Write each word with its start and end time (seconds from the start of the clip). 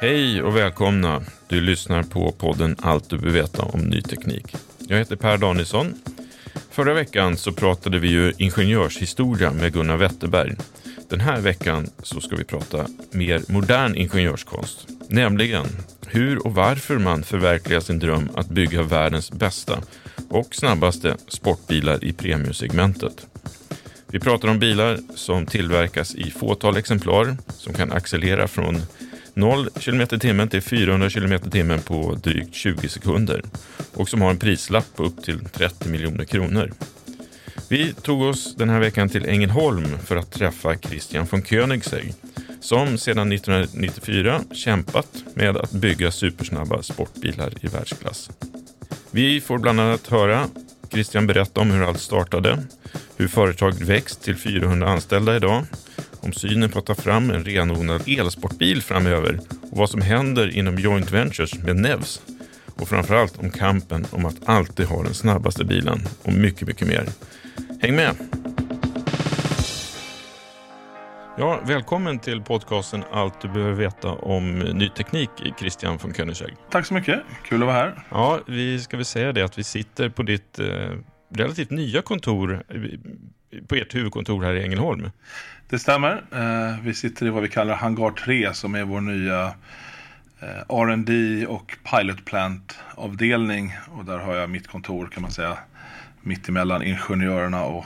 Hej 0.00 0.42
och 0.42 0.56
välkomna. 0.56 1.22
Du 1.48 1.60
lyssnar 1.60 2.02
på 2.02 2.32
podden 2.32 2.76
Allt 2.82 3.10
du 3.10 3.18
behöver 3.18 3.40
veta 3.40 3.62
om 3.62 3.80
ny 3.80 4.02
teknik. 4.02 4.56
Jag 4.78 4.98
heter 4.98 5.16
Per 5.16 5.38
Danielsson. 5.38 5.94
Förra 6.70 6.94
veckan 6.94 7.36
så 7.36 7.52
pratade 7.52 7.98
vi 7.98 8.08
ju 8.08 8.32
ingenjörshistoria 8.38 9.52
med 9.52 9.72
Gunnar 9.72 9.96
Wetterberg. 9.96 10.56
Den 11.08 11.20
här 11.20 11.40
veckan 11.40 11.90
så 12.02 12.20
ska 12.20 12.36
vi 12.36 12.44
prata 12.44 12.86
mer 13.10 13.42
modern 13.48 13.94
ingenjörskonst. 13.94 14.88
Nämligen 15.08 15.66
hur 16.06 16.46
och 16.46 16.54
varför 16.54 16.98
man 16.98 17.22
förverkligar 17.22 17.80
sin 17.80 17.98
dröm 17.98 18.28
att 18.34 18.48
bygga 18.48 18.82
världens 18.82 19.32
bästa 19.32 19.78
och 20.28 20.54
snabbaste 20.54 21.16
sportbilar 21.28 22.04
i 22.04 22.12
premiumsegmentet. 22.12 23.26
Vi 24.10 24.20
pratar 24.20 24.48
om 24.48 24.58
bilar 24.58 24.98
som 25.14 25.46
tillverkas 25.46 26.14
i 26.14 26.30
fåtal 26.30 26.76
exemplar, 26.76 27.36
som 27.48 27.74
kan 27.74 27.92
accelerera 27.92 28.48
från 28.48 28.82
0 29.38 29.68
km 29.80 30.06
timmen 30.06 30.48
till 30.48 30.62
400 30.62 31.10
km 31.10 31.50
timmen 31.50 31.80
på 31.80 32.14
drygt 32.22 32.54
20 32.54 32.88
sekunder 32.88 33.42
och 33.94 34.08
som 34.08 34.22
har 34.22 34.30
en 34.30 34.38
prislapp 34.38 34.96
på 34.96 35.04
upp 35.04 35.24
till 35.24 35.44
30 35.44 35.88
miljoner 35.88 36.24
kronor. 36.24 36.72
Vi 37.68 37.92
tog 37.92 38.22
oss 38.22 38.54
den 38.56 38.68
här 38.68 38.80
veckan 38.80 39.08
till 39.08 39.26
Ängelholm 39.26 39.98
för 40.04 40.16
att 40.16 40.32
träffa 40.32 40.76
Christian 40.76 41.26
von 41.30 41.42
Koenigsegg 41.42 42.14
som 42.60 42.98
sedan 42.98 43.32
1994 43.32 44.40
kämpat 44.52 45.08
med 45.34 45.56
att 45.56 45.72
bygga 45.72 46.10
supersnabba 46.10 46.82
sportbilar 46.82 47.52
i 47.60 47.66
världsklass. 47.66 48.30
Vi 49.10 49.40
får 49.40 49.58
bland 49.58 49.80
annat 49.80 50.06
höra 50.06 50.46
Christian 50.90 51.26
berätta 51.26 51.60
om 51.60 51.70
hur 51.70 51.82
allt 51.82 52.00
startade, 52.00 52.58
hur 53.16 53.28
företaget 53.28 53.80
växt 53.80 54.22
till 54.22 54.36
400 54.36 54.88
anställda 54.88 55.36
idag, 55.36 55.64
om 56.20 56.32
synen 56.32 56.70
på 56.70 56.78
att 56.78 56.86
ta 56.86 56.94
fram 56.94 57.30
en 57.30 57.44
renodlad 57.44 58.02
elsportbil 58.06 58.82
framöver 58.82 59.40
och 59.70 59.78
vad 59.78 59.90
som 59.90 60.00
händer 60.00 60.56
inom 60.56 60.78
joint 60.78 61.12
ventures 61.12 61.54
med 61.54 61.76
Nevs. 61.76 62.22
Och 62.76 62.88
framförallt 62.88 63.38
om 63.38 63.50
kampen 63.50 64.06
om 64.10 64.26
att 64.26 64.48
alltid 64.48 64.86
ha 64.86 65.02
den 65.02 65.14
snabbaste 65.14 65.64
bilen 65.64 66.00
och 66.22 66.32
mycket, 66.32 66.68
mycket 66.68 66.88
mer. 66.88 67.08
Häng 67.80 67.96
med! 67.96 68.16
Ja, 71.38 71.60
välkommen 71.66 72.18
till 72.18 72.42
podcasten 72.42 73.04
Allt 73.12 73.40
du 73.40 73.48
behöver 73.48 73.72
veta 73.72 74.08
om 74.08 74.58
ny 74.58 74.88
teknik, 74.88 75.30
Christian 75.58 75.98
von 76.02 76.12
Koenigsegg. 76.12 76.54
Tack 76.70 76.86
så 76.86 76.94
mycket. 76.94 77.20
Kul 77.44 77.62
att 77.62 77.66
vara 77.66 77.76
här. 77.76 78.04
Ja, 78.10 78.40
vi 78.46 78.80
ska 78.80 78.96
väl 78.96 79.06
säga 79.06 79.32
det 79.32 79.42
att 79.42 79.58
vi 79.58 79.64
sitter 79.64 80.08
på 80.08 80.22
ditt 80.22 80.58
eh, 80.58 80.66
relativt 81.34 81.70
nya 81.70 82.02
kontor, 82.02 82.62
på 83.68 83.74
ert 83.74 83.94
huvudkontor 83.94 84.42
här 84.42 84.54
i 84.54 84.64
Ängelholm. 84.64 85.10
Det 85.68 85.78
stämmer. 85.78 86.22
Eh, 86.32 86.84
vi 86.84 86.94
sitter 86.94 87.26
i 87.26 87.30
vad 87.30 87.42
vi 87.42 87.48
kallar 87.48 87.74
Hangar 87.74 88.10
3 88.10 88.54
som 88.54 88.74
är 88.74 88.84
vår 88.84 89.00
nya 89.00 89.44
eh, 90.40 90.76
R&D 90.76 91.46
och 91.46 91.76
Pilot 91.90 92.24
Plant-avdelning. 92.24 93.76
Och 93.88 94.04
där 94.04 94.18
har 94.18 94.34
jag 94.34 94.50
mitt 94.50 94.66
kontor 94.66 95.06
kan 95.06 95.22
man 95.22 95.30
säga 95.30 95.58
mitt 96.20 96.48
emellan 96.48 96.82
ingenjörerna 96.82 97.64
och 97.64 97.84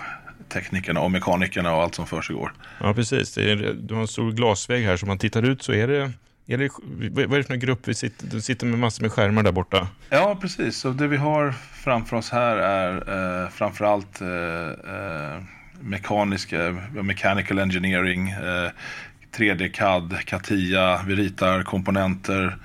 teknikerna 0.48 1.00
och 1.00 1.10
mekanikerna 1.10 1.74
och 1.74 1.82
allt 1.82 1.94
som 1.94 2.06
för 2.06 2.22
sig 2.22 2.36
går. 2.36 2.52
Ja, 2.80 2.94
precis. 2.94 3.34
Det 3.34 3.52
är, 3.52 3.76
du 3.82 3.94
har 3.94 4.00
en 4.00 4.08
stor 4.08 4.32
glasvägg 4.32 4.84
här, 4.84 4.96
så 4.96 5.06
man 5.06 5.18
tittar 5.18 5.42
ut 5.42 5.62
så 5.62 5.72
är 5.72 5.88
det 5.88 6.12
är 6.52 6.58
det, 6.58 6.70
vad 7.26 7.34
är 7.34 7.38
det 7.38 7.44
för 7.44 7.54
en 7.54 7.60
grupp 7.60 7.88
vi 7.88 7.94
sitter, 7.94 8.26
du 8.26 8.40
sitter 8.40 8.66
med 8.66 8.78
massor 8.78 9.02
med 9.02 9.12
skärmar 9.12 9.42
där 9.42 9.52
borta? 9.52 9.88
Ja, 10.10 10.38
precis. 10.40 10.76
Så 10.76 10.90
det 10.90 11.08
vi 11.08 11.16
har 11.16 11.52
framför 11.52 12.16
oss 12.16 12.30
här 12.30 12.56
är 12.56 12.94
eh, 13.44 13.48
framförallt 13.48 14.20
eh, 14.20 14.28
eh, 14.94 15.42
mekaniska, 15.80 16.76
mechanical 16.92 17.58
engineering, 17.58 18.30
eh, 18.30 18.70
3D-CAD, 19.36 20.16
CATIA, 20.24 21.00
vi 21.06 21.14
ritar 21.14 21.62
komponenter, 21.62 22.56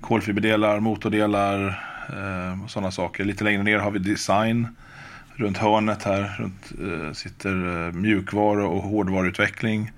kolfiberdelar, 0.00 0.80
motordelar 0.80 1.66
eh, 2.08 2.64
och 2.64 2.70
sådana 2.70 2.90
saker. 2.90 3.24
Lite 3.24 3.44
längre 3.44 3.62
ner 3.62 3.78
har 3.78 3.90
vi 3.90 3.98
design. 3.98 4.68
Runt 5.34 5.58
hörnet 5.58 6.02
här 6.02 6.36
runt, 6.38 6.72
eh, 6.80 7.12
sitter 7.12 7.86
eh, 7.86 7.92
mjukvaru 7.92 8.62
och 8.62 8.82
hårdvaruutveckling. 8.82 9.90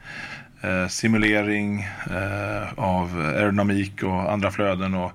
Eh, 0.60 0.88
simulering 0.88 1.86
eh, 2.10 2.72
av 2.76 3.20
aerodynamik 3.20 4.02
och 4.02 4.32
andra 4.32 4.50
flöden 4.50 4.94
och 4.94 5.12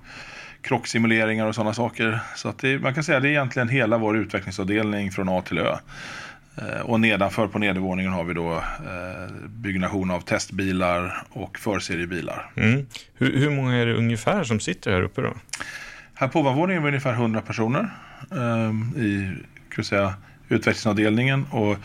krocksimuleringar 0.62 1.48
och 1.48 1.56
sådana 1.56 1.74
saker. 1.74 2.20
Så 2.36 2.50
att 2.50 2.60
det, 2.60 2.80
man 2.80 2.94
kan 2.94 3.04
säga 3.04 3.18
att 3.18 3.24
det 3.24 3.30
är 3.30 3.32
egentligen 3.32 3.70
hela 3.70 3.98
vår 3.98 4.18
utvecklingsavdelning 4.18 5.12
från 5.12 5.30
A 5.30 5.44
till 5.48 5.58
Ö. 5.58 5.76
Eh, 6.58 6.82
och 6.82 7.00
nedanför 7.00 7.48
på 7.48 7.60
nedervåningen 7.60 8.12
har 8.12 8.24
vi 8.24 8.34
då 8.34 8.64
byggnation 9.48 10.12
av 10.12 10.22
testbilar 10.22 11.24
och 11.30 11.60
förseriebilar. 11.60 12.52
Mm. 12.56 12.86
Hur, 13.18 13.40
hur 13.40 13.50
många 13.50 13.76
är 13.76 13.86
det 13.86 13.94
ungefär 13.94 14.44
som 14.44 14.60
sitter 14.60 14.92
här 14.92 15.02
uppe 15.02 15.22
då? 15.22 15.34
Här 16.14 16.28
på 16.28 16.40
ovanvåningen 16.40 16.82
är 16.82 16.86
vi 16.86 16.88
ungefär 16.88 17.14
100 17.14 17.42
personer 17.42 17.90
eh, 18.32 19.02
i 19.04 19.34
säga, 19.84 20.14
utvecklingsavdelningen. 20.50 21.46
Och 21.52 21.78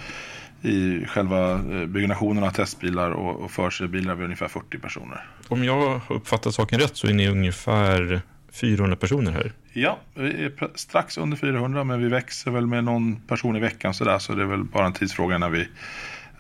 i 0.63 1.05
själva 1.07 1.53
eh, 1.53 1.87
byggnationen 1.87 2.45
av 2.45 2.51
testbilar 2.51 3.11
och, 3.11 3.41
och 3.41 3.51
förseriebilar 3.51 4.13
är 4.13 4.17
vi 4.17 4.25
ungefär 4.25 4.49
40 4.49 4.79
personer. 4.79 5.27
Om 5.49 5.65
jag 5.65 5.81
har 5.81 6.17
uppfattat 6.17 6.55
saken 6.55 6.81
rätt 6.81 6.97
så 6.97 7.07
är 7.07 7.15
ni 7.15 7.29
ungefär 7.29 8.21
400 8.53 8.97
personer 8.97 9.33
här. 9.33 9.53
Ja, 9.73 9.99
vi 10.15 10.45
är 10.45 10.53
strax 10.75 11.19
under 11.19 11.37
400 11.37 11.85
men 11.85 12.03
vi 12.03 12.09
växer 12.09 12.51
väl 12.51 12.67
med 12.67 12.85
någon 12.85 13.17
person 13.17 13.57
i 13.57 13.61
veckan 13.61 13.95
sådär 13.95 14.19
så 14.19 14.35
det 14.35 14.43
är 14.43 14.47
väl 14.47 14.65
bara 14.65 14.87
en 14.87 14.93
tidsfråga 14.93 15.39
när 15.39 15.49
vi 15.49 15.69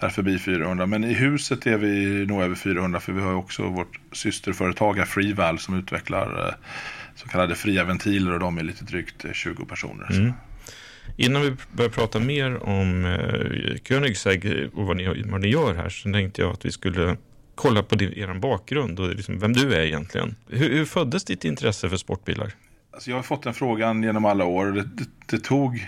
är 0.00 0.09
förbi 0.09 0.38
400. 0.38 0.87
Men 0.87 1.05
i 1.05 1.12
huset 1.12 1.67
är 1.67 1.79
vi 1.79 2.26
nog 2.26 2.43
över 2.43 2.55
400 2.55 3.00
för 3.00 3.12
vi 3.12 3.21
har 3.21 3.35
också 3.35 3.62
vårt 3.62 4.00
systerföretag 4.12 5.09
Freeval 5.09 5.59
som 5.59 5.79
utvecklar 5.79 6.47
eh, 6.47 6.55
så 7.14 7.29
kallade 7.29 7.55
fria 7.55 7.85
ventiler 7.85 8.32
och 8.32 8.41
de 8.41 8.59
är 8.59 8.62
lite 8.62 8.85
drygt 8.85 9.25
20 9.32 9.64
personer. 9.64 10.11
Mm. 10.11 10.32
Innan 11.16 11.43
vi 11.43 11.56
börjar 11.72 11.90
prata 11.90 12.20
mer 12.20 12.62
om 12.69 13.05
eh, 13.05 13.78
Koenigsegg 13.88 14.70
och 14.75 14.87
vad 14.87 14.96
ni, 14.96 15.22
vad 15.31 15.40
ni 15.40 15.49
gör 15.49 15.75
här 15.75 15.88
så 15.88 16.12
tänkte 16.12 16.43
jag 16.43 16.52
att 16.52 16.64
vi 16.64 16.72
skulle 16.72 17.16
kolla 17.55 17.82
på 17.82 17.94
din, 17.94 18.12
er 18.12 18.34
bakgrund 18.38 19.00
och 19.00 19.08
liksom 19.08 19.38
vem 19.38 19.52
du 19.52 19.75
är 19.75 19.81
egentligen. 19.81 20.37
Hur, 20.49 20.70
hur 20.70 20.84
föddes 20.84 21.25
ditt 21.25 21.44
intresse 21.44 21.88
för 21.88 21.96
sportbilar? 21.96 22.52
Alltså 22.93 23.10
jag 23.10 23.16
har 23.16 23.22
fått 23.22 23.43
den 23.43 23.55
frågan 23.55 24.02
genom 24.02 24.25
alla 24.25 24.44
år. 24.44 24.66
Det, 24.66 24.82
det, 24.82 25.06
det 25.26 25.38
tog 25.38 25.87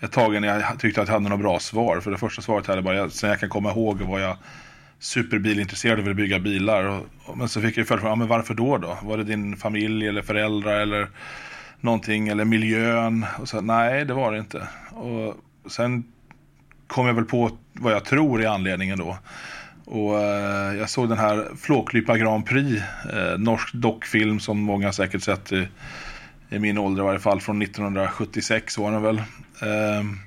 ett 0.00 0.12
tag 0.12 0.36
innan 0.36 0.50
jag 0.50 0.78
tyckte 0.78 1.02
att 1.02 1.08
jag 1.08 1.12
hade 1.12 1.28
några 1.28 1.42
bra 1.42 1.58
svar. 1.58 2.00
För 2.00 2.10
det 2.10 2.18
första 2.18 2.42
svaret 2.42 2.66
hade 2.66 2.76
jag 2.76 2.84
bara, 2.84 3.10
sen 3.10 3.30
jag 3.30 3.40
kan 3.40 3.48
komma 3.48 3.70
ihåg 3.70 4.00
var 4.00 4.18
jag 4.18 4.36
superbilintresserad 4.98 5.98
och 5.98 6.04
ville 6.04 6.14
bygga 6.14 6.38
bilar. 6.38 6.84
Och, 6.84 7.38
men 7.38 7.48
så 7.48 7.60
fick 7.60 7.76
jag 7.76 7.88
följdfrågan, 7.88 8.12
ja, 8.12 8.16
men 8.16 8.28
varför 8.28 8.54
då 8.54 8.78
då? 8.78 8.98
Var 9.02 9.16
det 9.16 9.24
din 9.24 9.56
familj 9.56 10.08
eller 10.08 10.22
föräldrar 10.22 10.80
eller 10.80 11.08
någonting 11.80 12.28
eller 12.28 12.44
miljön? 12.44 13.26
Och 13.38 13.48
så, 13.48 13.60
nej, 13.60 14.04
det 14.04 14.14
var 14.14 14.32
det 14.32 14.38
inte. 14.38 14.68
Och 14.90 15.36
sen 15.70 16.04
kom 16.86 17.06
jag 17.06 17.14
väl 17.14 17.24
på 17.24 17.50
vad 17.72 17.92
jag 17.92 18.04
tror 18.04 18.42
är 18.42 18.48
anledningen 18.48 18.98
då. 18.98 19.18
Och 19.84 20.20
eh, 20.20 20.74
jag 20.74 20.90
såg 20.90 21.08
den 21.08 21.18
här 21.18 21.46
Flåklypa 21.56 22.18
Grand 22.18 22.46
Prix, 22.46 22.82
eh, 23.12 23.38
norsk 23.38 23.74
dockfilm 23.74 24.40
som 24.40 24.58
många 24.58 24.92
säkert 24.92 25.22
sett 25.22 25.52
i, 25.52 25.68
i 26.50 26.58
min 26.58 26.78
ålder 26.78 27.02
i 27.02 27.06
varje 27.06 27.20
fall, 27.20 27.40
från 27.40 27.62
1976 27.62 28.78
var 28.78 28.92
den 28.92 29.02
väl. 29.02 29.22
Ehm, 29.62 30.10
eh, 30.10 30.18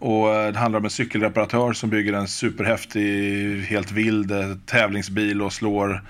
och 0.00 0.52
det 0.52 0.58
handlar 0.58 0.78
om 0.78 0.84
en 0.84 0.90
cykelreparatör 0.90 1.72
som 1.72 1.90
bygger 1.90 2.12
en 2.12 2.28
superhäftig, 2.28 3.62
helt 3.62 3.92
vild 3.92 4.30
eh, 4.30 4.54
tävlingsbil 4.66 5.42
och 5.42 5.52
slår 5.52 6.02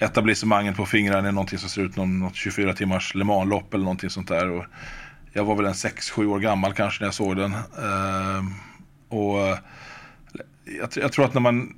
etablissemanget 0.00 0.76
på 0.76 0.86
fingrarna 0.86 1.28
i 1.28 1.32
någonting 1.32 1.58
som 1.58 1.68
ser 1.68 1.82
ut 1.82 1.94
som 1.94 2.18
något 2.18 2.34
24 2.34 2.74
timmars 2.74 3.14
Le 3.14 3.24
Mans-lopp 3.24 3.74
eller 3.74 3.84
någonting 3.84 4.10
sånt 4.10 4.28
där. 4.28 4.50
Och 4.50 4.64
jag 5.32 5.44
var 5.44 5.56
väl 5.56 5.66
en 5.66 5.72
6-7 5.72 6.26
år 6.26 6.38
gammal 6.38 6.72
kanske 6.72 7.02
när 7.02 7.06
jag 7.06 7.14
såg 7.14 7.36
den. 7.36 7.52
Uh, 7.54 8.44
och 9.08 9.48
eh, 9.48 9.58
jag, 10.64 10.88
jag, 10.94 11.12
tror 11.12 11.24
att 11.24 11.34
när 11.34 11.40
man, 11.40 11.74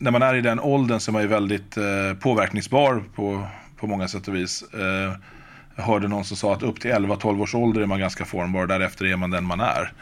när 0.00 0.10
man 0.10 0.22
är 0.22 0.34
i 0.34 0.40
den 0.40 0.60
åldern 0.60 1.00
så 1.00 1.10
är 1.10 1.12
man 1.12 1.22
ju 1.22 1.28
väldigt 1.28 1.78
uh, 1.78 2.14
påverkningsbar 2.20 3.02
på, 3.14 3.46
på 3.76 3.86
många 3.86 4.08
sätt 4.08 4.28
och 4.28 4.34
vis. 4.34 4.64
Uh, 4.74 5.12
jag 5.76 5.82
hörde 5.84 6.08
någon 6.08 6.24
som 6.24 6.36
sa 6.36 6.54
att 6.54 6.62
upp 6.62 6.80
till 6.80 6.90
11-12 6.90 7.42
års 7.42 7.54
ålder 7.54 7.80
är 7.80 7.86
man 7.86 8.00
ganska 8.00 8.24
formbar, 8.24 8.66
därefter 8.66 9.04
är 9.04 9.16
man 9.16 9.30
den 9.30 9.44
man 9.44 9.60
är. 9.60 9.92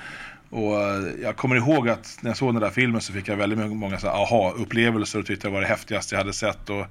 Och 0.51 0.75
jag 1.23 1.37
kommer 1.37 1.57
ihåg 1.57 1.89
att 1.89 2.19
när 2.21 2.31
jag 2.31 2.37
såg 2.37 2.55
den 2.55 2.63
där 2.63 2.71
filmen 2.71 3.01
så 3.01 3.13
fick 3.13 3.29
jag 3.29 3.37
väldigt 3.37 3.59
många 3.59 3.99
aha-upplevelser 4.05 5.19
och 5.19 5.27
tyckte 5.27 5.49
det 5.49 5.53
var 5.53 5.61
det 5.61 5.67
häftigaste 5.67 6.15
jag 6.15 6.21
hade 6.21 6.33
sett. 6.33 6.71
Och 6.71 6.87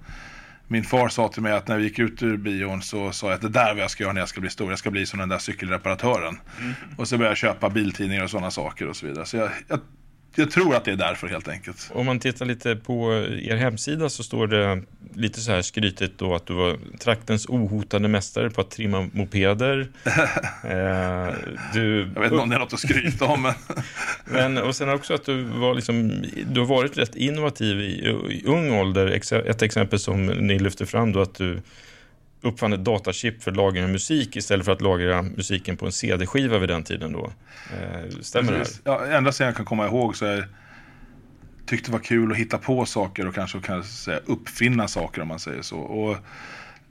min 0.71 0.83
far 0.83 1.09
sa 1.09 1.27
till 1.27 1.41
mig 1.41 1.53
att 1.53 1.67
när 1.67 1.77
vi 1.77 1.83
gick 1.83 1.99
ut 1.99 2.23
ur 2.23 2.37
bion 2.37 2.81
så 2.81 3.11
sa 3.11 3.27
jag 3.27 3.35
att 3.35 3.41
det 3.41 3.49
där 3.49 3.69
är 3.69 3.73
vad 3.73 3.83
jag 3.83 3.91
ska 3.91 4.03
göra 4.03 4.13
när 4.13 4.21
jag 4.21 4.29
ska 4.29 4.41
bli 4.41 4.49
stor. 4.49 4.69
Jag 4.69 4.79
ska 4.79 4.91
bli 4.91 5.05
som 5.05 5.19
den 5.19 5.29
där 5.29 5.37
cykelreparatören. 5.37 6.39
Mm. 6.59 6.73
Och 6.97 7.07
så 7.07 7.17
började 7.17 7.31
jag 7.31 7.37
köpa 7.37 7.69
biltidningar 7.69 8.23
och 8.23 8.29
sådana 8.29 8.51
saker 8.51 8.87
och 8.87 8.95
så 8.95 9.07
vidare. 9.07 9.25
Så 9.25 9.37
jag, 9.37 9.49
jag 9.67 9.79
jag 10.35 10.51
tror 10.51 10.75
att 10.75 10.85
det 10.85 10.91
är 10.91 10.95
därför 10.95 11.27
helt 11.27 11.47
enkelt. 11.47 11.91
Om 11.93 12.05
man 12.05 12.19
tittar 12.19 12.45
lite 12.45 12.75
på 12.75 13.13
er 13.41 13.55
hemsida 13.55 14.09
så 14.09 14.23
står 14.23 14.47
det 14.47 14.81
lite 15.13 15.41
så 15.41 15.51
här 15.51 15.61
skrytigt 15.61 16.17
då 16.17 16.35
att 16.35 16.45
du 16.45 16.53
var 16.53 16.77
traktens 16.99 17.45
ohotade 17.49 18.07
mästare 18.07 18.49
på 18.49 18.61
att 18.61 18.71
trimma 18.71 19.09
mopeder. 19.13 19.79
eh, 20.63 21.35
du, 21.73 22.11
jag 22.15 22.21
vet 22.21 22.31
inte 22.31 22.43
om 22.43 22.49
det 22.49 22.55
är 22.55 22.59
något 22.59 22.73
att 22.73 22.79
skryta 22.79 23.25
om. 23.25 23.41
Men... 23.41 23.53
men, 24.53 24.57
och 24.57 24.75
sen 24.75 24.89
också 24.89 25.13
att 25.13 25.25
du, 25.25 25.43
var 25.43 25.75
liksom, 25.75 26.23
du 26.51 26.59
har 26.59 26.67
varit 26.67 26.97
rätt 26.97 27.15
innovativ 27.15 27.81
i, 27.81 28.07
i 28.29 28.43
ung 28.45 28.71
ålder. 28.71 29.33
Ett 29.49 29.61
exempel 29.61 29.99
som 29.99 30.25
ni 30.25 30.59
lyfter 30.59 30.85
fram 30.85 31.11
då 31.11 31.21
att 31.21 31.35
du 31.35 31.61
uppfann 32.41 32.73
ett 32.73 32.83
datachip 32.83 33.43
för 33.43 33.51
lagring 33.51 33.83
av 33.83 33.89
musik 33.89 34.35
istället 34.35 34.65
för 34.65 34.71
att 34.71 34.81
lagra 34.81 35.21
musiken 35.21 35.77
på 35.77 35.85
en 35.85 35.91
CD-skiva 35.91 36.59
vid 36.59 36.69
den 36.69 36.83
tiden 36.83 37.11
då. 37.11 37.31
Eh, 37.73 38.09
stämmer 38.21 38.51
Precis. 38.51 38.81
det 38.83 38.91
här? 38.91 39.07
Ja, 39.07 39.17
enda 39.17 39.31
sen 39.31 39.45
jag 39.45 39.55
kan 39.55 39.65
komma 39.65 39.85
ihåg 39.85 40.15
så 40.15 40.25
är 40.25 40.47
tyckte 41.69 41.89
det 41.89 41.93
var 41.93 42.03
kul 42.03 42.31
att 42.31 42.37
hitta 42.37 42.57
på 42.57 42.85
saker 42.85 43.27
och 43.27 43.35
kanske, 43.35 43.59
kanske 43.59 43.91
säga, 43.91 44.19
uppfinna 44.25 44.87
saker 44.87 45.21
om 45.21 45.27
man 45.27 45.39
säger 45.39 45.61
så. 45.61 45.79
Och, 45.79 46.17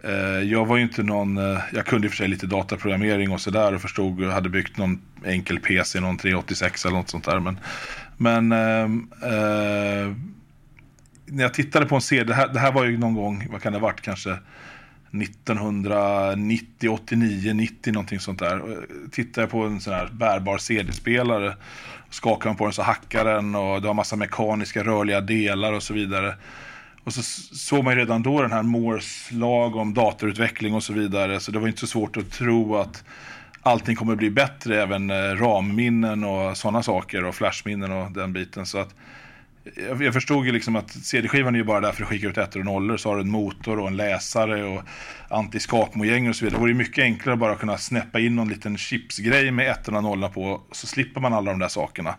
eh, 0.04 0.42
jag 0.42 0.66
var 0.66 0.76
ju 0.76 0.82
inte 0.82 1.02
någon, 1.02 1.36
eh, 1.36 1.60
jag 1.72 1.86
kunde 1.86 2.06
i 2.06 2.08
och 2.08 2.12
för 2.12 2.16
sig 2.16 2.28
lite 2.28 2.46
dataprogrammering 2.46 3.30
och 3.30 3.40
sådär 3.40 3.74
och 3.74 3.80
förstod, 3.80 4.24
och 4.24 4.32
hade 4.32 4.48
byggt 4.48 4.76
någon 4.76 5.02
enkel 5.24 5.60
PC, 5.60 6.00
någon 6.00 6.18
386 6.18 6.84
eller 6.84 6.96
något 6.96 7.10
sånt 7.10 7.24
där. 7.24 7.40
Men, 7.40 7.58
men 8.16 8.52
ehm, 8.52 9.10
eh, 9.22 10.16
när 11.26 11.42
jag 11.42 11.54
tittade 11.54 11.86
på 11.86 11.94
en 11.94 12.00
CD, 12.00 12.24
det 12.24 12.34
här, 12.34 12.48
det 12.48 12.58
här 12.58 12.72
var 12.72 12.84
ju 12.84 12.98
någon 12.98 13.14
gång, 13.14 13.46
vad 13.50 13.62
kan 13.62 13.72
det 13.72 13.78
ha 13.78 13.86
varit, 13.86 14.00
kanske 14.00 14.36
1990, 15.12 16.88
89, 16.88 17.52
90 17.52 17.92
någonting 17.92 18.20
sånt 18.20 18.38
där. 18.38 18.56
Eh, 18.56 19.10
tittar 19.10 19.42
jag 19.42 19.50
på 19.50 19.62
en 19.62 19.80
sån 19.80 19.92
här 19.92 20.08
bärbar 20.12 20.58
CD-spelare. 20.58 21.56
Skakar 22.10 22.50
man 22.50 22.56
på 22.56 22.64
den 22.64 22.72
så 22.72 22.82
hackar 22.82 23.24
den 23.24 23.54
och 23.54 23.82
det 23.82 23.88
har 23.88 23.94
massa 23.94 24.16
mekaniska 24.16 24.84
rörliga 24.84 25.20
delar 25.20 25.72
och 25.72 25.82
så 25.82 25.94
vidare. 25.94 26.34
Och 27.04 27.14
så 27.14 27.22
såg 27.56 27.84
man 27.84 27.94
ju 27.94 28.00
redan 28.00 28.22
då 28.22 28.42
den 28.42 28.52
här 28.52 28.62
Moores 28.62 29.32
lag 29.32 29.76
om 29.76 29.94
datorutveckling 29.94 30.74
och 30.74 30.82
så 30.82 30.92
vidare. 30.92 31.40
Så 31.40 31.52
det 31.52 31.58
var 31.58 31.68
inte 31.68 31.80
så 31.80 31.86
svårt 31.86 32.16
att 32.16 32.30
tro 32.30 32.76
att 32.76 33.04
allting 33.62 33.96
kommer 33.96 34.14
bli 34.14 34.30
bättre, 34.30 34.82
även 34.82 35.10
eh, 35.10 35.14
ramminnen 35.14 36.24
och 36.24 36.56
sådana 36.56 36.82
saker 36.82 37.24
och 37.24 37.34
flashminnen 37.34 37.92
och 37.92 38.12
den 38.12 38.32
biten. 38.32 38.66
Så 38.66 38.78
att 38.78 38.94
jag, 39.76 40.02
jag 40.02 40.14
förstod 40.14 40.46
ju 40.46 40.52
liksom 40.52 40.76
att 40.76 40.90
CD-skivan 40.90 41.54
är 41.54 41.58
ju 41.58 41.64
bara 41.64 41.80
där 41.80 41.92
för 41.92 42.02
att 42.02 42.08
skicka 42.08 42.28
ut 42.28 42.38
ettor 42.38 42.60
och 42.60 42.66
nollor. 42.66 42.96
Så 42.96 43.08
har 43.08 43.16
du 43.16 43.22
en 43.22 43.30
motor 43.30 43.78
och 43.78 43.88
en 43.88 43.96
läsare 43.96 44.64
och 44.64 44.82
antiskakmojänger 45.28 46.30
och 46.30 46.36
så 46.36 46.44
vidare. 46.44 46.56
Det 46.56 46.60
vore 46.60 46.70
ju 46.70 46.78
mycket 46.78 47.02
enklare 47.02 47.32
att 47.32 47.40
bara 47.40 47.54
kunna 47.54 47.78
snäppa 47.78 48.20
in 48.20 48.36
någon 48.36 48.48
liten 48.48 48.78
chipsgrej 48.78 49.50
med 49.50 49.70
ettorna 49.70 49.98
och 49.98 50.04
nollorna 50.04 50.28
på. 50.28 50.60
Så 50.72 50.86
slipper 50.86 51.20
man 51.20 51.34
alla 51.34 51.50
de 51.50 51.58
där 51.58 51.68
sakerna. 51.68 52.14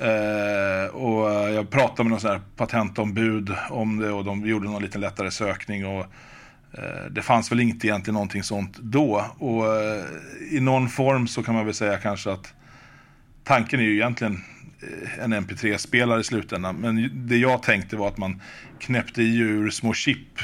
Uh, 0.00 0.94
och 0.94 1.30
jag 1.30 1.70
pratade 1.70 2.02
med 2.02 2.10
någon 2.10 2.20
sån 2.20 2.30
här 2.30 2.40
patentombud 2.56 3.54
om 3.70 3.98
det 3.98 4.10
och 4.10 4.24
de 4.24 4.46
gjorde 4.46 4.68
någon 4.68 4.82
liten 4.82 5.00
lättare 5.00 5.30
sökning. 5.30 5.86
Och, 5.86 6.04
uh, 6.78 7.10
det 7.10 7.22
fanns 7.22 7.52
väl 7.52 7.60
inte 7.60 7.86
egentligen 7.86 8.14
någonting 8.14 8.42
sånt 8.42 8.78
då. 8.78 9.24
Och 9.38 9.62
uh, 9.62 10.04
i 10.50 10.60
någon 10.60 10.88
form 10.88 11.26
så 11.26 11.42
kan 11.42 11.54
man 11.54 11.64
väl 11.64 11.74
säga 11.74 11.98
kanske 11.98 12.32
att 12.32 12.54
tanken 13.44 13.80
är 13.80 13.84
ju 13.84 13.94
egentligen 13.94 14.44
en 15.20 15.34
MP3-spelare 15.34 16.20
i 16.20 16.24
slutändan. 16.24 16.76
Men 16.76 17.10
det 17.12 17.36
jag 17.36 17.62
tänkte 17.62 17.96
var 17.96 18.08
att 18.08 18.18
man 18.18 18.40
knäppte 18.78 19.22
i 19.22 19.38
ur 19.38 19.70
små 19.70 19.94
chip 19.94 20.40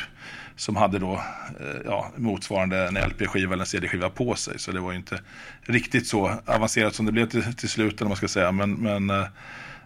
som 0.57 0.77
hade 0.77 0.99
då 0.99 1.13
eh, 1.61 1.81
ja, 1.85 2.13
motsvarande 2.17 2.89
en 2.89 2.95
LP-skiva 2.95 3.53
eller 3.53 3.63
en 3.63 3.67
CD-skiva 3.67 4.11
på 4.11 4.35
sig. 4.35 4.59
Så 4.59 4.73
det 4.73 4.81
var 4.81 4.91
ju 4.91 4.97
inte 4.97 5.21
riktigt 5.63 6.07
så 6.07 6.33
avancerat 6.47 6.95
som 6.95 7.07
det 7.07 7.13
blev 7.13 7.27
till, 7.27 7.55
till 7.55 7.69
slut, 7.69 8.01
man 8.01 8.17
ska 8.17 8.29
säga. 8.29 8.53
Men, 8.53 8.73
men, 8.75 9.11
eh, 9.11 9.27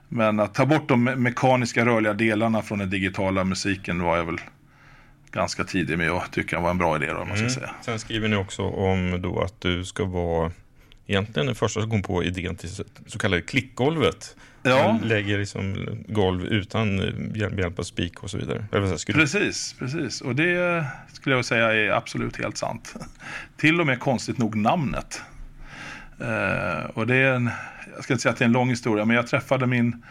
men 0.09 0.41
att 0.41 0.55
ta 0.55 0.67
bort 0.67 0.89
de 0.89 1.05
mekaniska 1.05 1.87
rörliga 1.87 2.13
delarna 2.13 2.63
från 2.63 2.79
den 2.79 2.91
digitala 2.91 3.45
musiken 3.45 4.03
var 4.03 4.17
jag 4.17 4.25
väl 4.25 4.41
ganska 5.33 5.65
tidig 5.65 5.99
med 5.99 6.11
att 6.11 6.33
tycka 6.33 6.61
var 6.61 6.71
en 6.71 6.79
bra 6.79 6.97
idé. 6.97 7.07
Då, 7.07 7.19
man 7.19 7.27
ska 7.27 7.37
mm. 7.37 7.51
säga. 7.51 7.71
Sen 7.83 7.99
skriver 7.99 8.29
ni 8.29 8.37
också 8.37 8.63
om 8.63 9.23
då 9.23 9.41
att 9.41 9.61
du 9.61 9.85
ska 9.85 10.05
vara 10.05 10.53
egentligen 11.12 11.47
den 11.47 11.55
första 11.55 11.81
som 11.81 11.91
kom 11.91 12.03
på 12.03 12.25
idén 12.25 12.56
till 12.56 12.70
så 13.06 13.19
kallade 13.19 13.43
klickgolvet. 13.43 14.37
Ja. 14.62 14.93
Man 14.93 15.08
lägger 15.08 15.39
liksom 15.39 15.87
golv 16.08 16.44
utan 16.44 16.98
hjälp 17.34 17.79
av 17.79 17.82
spik 17.82 18.22
och 18.22 18.31
så 18.31 18.39
vidare. 18.39 18.65
Precis, 19.19 19.75
precis. 19.79 20.20
Och 20.20 20.34
det 20.34 20.84
skulle 21.13 21.34
jag 21.34 21.44
säga 21.44 21.72
är 21.72 21.91
absolut 21.91 22.37
helt 22.37 22.56
sant. 22.56 22.94
Till 23.56 23.81
och 23.81 23.87
med 23.87 24.01
konstigt 24.01 24.39
nog 24.39 24.56
namnet. 24.56 25.22
Uh, 26.20 26.91
och 26.94 27.06
det 27.06 27.17
är 27.17 27.34
en, 27.34 27.51
jag 27.94 28.05
ska 28.05 28.13
inte 28.13 28.22
säga 28.22 28.32
att 28.32 28.39
det 28.39 28.44
är 28.44 28.46
en 28.46 28.53
lång 28.53 28.69
historia, 28.69 29.05
men 29.05 29.17
jag 29.17 29.27
träffade 29.27 29.67
min 29.67 30.05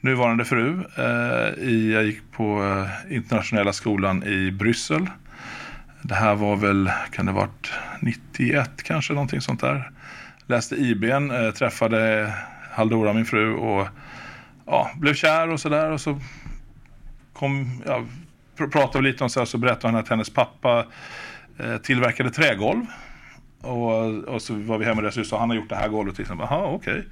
nuvarande 0.00 0.44
fru. 0.44 0.84
Uh, 0.98 1.64
i, 1.64 1.92
jag 1.92 2.04
gick 2.04 2.32
på 2.32 2.62
uh, 2.62 3.14
internationella 3.14 3.72
skolan 3.72 4.24
i 4.24 4.50
Bryssel. 4.50 5.06
Det 6.02 6.14
här 6.14 6.34
var 6.34 6.56
väl, 6.56 6.90
kan 7.12 7.26
det 7.26 7.32
varit 7.32 7.72
91 8.00 8.82
kanske, 8.82 9.12
någonting 9.12 9.40
sånt 9.40 9.60
där 9.60 9.90
läste 10.46 10.76
IBn, 10.76 11.30
eh, 11.30 11.50
träffade 11.50 12.32
Haldora, 12.70 13.12
min 13.12 13.24
fru, 13.24 13.54
och 13.54 13.86
ja, 14.66 14.90
blev 14.96 15.14
kär 15.14 15.48
och 15.48 15.60
sådär. 15.60 15.90
Och 15.90 16.00
så 16.00 16.20
kom, 17.32 17.82
ja, 17.86 18.04
pr 18.56 18.66
pratade 18.66 19.04
vi 19.04 19.10
lite 19.10 19.24
om 19.24 19.30
så 19.30 19.40
här, 19.40 19.44
så 19.44 19.58
berättade 19.58 19.92
hon 19.92 20.00
att 20.00 20.08
hennes 20.08 20.30
pappa 20.30 20.86
eh, 21.58 21.76
tillverkade 21.76 22.30
trägolv. 22.30 22.86
Och, 23.60 24.24
och 24.24 24.42
så 24.42 24.54
var 24.54 24.78
vi 24.78 24.84
hemma 24.84 25.02
och 25.02 25.26
så 25.26 25.38
han 25.38 25.50
har 25.50 25.56
gjort 25.56 25.68
det 25.68 25.76
här 25.76 25.88
golvet. 25.88 26.18
Liksom. 26.18 26.40
Jaha, 26.40 26.66
okej. 26.66 26.92
Okay. 26.92 27.04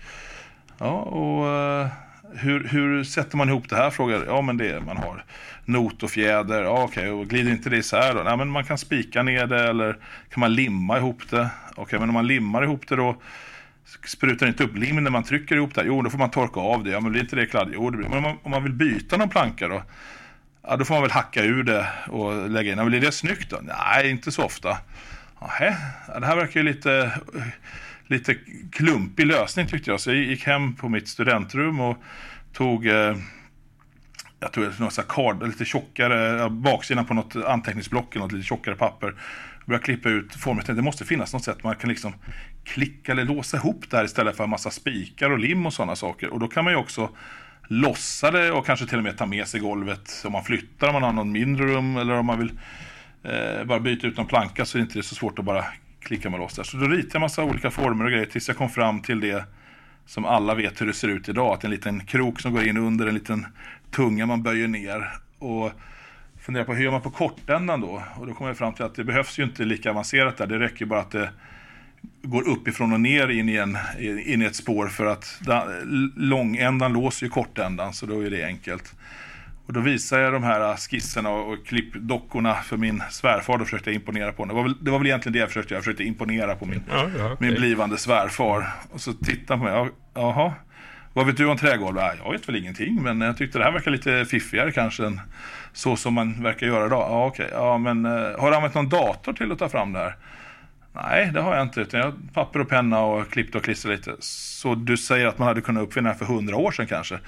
Ja, 0.79 0.93
och 0.93 1.49
eh, 1.49 1.89
hur, 2.35 2.69
hur 2.69 3.05
sätter 3.05 3.37
man 3.37 3.49
ihop 3.49 3.69
det 3.69 3.77
här? 3.77 3.91
Frågar 3.91 4.25
Ja, 4.27 4.43
men 4.43 4.57
det 4.57 4.71
är, 4.71 4.81
man 4.81 4.97
har 4.97 5.25
not 5.65 6.03
och 6.03 6.11
fjäder. 6.11 6.63
Ja, 6.63 6.83
okej, 6.83 6.87
okay. 6.87 7.09
och 7.11 7.27
glider 7.27 7.51
inte 7.51 7.71
det 7.71 7.77
isär 7.77 8.15
då? 8.15 8.23
Nej, 8.23 8.37
men 8.37 8.49
man 8.49 8.65
kan 8.65 8.79
spika 8.79 9.23
ner 9.23 9.47
det 9.47 9.69
eller 9.69 9.93
kan 10.31 10.41
man 10.41 10.55
limma 10.55 10.99
ihop 10.99 11.31
det? 11.31 11.49
Okej, 11.71 11.83
okay, 11.83 11.99
men 11.99 12.09
om 12.09 12.15
man 12.15 12.27
limmar 12.27 12.65
ihop 12.65 12.89
det 12.89 12.97
då 12.97 13.17
sprutar 14.07 14.47
inte 14.47 14.65
upp 14.65 14.77
lim 14.77 15.05
när 15.05 15.11
man 15.11 15.23
trycker 15.23 15.57
ihop 15.57 15.75
det? 15.75 15.83
Jo, 15.87 16.03
då 16.03 16.11
får 16.11 16.19
man 16.19 16.31
torka 16.31 16.61
av 16.61 16.85
det. 16.85 16.91
Ja, 16.91 17.01
men 17.01 17.13
blir 17.13 17.23
inte 17.23 17.37
det 17.37 17.47
kladdigt? 17.47 17.77
Jo, 17.81 17.91
det 17.91 17.97
blir. 17.97 18.09
Men 18.09 18.19
om 18.19 18.23
man, 18.23 18.37
om 18.43 18.51
man 18.51 18.63
vill 18.63 18.73
byta 18.73 19.17
någon 19.17 19.29
planka 19.29 19.69
då? 19.69 19.83
Ja, 20.63 20.77
då 20.77 20.85
får 20.85 20.95
man 20.95 21.03
väl 21.03 21.11
hacka 21.11 21.43
ur 21.43 21.63
det 21.63 21.87
och 22.09 22.51
lägga 22.51 22.73
in. 22.73 22.79
Ja, 22.79 22.85
blir 22.85 23.01
det 23.01 23.13
snyggt 23.13 23.51
då? 23.51 23.59
Nej, 23.63 24.11
inte 24.11 24.33
så 24.33 24.45
ofta. 24.45 24.79
Nähä, 25.41 25.77
det 26.21 26.27
här 26.27 26.37
verkar 26.37 26.61
ju 26.61 26.67
lite 26.67 27.13
lite 28.15 28.37
klumpig 28.73 29.27
lösning 29.27 29.67
tyckte 29.67 29.91
jag. 29.91 30.01
Så 30.01 30.11
jag 30.11 30.17
gick 30.17 30.47
hem 30.47 30.75
på 30.75 30.89
mitt 30.89 31.09
studentrum 31.09 31.81
och 31.81 31.97
tog 32.53 32.87
eh, 32.87 33.17
jag 34.41 34.53
tror 34.53 34.65
det 34.65 34.81
var 34.81 35.03
kard, 35.09 35.47
lite 35.47 35.65
tjockare, 35.65 36.51
baksidan 36.51 37.07
på 37.07 37.15
något 37.15 37.37
anteckningsblock 37.37 38.17
eller 38.17 38.25
något 38.25 38.33
lite 38.33 38.47
tjockare 38.47 38.75
papper. 38.75 39.15
Började 39.67 39.85
klippa 39.85 40.09
ut 40.09 40.35
formen. 40.35 40.65
Det 40.67 40.83
måste 40.83 41.05
finnas 41.05 41.33
något 41.33 41.45
sätt 41.45 41.65
man 41.65 41.77
kan 41.77 41.91
liksom 41.91 42.13
klicka 42.65 43.13
eller 43.13 43.25
låsa 43.25 43.57
ihop 43.57 43.85
det 43.91 43.97
här 43.97 44.05
istället 44.05 44.37
för 44.37 44.45
en 44.45 44.51
massa 44.51 44.71
spikar 44.71 45.31
och 45.31 45.39
lim 45.39 45.67
och 45.67 45.73
sådana 45.73 45.97
saker. 45.97 46.33
Och 46.33 46.41
då 46.41 46.49
kan 46.49 46.65
man 46.65 46.73
ju 46.73 46.79
också 46.79 47.11
lossa 47.69 48.31
det 48.31 48.53
och 48.53 48.67
kanske 48.67 48.87
till 48.87 48.99
och 48.99 49.05
med 49.05 49.19
ta 49.19 49.27
med 49.27 49.49
sig 49.49 49.61
golvet 49.61 50.23
om 50.25 50.33
man 50.33 50.45
flyttar, 50.45 50.89
om 50.89 50.93
man 50.93 51.03
har 51.03 51.13
någon 51.13 51.33
mindre 51.33 51.67
rum 51.67 51.97
eller 51.97 52.15
om 52.15 52.27
man 52.27 52.39
vill 52.39 52.53
eh, 53.23 53.65
bara 53.65 53.81
byta 53.81 54.07
ut 54.07 54.17
någon 54.17 54.27
planka 54.27 54.65
så 54.65 54.79
är 54.79 54.81
det 54.81 54.85
inte 54.85 55.03
så 55.03 55.15
svårt 55.15 55.39
att 55.39 55.45
bara 55.45 55.65
klickar 56.05 56.31
man 56.31 56.41
loss 56.41 56.55
där. 56.55 56.63
Så 56.63 56.77
då 56.77 56.87
ritade 56.87 57.11
jag 57.13 57.21
massa 57.21 57.45
olika 57.45 57.71
former 57.71 58.05
och 58.05 58.11
grejer 58.11 58.27
tills 58.27 58.49
jag 58.49 58.57
kom 58.57 58.71
fram 58.71 59.01
till 59.01 59.21
det 59.21 59.45
som 60.07 60.25
alla 60.25 60.55
vet 60.55 60.81
hur 60.81 60.87
det 60.87 60.93
ser 60.93 61.09
ut 61.09 61.29
idag. 61.29 61.55
Att 61.55 61.65
en 61.65 61.71
liten 61.71 62.07
krok 62.07 62.41
som 62.41 62.53
går 62.53 62.69
in 62.69 62.77
under 62.77 63.07
en 63.07 63.15
liten 63.15 63.47
tunga 63.91 64.27
man 64.27 64.43
böjer 64.43 64.69
ner. 64.69 65.13
Och 65.39 65.73
funderar 66.41 66.65
på 66.65 66.75
hur 66.75 66.85
gör 66.85 66.91
man 66.91 67.03
på 67.03 67.11
kortändan 67.11 67.81
då? 67.81 68.03
Och 68.17 68.27
då 68.27 68.35
kommer 68.35 68.51
jag 68.51 68.59
fram 68.59 68.75
till 68.75 68.85
att 68.85 68.95
det 68.95 69.05
behövs 69.05 69.39
ju 69.39 69.43
inte 69.43 69.65
lika 69.65 69.91
avancerat 69.91 70.37
där. 70.37 70.47
Det 70.47 70.59
räcker 70.59 70.87
bara 70.87 71.01
att 71.01 71.11
det 71.11 71.31
går 72.23 72.49
uppifrån 72.49 72.93
och 72.93 73.01
ner 73.01 73.29
in 73.29 73.49
i, 73.49 73.57
en, 73.57 73.79
in 74.01 74.43
i 74.43 74.45
ett 74.45 74.57
spår 74.57 74.89
för 74.89 75.07
att 75.07 75.41
långändan 76.17 76.93
låser 76.93 77.27
ju 77.27 77.31
kortändan 77.31 77.93
så 77.93 78.07
då 78.07 78.21
är 78.21 78.31
det 78.31 78.45
enkelt. 78.45 78.95
Och 79.67 79.73
då 79.73 79.81
visade 79.81 80.23
jag 80.23 80.33
de 80.33 80.43
här 80.43 80.77
skisserna 80.77 81.31
och 81.31 81.67
klippdockorna 81.67 82.55
för 82.55 82.77
min 82.77 83.03
svärfar. 83.11 83.59
Då 83.59 83.65
försökte 83.65 83.91
jag 83.91 83.95
imponera 83.95 84.33
på 84.33 84.43
honom. 84.43 84.57
Det 84.57 84.63
var 84.63 84.69
väl, 84.69 84.85
det 84.85 84.91
var 84.91 84.99
väl 84.99 85.07
egentligen 85.07 85.33
det 85.33 85.39
jag 85.39 85.49
försökte. 85.49 85.75
Jag 85.75 85.83
försökte 85.83 86.05
imponera 86.05 86.55
på 86.55 86.67
min, 86.67 86.83
ja, 86.91 87.09
ja, 87.19 87.33
okay. 87.33 87.49
min 87.49 87.55
blivande 87.61 87.99
svärfar. 87.99 88.73
Och 88.91 89.01
så 89.01 89.13
tittade 89.13 89.59
han 89.59 89.59
på 89.59 89.85
mig. 89.85 89.93
Jaha, 90.15 90.53
vad 91.13 91.27
vet 91.27 91.37
du 91.37 91.47
om 91.47 91.57
trägolv? 91.57 91.99
Jag 92.25 92.33
vet 92.33 92.49
väl 92.49 92.57
ingenting, 92.57 93.03
men 93.03 93.21
jag 93.21 93.37
tyckte 93.37 93.59
det 93.59 93.65
här 93.65 93.73
verkar 93.73 93.91
lite 93.91 94.25
fiffigare 94.25 94.73
kanske 94.73 95.07
än 95.07 95.21
så 95.73 95.97
som 95.97 96.15
man 96.15 96.43
verkar 96.43 96.67
göra 96.67 96.87
idag. 96.87 97.07
Ja, 97.11 97.27
okej. 97.27 97.47
Okay. 97.47 97.59
Ja, 97.59 97.79
men 97.79 98.05
eh, 98.05 98.41
har 98.41 98.51
du 98.51 98.57
använt 98.57 98.75
någon 98.75 98.89
dator 98.89 99.33
till 99.33 99.53
att 99.53 99.59
ta 99.59 99.69
fram 99.69 99.93
det 99.93 99.99
här? 99.99 100.17
Nej, 100.93 101.31
det 101.35 101.41
har 101.41 101.57
jag 101.57 101.63
inte. 101.63 101.81
Utan 101.81 102.01
jag 102.01 102.07
har 102.07 102.15
papper 102.33 102.61
och 102.61 102.69
penna 102.69 103.01
och 103.01 103.31
klippt 103.31 103.55
och 103.55 103.65
klistrat 103.65 103.99
lite. 103.99 104.17
Så 104.21 104.75
du 104.75 104.97
säger 104.97 105.27
att 105.27 105.39
man 105.39 105.49
hade 105.49 105.61
kunnat 105.61 105.83
uppfinna 105.83 106.09
det 106.09 106.13
här 106.13 106.19
för 106.19 106.35
hundra 106.35 106.57
år 106.57 106.71
sedan 106.71 106.87
kanske? 106.87 107.19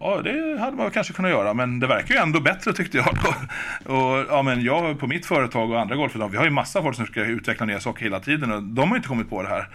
Ja, 0.00 0.20
det 0.24 0.60
hade 0.60 0.76
man 0.76 0.90
kanske 0.90 1.12
kunnat 1.12 1.30
göra, 1.30 1.54
men 1.54 1.80
det 1.80 1.86
verkar 1.86 2.14
ju 2.14 2.20
ändå 2.20 2.40
bättre 2.40 2.72
tyckte 2.72 2.96
jag. 2.96 3.18
Då. 3.24 3.94
Och, 3.94 4.26
ja, 4.28 4.42
men 4.42 4.64
jag 4.64 4.98
på 5.00 5.06
mitt 5.06 5.26
företag 5.26 5.70
och 5.70 5.80
andra 5.80 5.96
golfföretag, 5.96 6.28
vi 6.28 6.36
har 6.36 6.44
ju 6.44 6.50
massa 6.50 6.82
folk 6.82 6.96
som 6.96 7.06
ska 7.06 7.24
utveckla 7.24 7.66
nya 7.66 7.80
saker 7.80 8.04
hela 8.04 8.20
tiden 8.20 8.52
och 8.52 8.62
de 8.62 8.88
har 8.88 8.96
inte 8.96 9.08
kommit 9.08 9.30
på 9.30 9.42
det 9.42 9.48
här. 9.48 9.68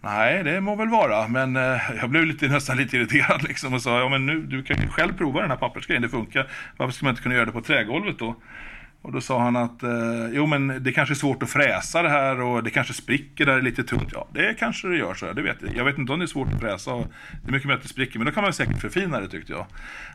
Nej, 0.00 0.44
det 0.44 0.60
må 0.60 0.74
väl 0.74 0.88
vara, 0.88 1.28
men 1.28 1.56
eh, 1.56 1.80
jag 2.00 2.10
blev 2.10 2.24
lite, 2.24 2.48
nästan 2.48 2.76
lite 2.76 2.96
irriterad 2.96 3.42
liksom 3.42 3.74
och 3.74 3.82
sa, 3.82 4.00
ja 4.00 4.08
men 4.08 4.26
nu, 4.26 4.40
du 4.40 4.62
kan 4.62 4.82
ju 4.82 4.88
själv 4.88 5.16
prova 5.16 5.40
den 5.40 5.50
här 5.50 5.56
pappersgrejen, 5.56 6.02
det 6.02 6.08
funkar. 6.08 6.50
Varför 6.76 6.92
ska 6.92 7.06
man 7.06 7.12
inte 7.12 7.22
kunna 7.22 7.34
göra 7.34 7.44
det 7.44 7.52
på 7.52 7.60
trägolvet 7.60 8.18
då? 8.18 8.36
Och 9.02 9.12
då 9.12 9.20
sa 9.20 9.40
han 9.40 9.56
att 9.56 9.82
eh, 9.82 9.90
jo 10.32 10.46
men 10.46 10.82
det 10.82 10.92
kanske 10.92 11.12
är 11.12 11.16
svårt 11.16 11.42
att 11.42 11.50
fräsa 11.50 12.02
det 12.02 12.08
här 12.08 12.40
och 12.40 12.62
det 12.62 12.70
kanske 12.70 12.92
spricker 12.92 13.46
där 13.46 13.52
det 13.52 13.58
är 13.58 13.62
lite 13.62 13.84
tungt. 13.84 14.10
Ja 14.12 14.28
det 14.32 14.54
kanske 14.58 14.88
det 14.88 14.96
gör 14.96 15.14
så, 15.14 15.32
det 15.32 15.42
vet 15.42 15.56
jag. 15.62 15.76
Jag 15.76 15.84
vet 15.84 15.98
inte 15.98 16.12
om 16.12 16.18
det 16.18 16.24
är 16.24 16.26
svårt 16.26 16.52
att 16.52 16.60
fräsa. 16.60 16.92
Och 16.92 17.06
det 17.42 17.48
är 17.48 17.52
mycket 17.52 17.68
mer 17.68 17.74
att 17.74 17.82
det 17.82 17.88
spricker 17.88 18.18
men 18.18 18.26
då 18.26 18.32
kan 18.32 18.42
man 18.42 18.52
säkert 18.52 18.80
förfina 18.80 19.20
det 19.20 19.28
tyckte 19.28 19.52
jag. 19.52 19.66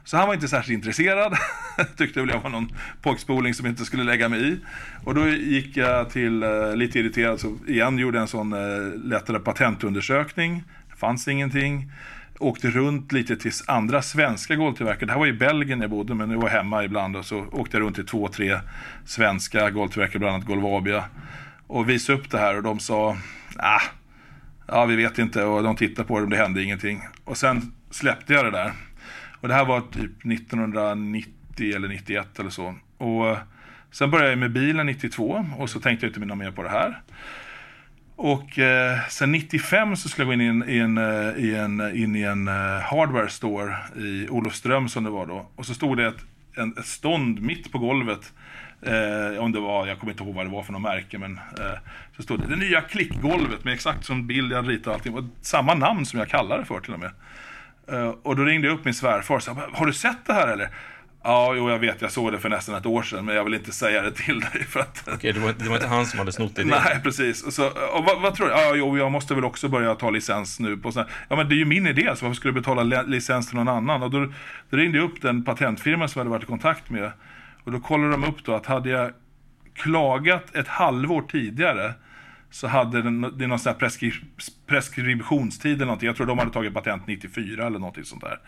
Så 0.04 0.18
han 0.18 0.28
var 0.28 0.34
inte 0.34 0.48
särskilt 0.48 0.78
intresserad. 0.78 1.34
Tyckte 1.98 2.20
väl 2.20 2.30
jag 2.30 2.42
var 2.42 2.50
någon 2.50 2.72
pojkspoling 3.02 3.54
som 3.54 3.66
inte 3.68 3.86
skulle 3.86 4.04
lägga 4.04 4.30
mig 4.30 4.50
i. 4.50 4.58
Och 5.04 5.16
då 5.16 5.28
gick 5.28 5.78
jag 5.78 6.10
till, 6.10 6.44
eh, 6.44 6.76
lite 6.76 7.00
irriterad, 7.00 7.40
så 7.40 7.58
igen 7.68 7.98
gjorde 7.98 8.20
en 8.20 8.28
sån 8.28 8.54
eh, 8.54 8.60
lättare 9.04 9.40
patentundersökning. 9.40 10.64
Det 10.90 10.96
fanns 10.96 11.28
ingenting 11.28 11.92
åkte 12.40 12.70
runt 12.70 13.12
lite 13.12 13.36
till 13.36 13.52
andra 13.68 14.02
svenska 14.02 14.56
golvtillverkare. 14.56 15.06
Det 15.06 15.12
här 15.12 15.20
var 15.20 15.28
i 15.28 15.34
Belgien 15.34 15.82
jag 15.82 15.90
bodde, 15.90 16.16
men 16.16 16.32
jag 16.32 16.42
var 16.42 16.50
hemma 16.50 16.84
ibland. 16.84 17.16
Och 17.16 17.26
så 17.26 17.46
åkte 17.52 17.78
jag 17.78 17.82
runt 17.82 17.96
till 17.96 18.06
två, 18.06 18.28
tre 18.28 18.60
svenska 19.06 19.70
golvtillverkare, 19.70 20.20
bland 20.20 20.36
annat 20.36 20.48
Golvabia. 20.48 21.04
Och 21.68 21.90
visade 21.90 22.20
upp 22.20 22.32
det 22.32 22.38
här 22.38 22.58
och 22.58 22.64
de 22.64 22.80
sa, 22.80 23.18
ah, 23.56 23.82
ja 24.68 24.86
vi 24.86 24.96
vet 24.96 25.20
inte. 25.20 25.44
Och 25.44 25.64
de 25.64 25.76
tittade 25.76 26.08
på 26.08 26.18
det 26.18 26.24
och 26.24 26.30
det 26.30 26.38
hände 26.38 26.64
ingenting. 26.64 27.02
Och 27.24 27.38
sen 27.38 27.74
släppte 27.92 28.34
jag 28.34 28.46
det 28.46 28.52
där. 28.52 28.72
Och 29.42 29.48
det 29.48 29.54
här 29.54 29.66
var 29.66 29.82
typ 29.82 30.26
1990 30.26 31.76
eller 31.76 31.88
91 31.88 32.40
eller 32.40 32.50
så. 32.50 32.76
Och 32.98 33.38
sen 33.92 34.12
började 34.12 34.30
jag 34.30 34.40
med 34.40 34.52
bilen 34.52 34.86
92 34.86 35.46
och 35.58 35.70
så 35.70 35.80
tänkte 35.80 36.06
jag 36.06 36.18
inte 36.18 36.36
mer 36.36 36.52
på 36.52 36.64
det 36.64 36.70
här. 36.70 37.02
Och 38.16 38.60
eh, 38.60 39.00
sen 39.10 39.32
95 39.32 39.96
så 39.96 40.10
skulle 40.10 40.32
jag 40.32 40.38
gå 40.38 40.44
in 40.44 40.48
i 40.48 40.48
en, 40.48 40.70
i 40.70 40.80
en, 40.80 40.98
eh, 40.98 41.46
i 41.46 41.56
en, 41.56 41.96
in 41.96 42.16
i 42.16 42.22
en 42.22 42.48
uh, 42.48 42.80
hardware 42.80 43.30
store 43.30 43.76
i 43.96 44.30
Olofström 44.30 44.90
som 44.90 45.04
det 45.04 45.10
var 45.10 45.26
då. 45.26 45.50
Och 45.56 45.66
så 45.66 45.74
stod 45.74 45.98
det 45.98 46.06
ett, 46.06 46.26
en, 46.56 46.78
ett 46.78 46.86
stånd 46.86 47.42
mitt 47.42 47.72
på 47.72 47.78
golvet. 47.78 48.34
Eh, 48.82 49.44
om 49.44 49.52
det 49.52 49.60
var, 49.60 49.88
jag 49.88 50.00
kommer 50.00 50.14
inte 50.14 50.24
ihåg 50.24 50.36
vad 50.36 50.46
det 50.46 50.52
var 50.52 50.64
för 50.64 50.74
något 50.74 50.82
märke, 50.82 51.18
men 51.18 51.38
eh, 51.38 51.80
så 52.16 52.24
stod 52.24 52.40
det 52.40 52.48
det 52.48 52.56
nya 52.56 52.82
klickgolvet 52.82 53.64
med 53.64 53.74
exakt 53.74 54.06
som 54.06 54.28
bild 54.28 54.52
jag 54.52 54.70
ritade. 54.70 54.90
och 54.90 54.96
allting. 54.96 55.16
Och 55.16 55.24
samma 55.42 55.74
namn 55.74 56.06
som 56.06 56.20
jag 56.20 56.30
kallade 56.30 56.62
det 56.62 56.66
för 56.66 56.80
till 56.80 56.94
och 56.94 57.00
med. 57.00 57.12
Eh, 57.92 58.10
och 58.24 58.36
då 58.36 58.44
ringde 58.44 58.68
jag 58.68 58.74
upp 58.74 58.86
min 58.86 58.94
svärfar 58.94 59.36
och 59.36 59.44
sa, 59.44 59.58
har 59.74 59.86
du 59.86 59.94
sett 59.94 60.26
det 60.26 60.34
här 60.34 60.48
eller? 60.48 60.70
Ja, 61.28 61.54
jo, 61.56 61.70
jag 61.70 61.80
vet. 61.80 62.02
Jag 62.02 62.12
såg 62.12 62.32
det 62.32 62.40
för 62.40 62.50
nästan 62.50 62.76
ett 62.76 62.86
år 62.86 63.02
sedan, 63.02 63.26
men 63.26 63.36
jag 63.36 63.44
vill 63.44 63.54
inte 63.54 63.72
säga 63.72 64.02
det 64.02 64.12
till 64.12 64.40
dig. 64.40 64.64
För 64.64 64.80
att... 64.80 65.10
Okej, 65.14 65.34
det 65.34 65.40
var, 65.40 65.54
det 65.54 65.70
var 65.70 65.76
inte 65.76 65.88
han 65.88 66.06
som 66.06 66.20
hade 66.20 66.32
snott 66.32 66.60
idén? 66.60 66.68
Nej, 66.68 67.00
precis. 67.04 67.44
Och 67.44 67.54
så, 67.54 67.68
och 67.68 68.04
vad, 68.06 68.22
vad, 68.22 68.36
tror 68.36 68.48
du? 68.48 68.54
Ja, 68.54 68.76
jo, 68.76 68.98
jag 68.98 69.12
måste 69.12 69.36
väl 69.36 69.46
också 69.46 69.70
börja 69.70 69.96
ta 69.96 70.10
licens 70.10 70.60
nu. 70.60 70.78
På 70.78 70.92
såna... 70.92 71.08
Ja, 71.30 71.36
men 71.36 71.50
det 71.50 71.56
är 71.56 71.58
ju 71.58 71.66
min 71.66 71.88
idé, 71.88 72.02
så 72.16 72.26
varför 72.26 72.34
skulle 72.34 72.50
jag 72.50 72.64
betala 72.64 73.02
licens 73.02 73.48
till 73.48 73.56
någon 73.56 73.68
annan? 73.68 74.04
Och 74.04 74.12
då, 74.12 74.34
då 74.70 74.78
ringde 74.78 74.98
jag 74.98 75.06
upp 75.06 75.22
den 75.22 75.44
patentfirma 75.44 76.08
som 76.08 76.20
jag 76.20 76.24
hade 76.24 76.30
varit 76.30 76.44
i 76.44 76.48
kontakt 76.48 76.90
med. 76.90 77.12
Och 77.64 77.72
då 77.72 77.80
kollade 77.80 78.12
de 78.12 78.24
upp 78.24 78.44
då 78.44 78.54
att 78.54 78.66
hade 78.66 78.90
jag 78.90 79.12
klagat 79.74 80.56
ett 80.56 80.68
halvår 80.68 81.22
tidigare 81.22 81.94
så 82.56 82.68
hade 82.68 83.02
den, 83.02 83.22
det 83.22 83.44
är 83.44 83.48
någon 83.48 83.60
sån 83.60 83.72
här 83.72 83.80
preskri, 83.80 84.12
preskriptionstid 84.68 85.76
eller 85.76 85.86
någonting. 85.86 86.08
Jag 86.08 86.16
tror 86.16 86.28
de 86.28 86.40
hade 86.40 86.52
tagit 86.52 86.74
patent 86.74 87.08
94 87.08 87.68
eller 87.68 87.80
någonting 87.80 88.04
sånt 88.04 88.22
där. 88.22 88.40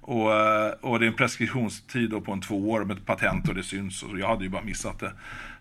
Och, 0.00 0.32
eh, 0.32 0.72
och 0.80 0.98
det 0.98 1.06
är 1.06 1.08
en 1.08 1.14
preskriptionstid 1.14 2.10
då 2.10 2.20
på 2.20 2.32
en 2.32 2.40
två 2.40 2.70
år 2.70 2.84
med 2.84 2.96
ett 2.96 3.06
patent 3.06 3.48
och 3.48 3.54
det 3.54 3.62
syns. 3.62 4.02
Och 4.02 4.18
jag 4.18 4.28
hade 4.28 4.44
ju 4.44 4.50
bara 4.50 4.62
missat 4.62 4.98
det. 4.98 5.12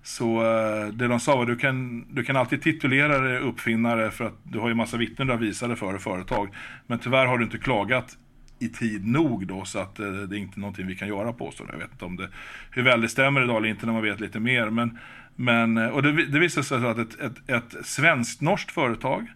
Så 0.02 0.42
eh, 0.42 0.88
det 0.88 1.08
de 1.08 1.20
sa 1.20 1.36
var 1.36 1.46
du 1.46 1.56
kan, 1.56 2.06
du 2.14 2.24
kan 2.24 2.36
alltid 2.36 2.62
titulera 2.62 3.20
dig 3.20 3.40
uppfinnare 3.40 4.12
för 4.12 4.26
att 4.26 4.38
du 4.44 4.60
har 4.60 4.68
ju 4.68 4.76
massa 4.76 4.98
vittnen 4.98 5.28
du 5.28 5.34
har 5.34 5.40
visade 5.40 5.76
för 5.76 5.98
företag. 5.98 6.50
Men 6.88 7.00
tyvärr 7.00 7.26
har 7.26 7.38
du 7.38 7.44
inte 7.44 7.58
klagat 7.58 8.18
i 8.60 8.70
tid 8.70 9.08
nog 9.08 9.48
då 9.48 9.66
så 9.66 9.80
att 9.80 10.00
eh, 10.00 10.12
det 10.12 10.38
är 10.38 10.40
inte 10.40 10.60
någonting 10.60 10.88
vi 10.88 10.96
kan 10.96 11.08
göra 11.08 11.34
på. 11.34 11.52
Så 11.52 11.64
jag 11.72 11.78
vet 11.78 11.92
inte 11.92 12.06
om 12.06 12.16
det, 12.16 12.30
hur 12.72 12.84
väl 12.84 13.02
det 13.02 13.10
stämmer 13.10 13.44
idag 13.44 13.58
eller 13.58 13.70
inte 13.70 13.86
när 13.86 13.94
man 13.94 14.04
vet 14.04 14.20
lite 14.20 14.40
mer. 14.40 14.70
Men, 14.70 14.98
men, 15.36 15.78
eh, 15.78 15.88
och 15.88 16.04
det, 16.04 16.26
det 16.26 16.40
visade 16.40 16.66
sig 16.66 16.88
att 16.88 16.98
ett, 16.98 17.20
ett, 17.20 17.50
ett 17.50 17.86
svenskt-norskt 17.86 18.72
företag 18.72 19.28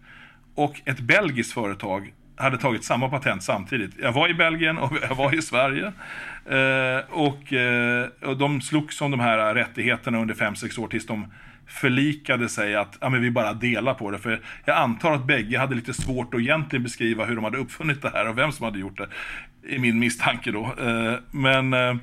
och 0.56 0.82
ett 0.86 1.00
belgiskt 1.00 1.54
företag 1.54 2.14
hade 2.36 2.58
tagit 2.58 2.84
samma 2.84 3.10
patent 3.10 3.44
samtidigt. 3.44 3.92
Jag 4.02 4.12
var 4.12 4.30
i 4.30 4.34
Belgien 4.34 4.78
och 4.78 4.94
jag 5.10 5.16
var 5.16 5.36
i 5.36 5.42
Sverige. 5.42 5.86
Eh, 6.46 7.04
och, 7.10 7.54
eh, 7.54 8.08
och 8.22 8.38
de 8.38 8.62
slogs 8.62 9.02
om 9.02 9.12
de 9.12 9.20
här 9.20 9.56
rättigheterna 9.56 10.18
under 10.18 10.36
5-6 10.36 10.80
år 10.80 10.88
tills 10.88 11.08
de 11.08 11.28
förlikade 11.68 12.50
sig 12.50 12.76
att 12.76 12.98
ja, 13.02 13.10
men 13.10 13.22
vi 13.22 13.32
bara 13.32 13.54
delar 13.54 13.94
på 13.94 14.12
det. 14.12 14.20
För 14.20 14.42
jag 14.66 14.78
antar 14.78 15.12
att 15.14 15.26
bägge 15.26 15.58
hade 15.60 15.76
lite 15.76 15.94
svårt 15.94 16.34
att 16.34 16.40
egentligen 16.40 16.84
beskriva 16.84 17.26
hur 17.26 17.36
de 17.36 17.44
hade 17.44 17.58
uppfunnit 17.58 18.02
det 18.02 18.10
här 18.10 18.28
och 18.28 18.38
vem 18.38 18.52
som 18.52 18.66
hade 18.66 18.80
gjort 18.80 18.98
det. 18.98 19.08
I 19.76 19.80
min 19.80 20.00
misstanke 20.00 20.52
då. 20.52 20.76
Eh, 20.82 21.14
men 21.32 21.74
eh, 21.74 21.96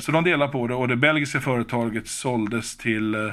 så 0.00 0.12
de 0.12 0.24
delade 0.24 0.52
på 0.52 0.66
det 0.66 0.74
och 0.74 0.88
det 0.88 0.96
belgiska 0.96 1.40
företaget 1.40 2.08
såldes 2.08 2.76
till 2.76 3.14
eh, 3.14 3.32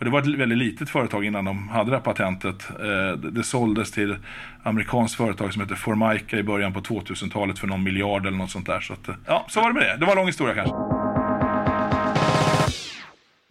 och 0.00 0.04
det 0.04 0.10
var 0.10 0.20
ett 0.20 0.26
väldigt 0.26 0.58
litet 0.58 0.90
företag 0.90 1.24
innan 1.24 1.44
de 1.44 1.68
hade 1.68 1.90
det 1.90 1.96
här 1.96 2.02
patentet. 2.02 2.70
Eh, 2.70 3.30
det 3.30 3.42
såldes 3.42 3.90
till 3.90 4.16
amerikanskt 4.62 5.16
företag 5.16 5.52
som 5.52 5.62
heter 5.62 5.74
Formica 5.74 6.36
i 6.38 6.42
början 6.42 6.72
på 6.72 6.80
2000-talet 6.80 7.58
för 7.58 7.66
någon 7.66 7.82
miljard 7.82 8.26
eller 8.26 8.38
något 8.38 8.50
sånt 8.50 8.66
där. 8.66 8.80
Så 8.80 8.92
att, 8.92 9.08
eh, 9.08 9.14
ja, 9.26 9.46
så 9.48 9.60
var 9.60 9.68
det 9.68 9.74
med 9.74 9.82
det. 9.82 9.96
Det 9.96 10.04
var 10.04 10.12
en 10.12 10.16
lång 10.16 10.26
historia 10.26 10.54
kanske. 10.54 10.74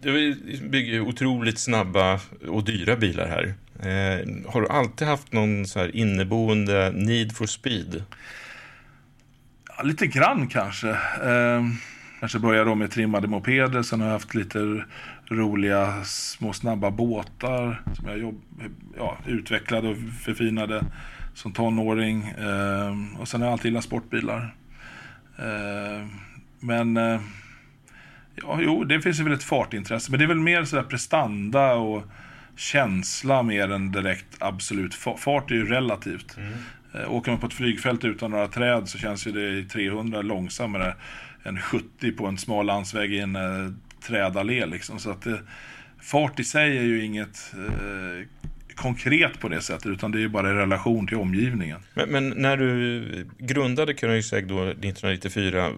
Du 0.01 0.35
bygger 0.69 0.93
ju 0.93 1.01
otroligt 1.01 1.59
snabba 1.59 2.19
och 2.47 2.63
dyra 2.63 2.95
bilar 2.95 3.27
här. 3.27 3.53
Eh, 3.79 4.51
har 4.51 4.61
du 4.61 4.67
alltid 4.67 5.07
haft 5.07 5.33
någon 5.33 5.65
så 5.65 5.79
här 5.79 5.95
inneboende 5.95 6.91
need 6.95 7.35
for 7.35 7.45
speed? 7.45 8.03
Lite 9.83 10.07
grann 10.07 10.47
kanske. 10.47 10.89
Eh, 10.89 11.65
kanske 12.19 12.39
började 12.39 12.69
då 12.69 12.75
med 12.75 12.91
trimmade 12.91 13.27
mopeder, 13.27 13.81
sen 13.81 13.99
har 13.99 14.07
jag 14.07 14.13
haft 14.13 14.35
lite 14.35 14.83
roliga 15.25 16.03
små 16.03 16.53
snabba 16.53 16.91
båtar 16.91 17.81
som 17.93 18.07
jag 18.07 18.19
jobb, 18.19 18.41
ja, 18.97 19.17
utvecklade 19.25 19.87
och 19.87 19.97
förfinade 20.21 20.83
som 21.33 21.53
tonåring. 21.53 22.27
Eh, 22.27 23.19
och 23.19 23.27
sen 23.27 23.41
har 23.41 23.47
jag 23.47 23.53
alltid 23.53 23.65
gillat 23.65 23.83
sportbilar. 23.83 24.55
Eh, 25.37 26.07
men 26.59 26.97
eh, 26.97 27.21
ja, 28.35 28.59
jo, 28.61 28.83
det 28.83 29.01
finns 29.01 29.19
ju 29.19 29.23
väl 29.23 29.33
ett 29.33 29.43
fartintresse. 29.43 30.11
Men 30.11 30.19
det 30.19 30.25
är 30.25 30.27
väl 30.27 30.39
mer 30.39 30.63
sådär 30.63 30.83
prestanda 30.83 31.73
och 31.73 32.03
känsla 32.55 33.43
mer 33.43 33.71
än 33.71 33.91
direkt 33.91 34.37
absolut. 34.39 34.95
Fart 35.17 35.51
är 35.51 35.55
ju 35.55 35.65
relativt. 35.65 36.37
Mm. 36.37 36.53
Eh, 36.93 37.13
åker 37.13 37.31
man 37.31 37.39
på 37.39 37.47
ett 37.47 37.53
flygfält 37.53 38.05
utan 38.05 38.31
några 38.31 38.47
träd 38.47 38.89
så 38.89 38.97
känns 38.97 39.27
ju 39.27 39.31
det 39.31 39.59
i 39.59 39.63
300 39.63 40.21
långsammare 40.21 40.95
än 41.43 41.59
70 41.59 42.11
på 42.11 42.25
en 42.25 42.37
smal 42.37 42.65
landsväg 42.65 43.13
i 43.13 43.19
en 43.19 43.35
eh, 43.35 43.71
trädallé 44.07 44.65
liksom. 44.65 44.99
Så 44.99 45.09
att 45.11 45.25
eh, 45.25 45.35
fart 46.01 46.39
i 46.39 46.43
sig 46.43 46.77
är 46.77 46.83
ju 46.83 47.05
inget 47.05 47.53
eh, 47.53 48.27
konkret 48.75 49.39
på 49.39 49.49
det 49.49 49.61
sättet, 49.61 49.85
utan 49.85 50.11
det 50.11 50.23
är 50.23 50.27
bara 50.27 50.49
i 50.49 50.53
relation 50.53 51.07
till 51.07 51.17
omgivningen. 51.17 51.79
Men, 51.93 52.09
men 52.09 52.29
när 52.29 52.57
du 52.57 53.27
grundade 53.37 53.93
Koenigsegg 53.93 54.47
då 54.47 54.63
1994, 54.63 55.71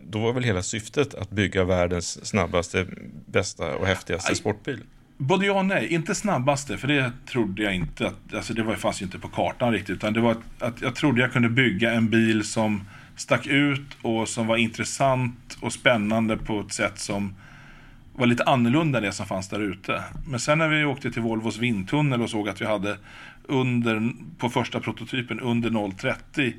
då 0.00 0.18
var 0.18 0.32
väl 0.32 0.44
hela 0.44 0.62
syftet 0.62 1.14
att 1.14 1.30
bygga 1.30 1.64
världens 1.64 2.26
snabbaste, 2.26 2.86
bästa 3.26 3.74
och 3.76 3.86
häftigaste 3.86 4.34
sportbil? 4.34 4.80
Både 5.18 5.46
ja 5.46 5.52
och 5.52 5.66
nej. 5.66 5.94
Inte 5.94 6.14
snabbaste, 6.14 6.78
för 6.78 6.88
det 6.88 7.12
trodde 7.26 7.62
jag 7.62 7.74
inte. 7.74 8.06
Att, 8.06 8.34
alltså 8.34 8.54
det 8.54 8.62
var, 8.62 8.74
fanns 8.74 9.02
ju 9.02 9.04
inte 9.04 9.18
på 9.18 9.28
kartan 9.28 9.72
riktigt. 9.72 9.96
Utan 9.96 10.12
det 10.12 10.20
var 10.20 10.30
att, 10.30 10.62
att 10.62 10.82
jag 10.82 10.94
trodde 10.94 11.20
jag 11.20 11.32
kunde 11.32 11.48
bygga 11.48 11.92
en 11.92 12.10
bil 12.10 12.44
som 12.44 12.80
stack 13.16 13.46
ut 13.46 13.96
och 14.02 14.28
som 14.28 14.46
var 14.46 14.56
intressant 14.56 15.58
och 15.60 15.72
spännande 15.72 16.36
på 16.36 16.60
ett 16.60 16.72
sätt 16.72 16.98
som 16.98 17.34
var 18.14 18.26
lite 18.26 18.44
annorlunda 18.44 18.98
än 18.98 19.04
det 19.04 19.12
som 19.12 19.26
fanns 19.26 19.48
där 19.48 19.60
ute. 19.60 20.02
Men 20.28 20.40
sen 20.40 20.58
när 20.58 20.68
vi 20.68 20.84
åkte 20.84 21.10
till 21.10 21.22
Volvos 21.22 21.58
vindtunnel 21.58 22.22
och 22.22 22.30
såg 22.30 22.48
att 22.48 22.60
vi 22.60 22.66
hade 22.66 22.96
under, 23.42 24.10
på 24.38 24.48
första 24.48 24.80
prototypen 24.80 25.40
under 25.40 25.70
0,30 25.70 26.52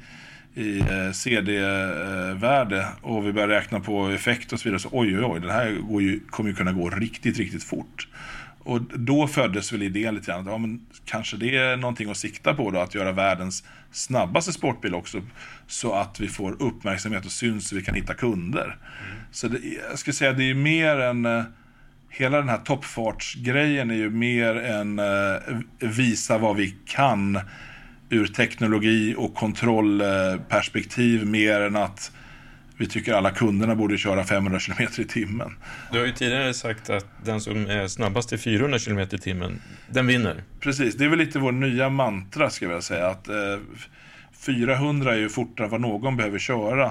i 0.56 0.80
eh, 0.80 1.12
CD-värde 1.14 2.80
eh, 2.80 2.88
och 3.02 3.28
vi 3.28 3.34
började 3.34 3.56
räkna 3.56 3.80
på 3.80 4.08
effekt 4.08 4.54
och 4.54 4.60
så 4.60 4.64
vidare. 4.64 4.80
Så 4.80 4.90
oj, 4.92 5.18
oj, 5.18 5.24
oj, 5.26 5.40
det 5.40 5.52
här 5.52 5.72
går 5.72 6.02
ju, 6.02 6.20
kommer 6.20 6.50
ju 6.50 6.56
kunna 6.56 6.72
gå 6.72 6.90
riktigt, 6.90 7.38
riktigt 7.38 7.64
fort. 7.64 8.08
Och 8.68 8.82
då 8.82 9.28
föddes 9.28 9.74
väl 9.74 9.84
idén 9.84 10.16
lite 10.16 10.32
grann 10.32 10.40
att 10.40 10.46
ja, 10.46 10.58
men 10.58 10.86
kanske 11.06 11.38
det 11.38 11.58
är 11.58 11.78
någonting 11.78 12.10
att 12.10 12.18
sikta 12.18 12.54
på 12.54 12.72
då, 12.72 12.80
att 12.80 12.96
göra 12.96 13.12
världens 13.12 13.64
snabbaste 13.92 14.54
sportbil 14.54 14.96
också. 14.96 15.22
Så 15.68 15.94
att 15.94 16.20
vi 16.20 16.28
får 16.28 16.62
uppmärksamhet 16.62 17.26
och 17.26 17.32
syns 17.32 17.68
så 17.68 17.76
vi 17.76 17.84
kan 17.84 17.96
hitta 17.96 18.14
kunder. 18.14 18.64
Mm. 18.64 18.78
Så 19.32 19.48
det, 19.48 19.60
jag 19.90 20.00
skulle 20.00 20.14
säga 20.14 20.34
det 20.34 20.50
är 20.50 20.54
mer 20.54 21.00
än, 21.00 21.26
eh, 21.26 21.44
hela 22.10 22.38
den 22.38 22.50
här 22.50 22.58
toppfartsgrejen 22.58 23.92
är 23.92 23.96
ju 23.96 24.10
mer 24.10 24.56
än 24.56 25.00
uh, 25.00 25.60
visa 25.80 26.38
vad 26.38 26.56
vi 26.56 26.76
kan 26.86 27.40
ur 28.10 28.28
teknologi 28.28 29.16
och 29.18 29.36
kontrollperspektiv 29.36 31.26
mer 31.26 31.62
än 31.62 31.76
att 31.76 32.12
vi 32.78 32.88
tycker 32.88 33.14
alla 33.14 33.32
kunderna 33.32 33.76
borde 33.76 33.98
köra 33.98 34.24
500 34.24 34.60
km 34.60 34.88
i 34.98 35.06
timmen. 35.06 35.58
Du 35.92 36.00
har 36.00 36.06
ju 36.06 36.12
tidigare 36.12 36.54
sagt 36.54 36.90
att 36.90 37.06
den 37.26 37.42
som 37.42 37.68
är 37.68 37.88
snabbast 37.88 38.34
i 38.34 38.38
400 38.38 38.80
km 38.80 39.00
i 39.00 39.08
timmen, 39.08 39.62
den 39.90 40.08
vinner. 40.08 40.44
Precis, 40.60 40.96
det 40.96 41.06
är 41.06 41.10
väl 41.10 41.20
lite 41.20 41.40
vår 41.40 41.52
nya 41.52 41.90
mantra 41.90 42.50
ska 42.50 42.66
jag 42.66 42.84
säga. 42.84 43.08
Att, 43.08 43.28
eh, 43.28 43.36
400 44.34 45.14
är 45.14 45.18
ju 45.18 45.30
fortare 45.30 45.66
än 45.66 45.72
vad 45.72 45.82
någon 45.82 46.18
behöver 46.18 46.40
köra. 46.40 46.86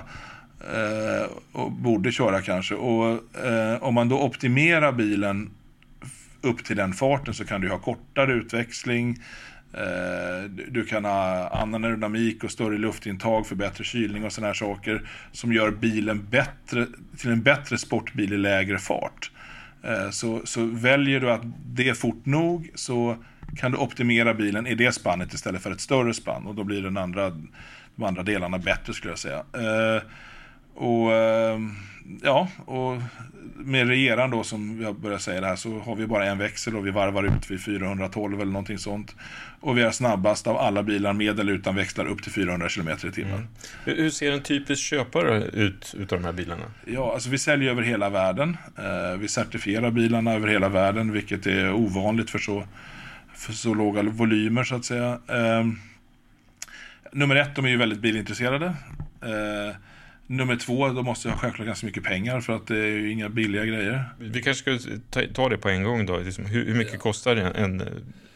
Eh, 0.61 1.31
och 1.53 1.73
borde 1.73 2.13
köra 2.13 2.43
kanske. 2.43 2.75
Och 2.75 3.37
eh, 3.45 3.83
om 3.83 3.95
man 3.95 4.09
då 4.09 4.23
optimerar 4.23 4.93
bilen 4.93 5.51
upp 6.41 6.65
till 6.65 6.77
den 6.77 6.93
farten 6.93 7.35
så 7.35 7.45
kan 7.45 7.61
du 7.61 7.71
ha 7.71 7.79
kortare 7.79 8.33
utväxling. 8.33 9.17
Eh, 9.73 10.51
du 10.69 10.85
kan 10.85 11.05
ha 11.05 11.49
annan 11.49 11.85
aerodynamik 11.85 12.45
och 12.45 12.51
större 12.51 12.79
luftintag 12.79 13.47
för 13.47 13.55
bättre 13.55 13.85
kylning 13.85 14.25
och 14.25 14.33
sådana 14.33 14.47
här 14.47 14.55
saker 14.55 15.09
som 15.33 15.53
gör 15.53 15.71
bilen 15.71 16.27
bättre, 16.31 16.87
till 17.19 17.31
en 17.31 17.43
bättre 17.43 17.79
sportbil 17.79 18.33
i 18.33 18.37
lägre 18.37 18.79
fart. 18.79 19.31
Eh, 19.83 20.11
så, 20.11 20.41
så 20.45 20.65
väljer 20.65 21.21
du 21.21 21.31
att 21.31 21.43
det 21.67 21.89
är 21.89 21.95
fort 21.95 22.27
nog 22.27 22.71
så 22.75 23.17
kan 23.57 23.73
du 23.73 23.79
optimera 23.79 24.35
bilen 24.35 24.67
i 24.67 24.75
det 24.75 24.93
spannet 24.93 25.33
istället 25.33 25.63
för 25.63 25.71
ett 25.71 25.81
större 25.81 26.15
spann 26.15 26.47
och 26.47 26.55
då 26.55 26.65
blir 26.65 26.83
den 26.83 26.97
andra, 26.97 27.31
de 27.97 28.05
andra 28.05 28.23
delarna 28.23 28.59
bättre 28.59 28.95
skulle 28.95 29.13
jag 29.13 29.19
säga. 29.19 29.39
Eh, 29.39 30.03
Eh, 30.77 30.83
och 30.83 31.11
ja, 32.23 32.49
och 32.65 33.03
med 33.57 33.89
regeran 33.89 34.31
då 34.31 34.45
som 34.45 34.83
jag 34.83 35.01
börjar 35.01 35.19
säga 35.19 35.41
det 35.41 35.47
här 35.47 35.57
så 35.57 35.79
har 35.79 35.97
vi 35.97 36.07
bara 36.07 36.27
en 36.27 36.39
växel 36.39 36.77
och 36.77 36.87
vi 36.87 36.91
varvar 36.91 37.25
ut 37.25 37.51
vid 37.51 37.61
412 37.61 38.41
eller 38.41 38.53
någonting 38.53 38.79
sånt. 38.79 39.15
Och 39.61 39.79
vi 39.79 39.83
är 39.83 39.91
snabbast 39.91 40.47
av 40.47 40.57
alla 40.57 40.83
bilar 40.83 41.13
med 41.13 41.41
eller 41.41 41.53
utan 41.53 41.77
växlar 41.77 42.07
upp 42.07 42.23
till 42.23 42.33
400 42.33 42.69
km 42.69 42.89
i 42.89 43.13
timmen. 43.13 43.35
Mm. 43.35 43.49
Hur 43.85 44.11
ser 44.11 44.33
en 44.33 44.43
typisk 44.43 44.83
köpare 44.83 45.45
ut 45.45 45.95
utav 45.99 46.21
de 46.21 46.25
här 46.25 46.33
bilarna? 46.33 46.65
Ja, 46.85 47.13
alltså 47.13 47.31
vi 47.31 47.39
säljer 47.39 47.71
över 47.71 47.83
hela 47.83 48.11
världen. 48.11 48.57
Eh, 48.79 49.19
vi 49.19 49.29
certifierar 49.29 49.91
bilarna 49.91 50.33
över 50.35 50.49
hela 50.49 50.69
världen, 50.69 51.13
vilket 51.13 51.47
är 51.47 51.73
ovanligt 51.73 52.31
för 52.31 52.39
så, 52.39 52.67
för 53.35 53.53
så 53.53 53.75
låga 53.75 54.03
volymer 54.03 54.65
så 54.65 54.75
att 54.75 54.85
säga. 54.85 55.19
Eh, 55.29 55.67
nummer 57.13 57.37
ett, 57.37 57.57
de 57.57 57.65
är 57.65 57.69
ju 57.69 57.77
väldigt 57.77 58.01
bilintresserade. 58.01 58.75
Eh, 60.29 60.37
Nummer 60.37 60.57
två, 60.57 60.89
då 60.89 61.03
måste 61.03 61.29
jag 61.29 61.39
självklart 61.39 61.67
ganska 61.67 61.87
mycket 61.87 62.05
pengar 62.05 62.41
för 62.41 62.53
att 62.53 62.67
det 62.67 62.79
är 62.79 62.87
ju 62.87 63.13
inga 63.13 63.29
billiga 63.29 63.65
grejer. 63.65 64.05
Vi 64.19 64.43
kanske 64.43 64.79
ska 64.79 64.91
ta, 65.35 65.49
det 65.49 65.59
på 65.59 65.69
en 65.69 65.83
gång 65.83 66.07
då. 66.07 66.19
Liksom, 66.19 66.47
hur, 66.47 66.67
hur, 66.67 66.75
mycket 66.75 66.93
ja. 66.93 67.01
kostar 67.01 67.37
en, 67.37 67.83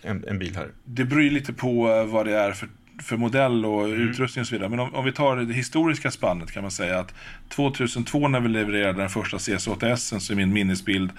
en, 0.03 0.25
en, 0.29 0.39
bil 0.39 0.57
här? 0.57 0.69
Det 0.85 1.05
beror 1.05 1.23
lite 1.23 1.53
på 1.53 2.05
vad 2.05 2.27
det 2.27 2.37
är 2.37 2.53
för, 2.53 2.69
för 3.03 3.17
modell 3.17 3.65
och 3.65 3.85
mm. 3.85 4.09
utrustning 4.09 4.41
och 4.41 4.47
så 4.47 4.55
vidare. 4.55 4.69
Men 4.69 4.81
om, 4.81 4.95
om, 4.95 5.05
vi 5.05 5.13
tar 5.13 5.37
det 5.37 5.55
historiska 5.55 6.11
spannet 6.11 6.53
kan 6.53 6.63
man 6.63 6.71
säga 6.71 6.99
att 6.99 7.15
2002 7.49 8.29
när 8.29 8.41
vi 8.41 8.49
levererade 8.49 8.99
den 8.99 9.11
första 9.11 9.37
CS8S 9.37 10.19
så 10.19 10.33
är 10.33 10.37
min 10.37 10.53
minnesbild 10.53 11.11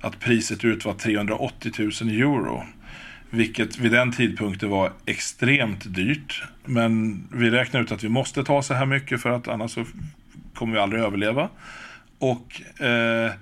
att 0.00 0.20
priset 0.20 0.64
ut 0.64 0.84
var 0.84 0.94
380 0.94 1.72
000 1.78 1.90
euro. 2.10 2.64
Vilket 3.30 3.78
vid 3.78 3.92
den 3.92 4.12
tidpunkten 4.12 4.70
var 4.70 4.92
extremt 5.06 5.94
dyrt. 5.94 6.42
Men 6.64 7.22
vi 7.32 7.50
räknar 7.50 7.80
ut 7.80 7.92
att 7.92 8.04
vi 8.04 8.08
måste 8.08 8.44
ta 8.44 8.62
så 8.62 8.74
här 8.74 8.86
mycket 8.86 9.22
för 9.22 9.30
att 9.30 9.48
annars 9.48 9.70
så 9.70 9.84
kommer 10.54 10.72
vi 10.72 10.78
aldrig 10.78 11.02
överleva. 11.02 11.48
Och 12.18 12.80
eh, 12.80 13.32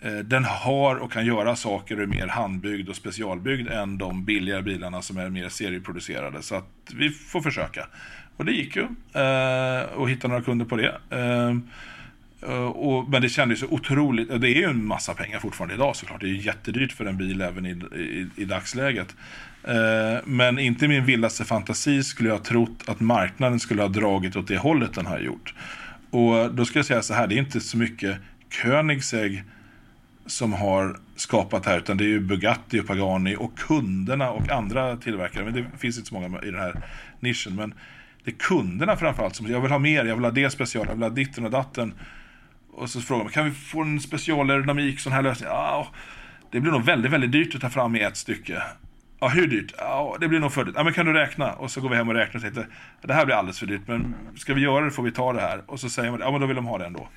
eh, 0.00 0.18
den 0.24 0.44
har 0.44 0.96
och 0.96 1.12
kan 1.12 1.26
göra 1.26 1.56
saker 1.56 1.96
och 1.96 2.02
är 2.02 2.06
mer 2.06 2.26
handbyggd 2.26 2.88
och 2.88 2.96
specialbyggd 2.96 3.68
än 3.68 3.98
de 3.98 4.24
billigare 4.24 4.62
bilarna 4.62 5.02
som 5.02 5.16
är 5.16 5.28
mer 5.28 5.48
serieproducerade. 5.48 6.42
Så 6.42 6.54
att 6.54 6.68
vi 6.94 7.10
får 7.10 7.40
försöka. 7.40 7.86
Och 8.36 8.44
det 8.44 8.52
gick 8.52 8.76
ju. 8.76 8.82
Eh, 9.12 10.06
hitta 10.06 10.28
några 10.28 10.42
kunder 10.42 10.64
på 10.66 10.76
det. 10.76 10.96
Eh, 11.10 11.54
Eh, 12.48 12.66
och, 12.66 13.08
men 13.08 13.22
det 13.22 13.28
kändes 13.28 13.60
så 13.60 13.66
otroligt, 13.66 14.30
eh, 14.30 14.38
det 14.38 14.48
är 14.48 14.54
ju 14.54 14.64
en 14.64 14.86
massa 14.86 15.14
pengar 15.14 15.38
fortfarande 15.38 15.74
idag 15.74 15.96
såklart. 15.96 16.20
Det 16.20 16.26
är 16.26 16.30
ju 16.30 16.40
jättedyrt 16.40 16.92
för 16.92 17.04
en 17.04 17.16
bil 17.16 17.40
även 17.40 17.66
i, 17.66 17.70
i, 17.96 18.26
i 18.36 18.44
dagsläget. 18.44 19.16
Uh, 19.68 20.20
men 20.24 20.58
inte 20.58 20.84
i 20.84 20.88
min 20.88 21.04
vildaste 21.04 21.44
fantasi 21.44 22.02
skulle 22.02 22.28
jag 22.28 22.36
ha 22.36 22.44
trott 22.44 22.84
att 22.86 23.00
marknaden 23.00 23.60
skulle 23.60 23.82
ha 23.82 23.88
dragit 23.88 24.36
åt 24.36 24.48
det 24.48 24.58
hållet 24.58 24.94
den 24.94 25.06
har 25.06 25.18
gjort. 25.18 25.54
Och 26.10 26.54
då 26.54 26.64
ska 26.64 26.78
jag 26.78 26.86
säga 26.86 27.02
så 27.02 27.14
här, 27.14 27.26
det 27.26 27.34
är 27.34 27.38
inte 27.38 27.60
så 27.60 27.76
mycket 27.76 28.16
Koenigsegg 28.62 29.44
som 30.26 30.52
har 30.52 30.96
skapat 31.16 31.62
det 31.62 31.70
här, 31.70 31.78
utan 31.78 31.96
det 31.96 32.04
är 32.04 32.08
ju 32.08 32.20
Bugatti 32.20 32.80
och 32.80 32.86
Pagani 32.86 33.36
och 33.36 33.58
kunderna 33.58 34.30
och 34.30 34.50
andra 34.50 34.96
tillverkare. 34.96 35.44
Men 35.44 35.54
det 35.54 35.64
finns 35.78 35.96
inte 35.96 36.08
så 36.08 36.14
många 36.14 36.42
i 36.42 36.50
den 36.50 36.60
här 36.60 36.82
nischen. 37.20 37.54
Men 37.54 37.74
det 38.24 38.30
är 38.30 38.36
kunderna 38.36 38.96
framförallt 38.96 39.36
som 39.36 39.46
jag 39.46 39.60
vill 39.60 39.70
ha 39.70 39.78
mer, 39.78 40.04
jag 40.04 40.14
vill 40.14 40.24
ha 40.24 40.30
det 40.30 40.50
special, 40.50 40.86
jag 40.88 40.94
vill 40.94 41.02
ha 41.02 41.10
ditten 41.10 41.44
och 41.44 41.50
datten. 41.50 41.94
Och 42.76 42.90
så 42.90 43.00
frågar 43.00 43.24
man, 43.24 43.32
kan 43.32 43.44
vi 43.44 43.50
få 43.50 43.82
en 43.82 44.00
specialaerodynamik, 44.00 45.00
sån 45.00 45.12
här 45.12 45.22
lösning? 45.22 45.48
Ja, 45.48 45.88
det 46.50 46.60
blir 46.60 46.72
nog 46.72 46.84
väldigt, 46.84 47.12
väldigt 47.12 47.32
dyrt 47.32 47.54
att 47.54 47.60
ta 47.60 47.70
fram 47.70 47.96
i 47.96 48.00
ett 48.00 48.16
stycke. 48.16 48.62
Ja, 49.20 49.28
hur 49.28 49.46
dyrt? 49.46 49.74
Ja, 49.78 50.16
det 50.20 50.28
blir 50.28 50.40
nog 50.40 50.52
för 50.52 50.64
dyrt. 50.64 50.74
Ja, 50.76 50.84
men 50.84 50.92
kan 50.92 51.06
du 51.06 51.12
räkna? 51.12 51.52
Och 51.52 51.70
så 51.70 51.80
går 51.80 51.88
vi 51.88 51.96
hem 51.96 52.08
och 52.08 52.14
räknar 52.14 52.36
och 52.36 52.42
tänkte, 52.42 52.66
det 53.02 53.14
här 53.14 53.24
blir 53.24 53.34
alldeles 53.34 53.58
för 53.58 53.66
dyrt, 53.66 53.82
men 53.86 54.14
ska 54.36 54.54
vi 54.54 54.60
göra 54.60 54.84
det 54.84 54.90
får 54.90 55.02
vi 55.02 55.12
ta 55.12 55.32
det 55.32 55.40
här. 55.40 55.62
Och 55.66 55.80
så 55.80 55.90
säger 55.90 56.10
man, 56.10 56.20
ja 56.20 56.30
men 56.30 56.40
då 56.40 56.46
vill 56.46 56.56
de 56.56 56.66
ha 56.66 56.78
det 56.78 56.86
ändå. 56.86 57.08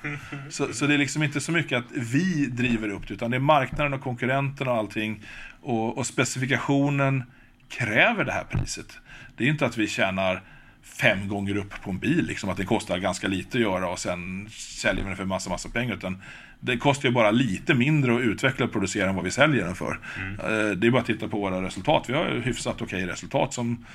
Så, 0.50 0.74
så 0.74 0.88
det 0.88 0.94
är 0.94 0.98
liksom 0.98 1.24
inte 1.24 1.42
så 1.42 1.52
mycket 1.52 1.78
att 1.78 1.92
vi 1.92 2.46
driver 2.46 2.90
upp 2.90 3.08
det, 3.08 3.14
utan 3.14 3.32
det 3.32 3.38
är 3.38 3.42
marknaden 3.42 3.94
och 3.94 4.02
konkurrenterna 4.02 4.72
och 4.72 4.78
allting. 4.78 5.24
Och, 5.62 5.98
och 5.98 6.08
specifikationen 6.08 7.24
kräver 7.70 8.24
det 8.24 8.32
här 8.32 8.44
priset. 8.44 8.98
Det 9.38 9.44
är 9.44 9.48
inte 9.48 9.66
att 9.66 9.78
vi 9.78 9.88
tjänar 9.88 10.42
fem 10.88 11.28
gånger 11.28 11.58
upp 11.58 11.82
på 11.84 11.90
en 11.90 12.00
bil. 12.00 12.26
Liksom, 12.26 12.50
att 12.50 12.58
det 12.58 12.66
kostar 12.66 12.98
ganska 12.98 13.28
lite 13.28 13.58
att 13.58 13.62
göra 13.62 13.90
och 13.90 14.00
sen 14.00 14.50
säljer 14.52 15.04
vi 15.04 15.08
den 15.08 15.18
för 15.18 15.26
massa, 15.26 15.50
massa 15.50 15.70
pengar. 15.70 15.96
Utan 15.96 16.22
det 16.60 16.78
kostar 16.78 17.10
ju 17.10 17.14
bara 17.14 17.32
lite 17.32 17.74
mindre 17.74 18.16
att 18.16 18.22
utveckla 18.22 18.66
och 18.66 18.72
producera 18.72 19.10
än 19.10 19.16
vad 19.16 19.24
vi 19.24 19.32
säljer 19.32 19.66
den 19.66 19.76
för. 19.76 20.00
Mm. 20.18 20.34
Eh, 20.34 20.72
det 20.72 20.88
är 20.88 20.92
bara 20.92 21.02
att 21.02 21.08
titta 21.08 21.28
på 21.28 21.40
våra 21.40 21.62
resultat. 21.62 22.06
Vi 22.08 22.14
har 22.14 22.26
hyfsat 22.26 22.82
okej 22.82 23.06
resultat 23.06 23.54
som 23.54 23.86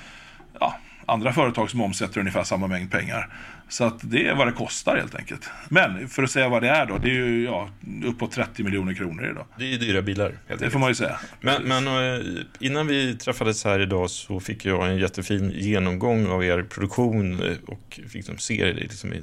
ja, 0.59 0.77
andra 1.05 1.33
företag 1.33 1.69
som 1.69 1.81
omsätter 1.81 2.19
ungefär 2.19 2.43
samma 2.43 2.67
mängd 2.67 2.91
pengar. 2.91 3.29
Så 3.69 3.83
att 3.83 3.99
det 4.01 4.27
är 4.27 4.35
vad 4.35 4.47
det 4.47 4.51
kostar 4.51 4.97
helt 4.97 5.15
enkelt. 5.15 5.49
Men 5.69 6.09
för 6.09 6.23
att 6.23 6.31
säga 6.31 6.49
vad 6.49 6.61
det 6.61 6.69
är 6.69 6.85
då, 6.85 6.97
det 6.97 7.09
är 7.09 7.13
ju 7.13 7.43
ja, 7.43 7.69
uppåt 8.05 8.31
30 8.31 8.63
miljoner 8.63 8.93
kronor 8.93 9.29
idag. 9.31 9.45
Det 9.57 9.63
är 9.63 9.67
ju 9.67 9.77
dyra 9.77 10.01
bilar. 10.01 10.29
det 10.47 10.53
enkelt. 10.53 10.71
får 10.71 10.79
man 10.79 10.89
ju 10.89 10.95
säga. 10.95 11.19
Men, 11.41 11.63
men, 11.63 11.87
eh, 11.87 12.25
innan 12.59 12.87
vi 12.87 13.15
träffades 13.15 13.65
här 13.65 13.79
idag 13.79 14.09
så 14.09 14.39
fick 14.39 14.65
jag 14.65 14.89
en 14.89 14.97
jättefin 14.97 15.51
genomgång 15.55 16.27
av 16.27 16.43
er 16.43 16.63
produktion 16.63 17.43
eh, 17.43 17.57
och 17.65 17.99
fick 18.03 18.13
liksom 18.13 18.37
se 18.37 18.73
liksom 18.73 19.13
i 19.13 19.21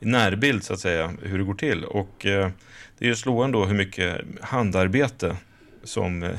närbild 0.00 0.64
så 0.64 0.74
att 0.74 0.80
säga 0.80 1.12
hur 1.22 1.38
det 1.38 1.44
går 1.44 1.54
till. 1.54 1.84
Och 1.84 2.26
eh, 2.26 2.50
det 2.98 3.04
är 3.04 3.08
ju 3.08 3.16
slående 3.16 3.58
då 3.58 3.64
hur 3.64 3.74
mycket 3.74 4.20
handarbete 4.40 5.36
som 5.84 6.20
det 6.20 6.38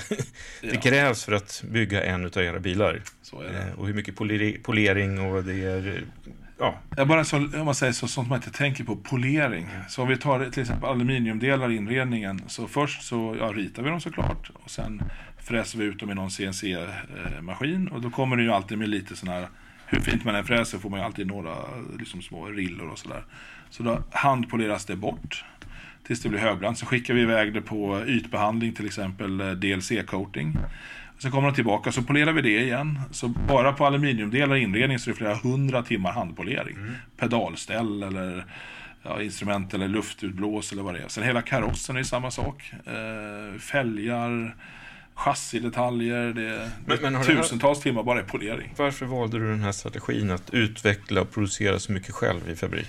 ja. 0.61 0.81
krävs 0.81 1.25
för 1.25 1.31
att 1.31 1.63
bygga 1.71 2.03
en 2.03 2.25
av 2.25 2.37
era 2.37 2.59
bilar. 2.59 3.01
Det. 3.31 3.73
Och 3.77 3.87
hur 3.87 3.93
mycket 3.93 4.15
polering 4.63 5.19
och 5.19 5.43
det 5.43 5.63
är 5.63 6.03
ja. 6.59 6.75
Jag 6.97 7.07
bara 7.07 7.23
så, 7.23 7.37
om 7.37 7.65
man 7.65 7.75
säger 7.75 7.93
så, 7.93 8.07
sånt 8.07 8.29
man 8.29 8.37
inte 8.37 8.51
tänker 8.51 8.83
på, 8.83 8.95
polering. 8.95 9.67
Så 9.89 10.01
om 10.01 10.07
vi 10.07 10.17
tar 10.17 10.49
till 10.49 10.61
exempel 10.61 10.89
aluminiumdelar 10.89 11.71
i 11.71 11.75
inredningen. 11.75 12.41
Så 12.47 12.67
först 12.67 13.03
så 13.03 13.35
ja, 13.39 13.45
ritar 13.45 13.83
vi 13.83 13.89
dem 13.89 14.01
såklart. 14.01 14.51
Och 14.53 14.69
sen 14.69 15.01
fräser 15.37 15.79
vi 15.79 15.85
ut 15.85 15.99
dem 15.99 16.11
i 16.11 16.15
någon 16.15 16.29
CNC-maskin. 16.29 17.87
Och 17.87 18.01
då 18.01 18.09
kommer 18.09 18.37
det 18.37 18.43
ju 18.43 18.51
alltid 18.51 18.77
med 18.77 18.89
lite 18.89 19.15
sådana 19.15 19.39
här, 19.39 19.49
hur 19.85 19.99
fint 19.99 20.23
man 20.23 20.35
än 20.35 20.45
fräser 20.45 20.77
får 20.77 20.89
man 20.89 20.99
ju 20.99 21.05
alltid 21.05 21.27
några 21.27 21.55
liksom, 21.99 22.21
små 22.21 22.45
rillor 22.45 22.89
och 22.89 22.99
sådär. 22.99 23.23
Så 23.69 23.83
då 23.83 24.03
handpoleras 24.11 24.85
det 24.85 24.95
bort 24.95 25.45
tills 26.07 26.21
det 26.21 26.29
blir 26.29 26.39
högbrant. 26.39 26.77
Så 26.77 26.85
skickar 26.85 27.13
vi 27.13 27.21
iväg 27.21 27.53
det 27.53 27.61
på 27.61 28.03
ytbehandling, 28.07 28.73
till 28.73 28.85
exempel 28.85 29.41
eh, 29.41 29.45
DLC-coating. 29.45 30.57
Sen 31.19 31.31
kommer 31.31 31.47
de 31.47 31.55
tillbaka, 31.55 31.91
så 31.91 32.01
polerar 32.03 32.31
vi 32.33 32.41
det 32.41 32.61
igen. 32.61 32.99
Så 33.11 33.27
bara 33.27 33.73
på 33.73 33.85
aluminiumdelar 33.85 34.55
i 34.55 34.61
inredning 34.61 34.99
så 34.99 35.09
är 35.09 35.13
det 35.13 35.17
flera 35.17 35.35
hundra 35.35 35.83
timmar 35.83 36.11
handpolering. 36.11 36.75
Mm. 36.75 36.95
Pedalställ 37.17 38.03
eller 38.03 38.45
ja, 39.03 39.21
instrument 39.21 39.73
eller 39.73 39.87
luftutblås 39.87 40.71
eller 40.71 40.83
vad 40.83 40.93
det 40.93 40.99
är. 40.99 41.07
Sen 41.07 41.23
hela 41.23 41.41
karossen 41.41 41.97
är 41.97 42.03
samma 42.03 42.31
sak. 42.31 42.71
Eh, 42.85 43.59
fälgar, 43.59 44.55
chassidetaljer. 45.13 46.33
Det, 46.33 46.71
men, 46.85 47.13
men 47.13 47.23
tusentals 47.23 47.77
här... 47.77 47.83
timmar 47.83 48.03
bara 48.03 48.19
i 48.19 48.23
polering. 48.23 48.73
Varför 48.77 49.05
valde 49.05 49.39
du 49.39 49.47
den 49.47 49.63
här 49.63 49.71
strategin 49.71 50.31
att 50.31 50.53
utveckla 50.53 51.21
och 51.21 51.31
producera 51.31 51.79
så 51.79 51.91
mycket 51.91 52.11
själv 52.11 52.49
i 52.49 52.55
fabrik? 52.55 52.87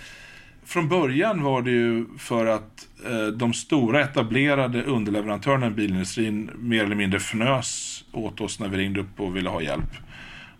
Från 0.67 0.89
början 0.89 1.43
var 1.43 1.63
det 1.63 1.71
ju 1.71 2.07
för 2.19 2.47
att 2.47 2.89
eh, 3.07 3.27
de 3.27 3.53
stora 3.53 4.01
etablerade 4.01 4.83
underleverantörerna 4.83 5.67
i 5.67 5.71
bilindustrin 5.71 6.51
mer 6.59 6.85
eller 6.85 6.95
mindre 6.95 7.17
fnös 7.17 8.05
åt 8.13 8.41
oss 8.41 8.61
när 8.61 8.69
vi 8.69 8.77
ringde 8.77 9.01
upp 9.01 9.21
och 9.21 9.37
ville 9.37 9.49
ha 9.49 9.63
hjälp. 9.63 9.91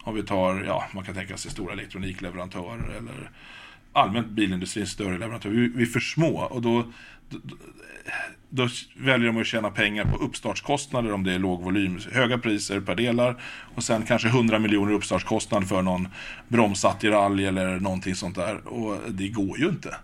Om 0.03 0.15
vi 0.15 0.23
tar, 0.23 0.65
ja, 0.67 0.85
man 0.95 1.05
kan 1.05 1.15
tänka 1.15 1.37
sig 1.37 1.51
stora 1.51 1.73
elektronikleverantörer 1.73 2.97
eller 2.99 3.31
allmänt 3.93 4.29
bilindustrins 4.29 4.91
större 4.91 5.19
leverantörer. 5.19 5.55
Vi, 5.55 5.69
vi 5.69 5.83
är 5.83 5.87
för 5.87 6.01
små 6.01 6.39
och 6.39 6.63
då, 6.63 6.85
då, 7.29 7.39
då 8.51 8.69
väljer 8.97 9.27
de 9.27 9.41
att 9.41 9.47
tjäna 9.47 9.71
pengar 9.71 10.05
på 10.05 10.17
uppstartskostnader 10.17 11.13
om 11.13 11.25
det 11.25 11.33
är 11.33 11.39
låg 11.39 11.63
volym. 11.63 11.99
Höga 12.13 12.39
priser 12.39 12.81
per 12.81 12.95
delar 12.95 13.37
och 13.75 13.83
sen 13.83 14.03
kanske 14.03 14.29
100 14.29 14.59
miljoner 14.59 14.93
uppstartskostnad 14.93 15.69
för 15.69 15.83
någon 15.83 16.09
bromsattiralj 16.49 17.47
eller 17.47 17.81
någonting 17.81 18.15
sånt 18.15 18.35
där. 18.35 18.67
Och 18.67 18.99
det 19.09 19.29
går 19.29 19.59
ju 19.59 19.69
inte. 19.69 19.95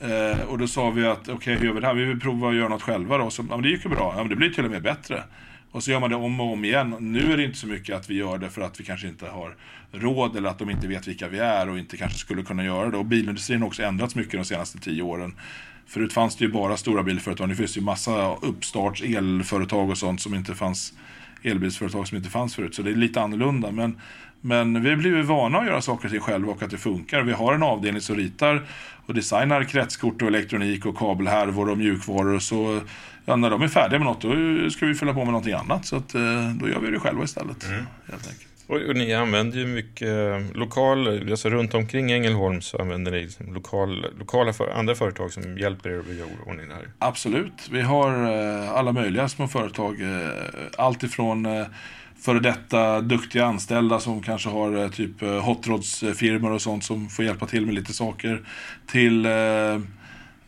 Mm. 0.00 0.30
Eh, 0.30 0.40
och 0.40 0.58
då 0.58 0.66
sa 0.66 0.90
vi 0.90 1.06
att 1.06 1.20
okej, 1.20 1.34
okay, 1.34 1.56
hur 1.56 1.66
gör 1.66 1.72
vi 1.72 1.80
det 1.80 1.86
här? 1.86 1.94
Vi 1.94 2.04
vill 2.04 2.20
prova 2.20 2.48
att 2.48 2.54
göra 2.54 2.68
något 2.68 2.82
själva 2.82 3.18
då. 3.18 3.30
Så, 3.30 3.42
ja, 3.50 3.56
men 3.56 3.62
det 3.62 3.68
gick 3.68 3.84
ju 3.84 3.90
bra. 3.90 4.12
Ja, 4.16 4.22
men 4.22 4.28
det 4.28 4.36
blir 4.36 4.50
till 4.50 4.64
och 4.64 4.70
med 4.70 4.82
bättre. 4.82 5.22
Och 5.70 5.82
så 5.82 5.90
gör 5.90 6.00
man 6.00 6.10
det 6.10 6.16
om 6.16 6.40
och 6.40 6.52
om 6.52 6.64
igen. 6.64 6.96
Nu 7.00 7.32
är 7.32 7.36
det 7.36 7.44
inte 7.44 7.58
så 7.58 7.66
mycket 7.66 7.96
att 7.96 8.10
vi 8.10 8.14
gör 8.14 8.38
det 8.38 8.50
för 8.50 8.62
att 8.62 8.80
vi 8.80 8.84
kanske 8.84 9.08
inte 9.08 9.26
har 9.26 9.56
råd 9.92 10.36
eller 10.36 10.48
att 10.48 10.58
de 10.58 10.70
inte 10.70 10.88
vet 10.88 11.08
vilka 11.08 11.28
vi 11.28 11.38
är 11.38 11.68
och 11.68 11.78
inte 11.78 11.96
kanske 11.96 12.18
skulle 12.18 12.42
kunna 12.42 12.64
göra 12.64 12.90
det. 12.90 12.96
Och 12.96 13.06
bilindustrin 13.06 13.60
har 13.60 13.66
också 13.66 13.82
ändrats 13.82 14.14
mycket 14.14 14.32
de 14.32 14.44
senaste 14.44 14.78
tio 14.78 15.02
åren. 15.02 15.34
Förut 15.86 16.12
fanns 16.12 16.36
det 16.36 16.44
ju 16.44 16.52
bara 16.52 16.76
stora 16.76 17.02
bilföretag. 17.02 17.48
Nu 17.48 17.56
finns 17.56 17.74
det 17.74 17.80
ju 17.80 17.86
massa 17.86 18.34
uppstarts 18.34 19.02
elföretag 19.02 19.90
och 19.90 19.98
sånt 19.98 20.20
som 20.20 20.34
inte 20.34 20.54
fanns 20.54 20.92
elbilsföretag 21.42 22.08
som 22.08 22.16
inte 22.16 22.30
fanns 22.30 22.54
förut. 22.54 22.74
Så 22.74 22.82
det 22.82 22.90
är 22.90 22.94
lite 22.94 23.20
annorlunda. 23.20 23.70
Men, 23.70 24.00
men 24.40 24.82
vi 24.82 24.90
har 24.90 24.96
blivit 24.96 25.26
vana 25.26 25.58
att 25.58 25.66
göra 25.66 25.80
saker 25.80 26.08
till 26.08 26.20
själva 26.20 26.52
och 26.52 26.62
att 26.62 26.70
det 26.70 26.78
funkar. 26.78 27.22
Vi 27.22 27.32
har 27.32 27.54
en 27.54 27.62
avdelning 27.62 28.00
som 28.00 28.16
ritar 28.16 28.66
och 29.06 29.14
designar 29.14 29.64
kretskort 29.64 30.22
och 30.22 30.28
elektronik 30.28 30.86
och 30.86 30.96
kabelhärvor 30.96 31.70
och 31.70 31.78
mjukvaror. 31.78 32.38
Så 32.38 32.80
ja, 33.24 33.36
när 33.36 33.50
de 33.50 33.62
är 33.62 33.68
färdiga 33.68 33.98
med 33.98 34.06
något 34.06 34.20
då 34.20 34.70
ska 34.70 34.86
vi 34.86 34.94
fylla 34.94 35.12
på 35.12 35.18
med 35.18 35.26
någonting 35.26 35.54
annat. 35.54 35.86
Så 35.86 35.96
att, 35.96 36.14
eh, 36.14 36.50
då 36.60 36.68
gör 36.68 36.80
vi 36.80 36.90
det 36.90 37.00
själva 37.00 37.24
istället. 37.24 37.68
Mm. 37.68 37.84
Helt 38.10 38.28
enkelt. 38.28 38.46
Och, 38.66 38.76
och, 38.76 38.96
ni 38.96 39.14
använder 39.14 39.58
ju 39.58 39.66
mycket 39.66 40.08
eh, 40.08 40.56
lokal, 40.56 41.30
alltså 41.30 41.50
runt 41.50 41.74
omkring 41.74 42.12
Ängelholm 42.12 42.60
så 42.60 42.78
använder 42.78 43.12
ni 43.12 43.22
liksom 43.22 43.54
lokal, 43.54 44.06
lokala 44.18 44.52
för, 44.52 44.70
andra 44.70 44.94
företag 44.94 45.32
som 45.32 45.58
hjälper 45.58 45.90
er 45.90 45.98
att 45.98 46.06
bygga 46.06 46.24
ordning 46.46 46.66
här? 46.70 46.88
Absolut. 46.98 47.68
Vi 47.70 47.80
har 47.80 48.10
eh, 48.10 48.72
alla 48.72 48.92
möjliga 48.92 49.28
små 49.28 49.48
företag. 49.48 49.96
Allt 50.78 51.02
ifrån 51.02 51.46
före 52.20 52.40
detta 52.40 53.00
duktiga 53.00 53.44
anställda 53.44 54.00
som 54.00 54.22
kanske 54.22 54.48
har 54.48 54.76
eh, 54.76 54.90
typ 54.90 55.22
eh, 55.22 55.40
hotrodsfirmor 55.40 56.50
och 56.50 56.62
sånt 56.62 56.84
som 56.84 57.08
får 57.08 57.24
hjälpa 57.24 57.46
till 57.46 57.66
med 57.66 57.74
lite 57.74 57.92
saker. 57.92 58.42
Till 58.86 59.26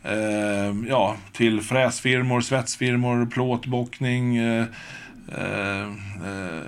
eh, 0.03 0.73
ja, 0.87 1.17
till 1.31 1.61
fräsfirmor, 1.61 2.41
svetsfirmor, 2.41 3.25
plåtbockning, 3.25 4.37
eh, 4.37 4.65
eh, 5.37 5.91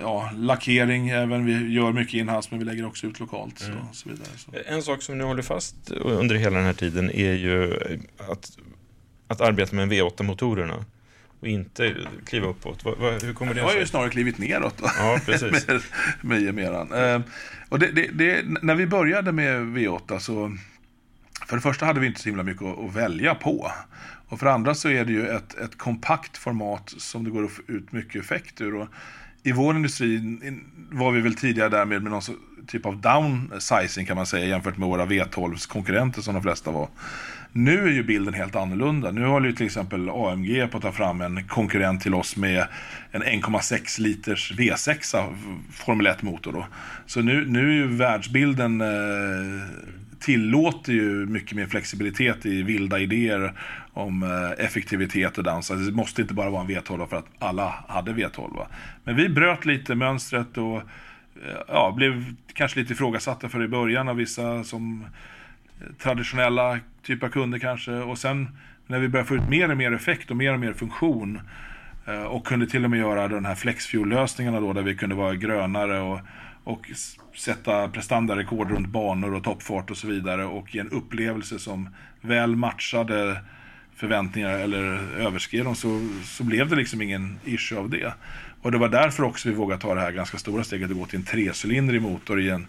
ja, 0.00 0.30
lackering 0.36 1.08
även. 1.08 1.44
Vi 1.44 1.72
gör 1.72 1.92
mycket 1.92 2.14
inhouse 2.14 2.48
men 2.50 2.58
vi 2.58 2.64
lägger 2.64 2.86
också 2.86 3.06
ut 3.06 3.20
lokalt. 3.20 3.62
Mm. 3.62 3.78
Så, 3.92 3.94
så 3.94 4.08
vidare, 4.08 4.28
så. 4.36 4.50
En 4.66 4.82
sak 4.82 5.02
som 5.02 5.18
ni 5.18 5.24
håller 5.24 5.42
fast 5.42 5.90
under 5.90 6.34
hela 6.34 6.56
den 6.56 6.66
här 6.66 6.72
tiden 6.72 7.10
är 7.10 7.32
ju 7.32 7.74
att, 8.30 8.58
att 9.28 9.40
arbeta 9.40 9.76
med 9.76 9.92
V8-motorerna 9.92 10.84
och 11.46 11.50
inte 11.50 11.94
kliva 12.24 12.46
uppåt. 12.46 12.84
Hur 13.22 13.34
kommer 13.34 13.54
det 13.54 13.60
sig? 13.60 13.68
Jag 13.68 13.74
har 13.74 13.80
ju 13.80 13.86
snarare 13.86 14.10
klivit 14.10 14.38
neråt 14.38 14.74
ja, 14.82 15.20
precis. 15.26 15.68
med, 15.68 15.82
med 16.20 16.42
gemeran. 16.42 16.92
Eh, 16.92 17.20
och 17.68 17.78
det, 17.78 17.90
det, 17.90 18.08
det, 18.12 18.44
när 18.62 18.74
vi 18.74 18.86
började 18.86 19.32
med 19.32 19.60
V8 19.60 20.18
så 20.18 20.56
för 21.46 21.56
det 21.56 21.62
första 21.62 21.86
hade 21.86 22.00
vi 22.00 22.06
inte 22.06 22.20
så 22.20 22.28
himla 22.28 22.42
mycket 22.42 22.62
att, 22.62 22.78
att 22.78 22.94
välja 22.94 23.34
på. 23.34 23.72
Och 24.28 24.38
för 24.38 24.46
det 24.46 24.52
andra 24.52 24.74
så 24.74 24.88
är 24.88 25.04
det 25.04 25.12
ju 25.12 25.28
ett, 25.28 25.58
ett 25.58 25.78
kompakt 25.78 26.36
format 26.36 26.94
som 26.96 27.24
det 27.24 27.30
går 27.30 27.44
att 27.44 27.52
få 27.52 27.62
ut 27.66 27.92
mycket 27.92 28.22
effekt 28.22 28.60
ur. 28.60 28.74
Och 28.74 28.88
i 29.46 29.52
vår 29.52 29.76
industri 29.76 30.38
var 30.90 31.10
vi 31.12 31.20
väl 31.20 31.34
tidigare 31.34 31.68
där 31.68 31.84
med 31.84 32.02
någon 32.02 32.22
typ 32.66 32.86
av 32.86 33.00
downsizing 33.00 34.06
kan 34.06 34.16
man 34.16 34.26
säga 34.26 34.46
jämfört 34.46 34.76
med 34.76 34.88
våra 34.88 35.06
V12s 35.06 35.68
konkurrenter 35.68 36.22
som 36.22 36.34
de 36.34 36.42
flesta 36.42 36.70
var. 36.70 36.88
Nu 37.52 37.88
är 37.88 37.92
ju 37.92 38.02
bilden 38.02 38.34
helt 38.34 38.56
annorlunda. 38.56 39.10
Nu 39.10 39.26
håller 39.26 39.46
ju 39.46 39.52
till 39.52 39.66
exempel 39.66 40.10
AMG 40.10 40.70
på 40.70 40.76
att 40.76 40.82
ta 40.82 40.92
fram 40.92 41.20
en 41.20 41.48
konkurrent 41.48 42.02
till 42.02 42.14
oss 42.14 42.36
med 42.36 42.66
en 43.10 43.22
1,6 43.22 44.00
liters 44.00 44.52
V6 44.52 45.34
Formel 45.72 46.06
1-motor. 46.06 46.52
Då. 46.52 46.66
Så 47.06 47.22
nu, 47.22 47.46
nu 47.48 47.68
är 47.68 47.74
ju 47.74 47.86
världsbilden 47.86 48.80
eh, 48.80 48.86
tillåter 50.20 50.92
ju 50.92 51.26
mycket 51.26 51.56
mer 51.56 51.66
flexibilitet 51.66 52.46
i 52.46 52.62
vilda 52.62 52.98
idéer 52.98 53.52
om 53.96 54.22
eh, 54.22 54.64
effektivitet 54.64 55.38
och 55.38 55.44
dans. 55.44 55.70
Alltså, 55.70 55.90
det 55.90 55.96
måste 55.96 56.22
inte 56.22 56.34
bara 56.34 56.50
vara 56.50 56.62
en 56.62 56.68
V12 56.68 57.06
för 57.06 57.16
att 57.16 57.26
alla 57.38 57.74
hade 57.88 58.12
V12. 58.12 58.66
Men 59.04 59.16
vi 59.16 59.28
bröt 59.28 59.64
lite 59.64 59.94
mönstret 59.94 60.58
och 60.58 60.76
eh, 60.76 60.82
ja, 61.68 61.92
blev 61.96 62.24
kanske 62.52 62.80
lite 62.80 62.92
ifrågasatta 62.92 63.48
för 63.48 63.62
i 63.62 63.68
början 63.68 64.08
av 64.08 64.16
vissa 64.16 64.64
som 64.64 65.04
eh, 65.80 65.86
traditionella 66.02 66.78
typer 67.02 67.26
av 67.26 67.30
kunder 67.30 67.58
kanske. 67.58 67.92
Och 67.92 68.18
sen 68.18 68.48
när 68.86 68.98
vi 68.98 69.08
började 69.08 69.28
få 69.28 69.34
ut 69.34 69.48
mer 69.48 69.70
och 69.70 69.76
mer 69.76 69.92
effekt 69.92 70.30
och 70.30 70.36
mer 70.36 70.52
och 70.52 70.60
mer 70.60 70.72
funktion 70.72 71.40
och 72.28 72.46
kunde 72.46 72.66
till 72.66 72.84
och 72.84 72.90
med 72.90 72.98
göra 72.98 73.28
de 73.28 73.44
här 73.44 73.54
flexfuel-lösningarna 73.54 74.60
då 74.60 74.72
där 74.72 74.82
vi 74.82 74.94
kunde 74.94 75.14
vara 75.14 75.34
grönare 75.34 76.00
och, 76.00 76.20
och 76.64 76.90
sätta 77.36 77.88
prestandarekord 77.88 78.70
runt 78.70 78.88
banor 78.88 79.34
och 79.34 79.44
toppfart 79.44 79.90
och 79.90 79.96
så 79.96 80.06
vidare 80.06 80.44
och 80.44 80.74
ge 80.74 80.80
en 80.80 80.90
upplevelse 80.90 81.58
som 81.58 81.88
väl 82.20 82.56
matchade 82.56 83.40
förväntningar 83.96 84.58
eller 84.58 84.82
överskred 85.18 85.64
dem 85.64 85.74
så, 85.74 86.08
så 86.24 86.44
blev 86.44 86.68
det 86.68 86.76
liksom 86.76 87.02
ingen 87.02 87.38
issue 87.44 87.78
av 87.78 87.90
det. 87.90 88.12
Och 88.62 88.72
det 88.72 88.78
var 88.78 88.88
därför 88.88 89.22
också 89.22 89.48
vi 89.48 89.54
vågade 89.54 89.82
ta 89.82 89.94
det 89.94 90.00
här 90.00 90.12
ganska 90.12 90.38
stora 90.38 90.64
steget 90.64 90.90
och 90.90 90.96
gå 90.96 91.06
till 91.06 91.18
en 91.18 91.24
trecylindrig 91.24 92.02
motor 92.02 92.40
i 92.40 92.50
en 92.50 92.66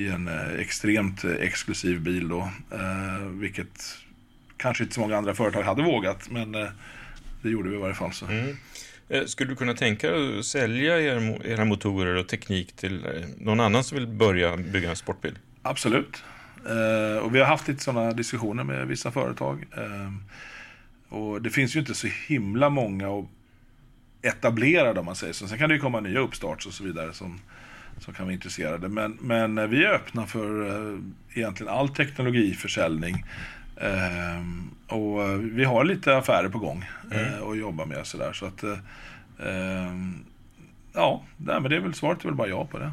i 0.00 0.08
en 0.08 0.28
eh, 0.28 0.60
extremt 0.60 1.24
eh, 1.24 1.30
exklusiv 1.30 2.00
bil 2.00 2.28
då. 2.28 2.50
Eh, 2.70 3.26
vilket 3.26 3.98
kanske 4.56 4.82
inte 4.84 4.94
så 4.94 5.00
många 5.00 5.16
andra 5.16 5.34
företag 5.34 5.62
hade 5.62 5.82
vågat, 5.82 6.30
men 6.30 6.52
det 7.42 7.50
gjorde 7.50 7.68
vi 7.68 7.76
i 7.76 7.78
varje 7.78 7.94
fall. 7.94 8.12
Så. 8.12 8.26
Mm. 8.26 8.56
Skulle 9.26 9.50
du 9.50 9.56
kunna 9.56 9.74
tänka 9.74 10.10
dig 10.10 10.38
att 10.38 10.44
sälja 10.44 11.00
era 11.44 11.64
motorer 11.64 12.14
och 12.14 12.28
teknik 12.28 12.72
till 12.72 13.06
någon 13.38 13.60
annan 13.60 13.84
som 13.84 13.98
vill 13.98 14.06
börja 14.06 14.56
bygga 14.56 14.90
en 14.90 14.96
sportbil? 14.96 15.38
Absolut. 15.62 16.22
och 17.22 17.34
vi 17.34 17.38
har 17.38 17.46
haft 17.46 17.68
lite 17.68 17.82
sådana 17.82 18.12
diskussioner 18.12 18.64
med 18.64 18.86
vissa 18.86 19.10
företag. 19.10 19.66
Och 21.10 21.42
det 21.42 21.50
finns 21.50 21.76
ju 21.76 21.80
inte 21.80 21.94
så 21.94 22.08
himla 22.28 22.70
många 22.70 23.26
etablerade 24.22 25.00
om 25.00 25.06
man 25.06 25.16
säger 25.16 25.32
så. 25.32 25.48
Sen 25.48 25.58
kan 25.58 25.68
det 25.68 25.74
ju 25.74 25.80
komma 25.80 26.00
nya 26.00 26.20
uppstarts 26.20 26.66
och 26.66 26.72
så 26.72 26.84
vidare 26.84 27.12
som 27.12 27.40
som 28.00 28.14
kan 28.14 28.26
vara 28.26 28.34
intresserade. 28.34 28.88
Men, 28.88 29.18
men 29.20 29.58
eh, 29.58 29.66
vi 29.66 29.84
är 29.84 29.90
öppna 29.90 30.26
för 30.26 30.66
eh, 30.68 30.98
egentligen 31.34 31.72
all 31.72 31.88
teknologiförsäljning. 31.88 33.24
Eh, 33.76 34.94
och 34.96 35.44
vi 35.56 35.64
har 35.64 35.84
lite 35.84 36.16
affärer 36.16 36.48
på 36.48 36.58
gång 36.58 36.84
mm. 37.12 37.50
att 37.50 37.58
jobba 37.58 37.84
med 37.84 38.06
sådär. 38.06 38.32
Så 38.32 38.46
att, 38.46 38.64
ja, 40.92 41.22
men 41.36 41.62
det 41.62 41.76
är 41.76 41.80
väl 41.80 41.94
svaret 41.94 42.20
är 42.20 42.24
väl 42.24 42.34
bara 42.34 42.48
ja 42.48 42.64
på 42.64 42.78
det. 42.78 42.92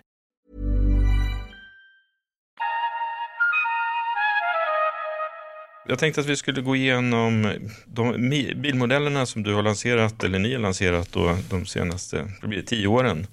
Jag 5.91 5.99
tänkte 5.99 6.21
att 6.21 6.27
vi 6.27 6.35
skulle 6.35 6.61
gå 6.61 6.75
igenom 6.75 7.53
de 7.85 8.29
bilmodellerna 8.55 9.25
som 9.25 9.43
du 9.43 9.53
har 9.53 9.63
lanserat, 9.63 10.23
eller 10.23 10.39
ni 10.39 10.53
har 10.53 10.61
lanserat 10.61 11.11
då, 11.11 11.37
de 11.49 11.65
senaste 11.65 12.31
det 12.41 12.47
blir 12.47 12.61
tio 12.61 12.87
åren. 12.87 13.27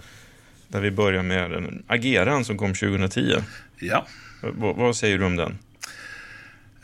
Där 0.68 0.80
vi 0.80 0.90
börjar 0.90 1.22
med 1.22 1.78
Ageran 1.86 2.44
som 2.44 2.58
kom 2.58 2.74
2010. 2.74 3.34
Ja. 3.78 4.06
V- 4.42 4.50
vad 4.76 4.96
säger 4.96 5.18
du 5.18 5.24
om 5.24 5.36
den? 5.36 5.58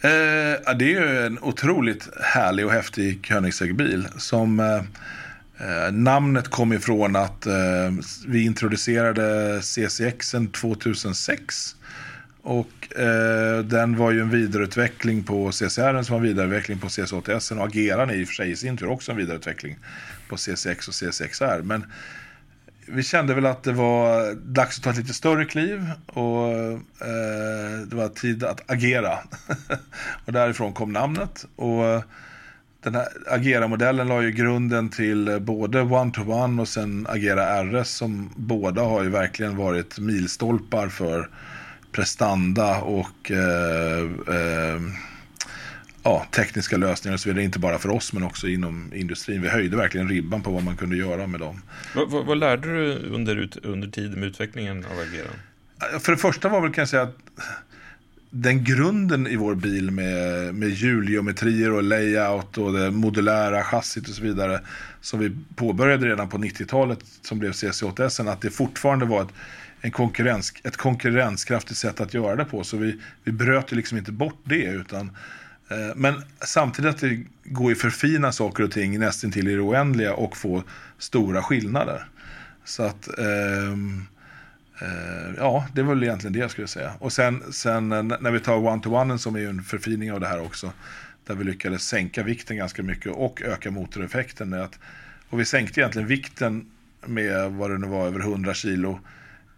Eh, 0.00 0.74
det 0.76 0.84
är 0.84 1.00
ju 1.00 1.26
en 1.26 1.38
otroligt 1.38 2.08
härlig 2.22 2.66
och 2.66 2.72
häftig 2.72 3.26
Koenigsegg-bil. 3.28 4.06
Som 4.16 4.60
eh, 4.60 4.76
eh, 5.68 5.92
namnet 5.92 6.48
kom 6.48 6.72
ifrån 6.72 7.16
att 7.16 7.46
eh, 7.46 7.54
vi 8.26 8.44
introducerade 8.44 9.60
CCXen 9.62 10.48
2006. 10.50 11.76
Och 12.46 12.98
eh, 12.98 13.59
den 13.64 13.96
var 13.96 14.11
ju 14.11 14.20
en 14.20 14.30
vidareutveckling 14.30 15.22
på 15.22 15.50
CCR 15.52 16.02
som 16.02 16.12
var 16.12 16.16
en 16.16 16.22
vidareutveckling 16.22 16.78
på 16.78 16.88
CC80S. 16.88 17.59
Och 17.59 17.66
Ageran 17.66 18.11
är 18.11 18.14
i 18.14 18.24
och 18.24 18.28
för 18.28 18.35
sig 18.35 18.50
i 18.50 18.57
sin 18.57 18.76
tur 18.76 18.88
också 18.88 19.12
en 19.12 19.18
vidareutveckling 19.18 19.78
på 20.28 20.37
CCX 20.37 20.88
och 20.88 20.94
CCXR. 20.94 21.62
Men 21.62 21.85
vi 22.87 23.02
kände 23.02 23.35
väl 23.35 23.46
att 23.46 23.62
det 23.62 23.72
var 23.72 24.35
dags 24.35 24.78
att 24.78 24.85
ta 24.85 24.90
ett 24.90 24.96
lite 24.96 25.14
större 25.14 25.44
kliv 25.44 25.90
och 26.07 26.52
eh, 26.52 27.80
det 27.87 27.96
var 27.96 28.09
tid 28.09 28.44
att 28.44 28.70
agera. 28.70 29.18
och 30.24 30.33
därifrån 30.33 30.72
kom 30.72 30.92
namnet. 30.92 31.46
Och 31.57 31.85
eh, 31.85 32.02
den 32.83 32.94
här 32.94 33.07
Agera-modellen 33.26 34.09
la 34.09 34.22
ju 34.22 34.30
grunden 34.30 34.88
till 34.88 35.38
både 35.40 35.80
One-to-One 35.80 36.62
och 36.62 36.68
sen 36.68 37.07
Agera 37.11 37.64
RS 37.64 37.88
som 37.88 38.30
båda 38.37 38.83
har 38.83 39.02
ju 39.02 39.09
verkligen 39.09 39.57
varit 39.57 39.98
milstolpar 39.98 40.88
för 40.88 41.28
prestanda 41.94 42.80
och 42.80 43.30
eh, 43.30 44.00
eh, 44.28 44.80
ja, 46.02 46.26
tekniska 46.30 46.76
lösningar 46.76 47.14
och 47.14 47.20
så 47.20 47.28
vidare. 47.28 47.44
Inte 47.44 47.59
bara 47.59 47.78
för 47.78 47.88
oss 47.88 48.12
men 48.12 48.22
också 48.22 48.48
inom 48.48 48.92
industrin. 48.94 49.42
Vi 49.42 49.48
höjde 49.48 49.76
verkligen 49.76 50.09
ribban 50.09 50.42
på 50.42 50.50
vad 50.50 50.62
man 50.62 50.76
kunde 50.76 50.96
göra 50.96 51.26
med 51.26 51.40
dem. 51.40 51.62
Vad, 51.94 52.11
vad, 52.11 52.26
vad 52.26 52.38
lärde 52.38 52.68
du 52.68 52.92
under, 52.92 53.37
ut, 53.37 53.57
under 53.57 53.88
tiden 53.88 54.20
med 54.20 54.28
utvecklingen 54.28 54.85
av 54.85 54.98
Ageran? 54.98 56.00
För 56.00 56.12
det 56.12 56.18
första 56.18 56.48
var 56.48 56.61
väl 56.61 56.72
kan 56.72 56.83
jag 56.83 56.88
säga 56.88 57.02
att 57.02 57.16
den 58.37 58.64
grunden 58.64 59.26
i 59.26 59.37
vår 59.37 59.54
bil 59.54 59.90
med, 59.90 60.54
med 60.54 60.70
hjulgeometrier 60.70 61.72
och 61.72 61.83
layout 61.83 62.59
och 62.59 62.72
det 62.72 62.90
modulära 62.90 63.64
chassit 63.64 64.09
och 64.09 64.14
så 64.14 64.22
vidare 64.22 64.61
som 65.00 65.20
vi 65.20 65.33
påbörjade 65.57 66.07
redan 66.07 66.28
på 66.28 66.38
90-talet 66.38 66.98
som 67.22 67.38
blev 67.38 67.52
CC8S 67.52 68.33
att 68.33 68.40
det 68.40 68.50
fortfarande 68.50 69.04
var 69.04 69.22
ett, 69.22 69.28
en 69.85 69.90
konkurrens, 69.90 70.53
ett 70.64 70.77
konkurrenskraftigt 70.77 71.81
sätt 71.81 72.01
att 72.01 72.14
göra 72.14 72.37
det 72.37 72.44
på. 72.44 72.64
Så 72.64 72.77
vi, 72.77 73.01
vi 73.25 73.33
bröt 73.33 73.73
ju 73.73 73.77
liksom 73.77 73.99
inte 73.99 74.12
bort 74.12 74.40
det 74.44 74.64
utan 74.64 75.11
eh, 75.68 75.97
men 75.97 76.14
samtidigt 76.40 76.90
att 76.90 77.01
det 77.01 77.25
går 77.44 77.73
att 77.73 77.79
förfina 77.79 78.33
saker 78.33 78.64
och 78.64 78.70
ting 78.70 78.99
nästan 78.99 79.33
till 79.33 79.49
i 79.49 79.55
det 79.55 79.61
oändliga 79.61 80.14
och 80.14 80.37
få 80.37 80.62
stora 80.99 81.42
skillnader. 81.42 82.07
Så 82.64 82.83
att 82.83 83.18
eh, 83.18 83.77
Eh, 84.81 85.35
ja, 85.37 85.66
det 85.73 85.83
var 85.83 85.94
väl 85.94 86.03
egentligen 86.03 86.33
det 86.33 86.38
jag 86.38 86.51
skulle 86.51 86.68
säga. 86.68 86.92
Och 86.99 87.12
sen, 87.12 87.42
sen 87.53 87.92
eh, 87.92 88.03
när 88.03 88.31
vi 88.31 88.40
tar 88.40 88.57
one-to-one 88.57 89.18
som 89.18 89.35
är 89.37 89.40
ju 89.40 89.49
en 89.49 89.62
förfining 89.62 90.12
av 90.12 90.20
det 90.20 90.27
här 90.27 90.40
också. 90.40 90.73
Där 91.27 91.35
vi 91.35 91.44
lyckades 91.44 91.83
sänka 91.83 92.23
vikten 92.23 92.57
ganska 92.57 92.83
mycket 92.83 93.12
och 93.12 93.42
öka 93.42 93.70
motoreffekten. 93.70 94.53
Att, 94.53 94.79
och 95.29 95.40
vi 95.40 95.44
sänkte 95.44 95.81
egentligen 95.81 96.09
vikten 96.09 96.66
med 97.07 97.53
vad 97.53 97.70
det 97.70 97.79
nu 97.79 97.87
var 97.87 98.07
över 98.07 98.20
100 98.20 98.55
kilo. 98.55 99.01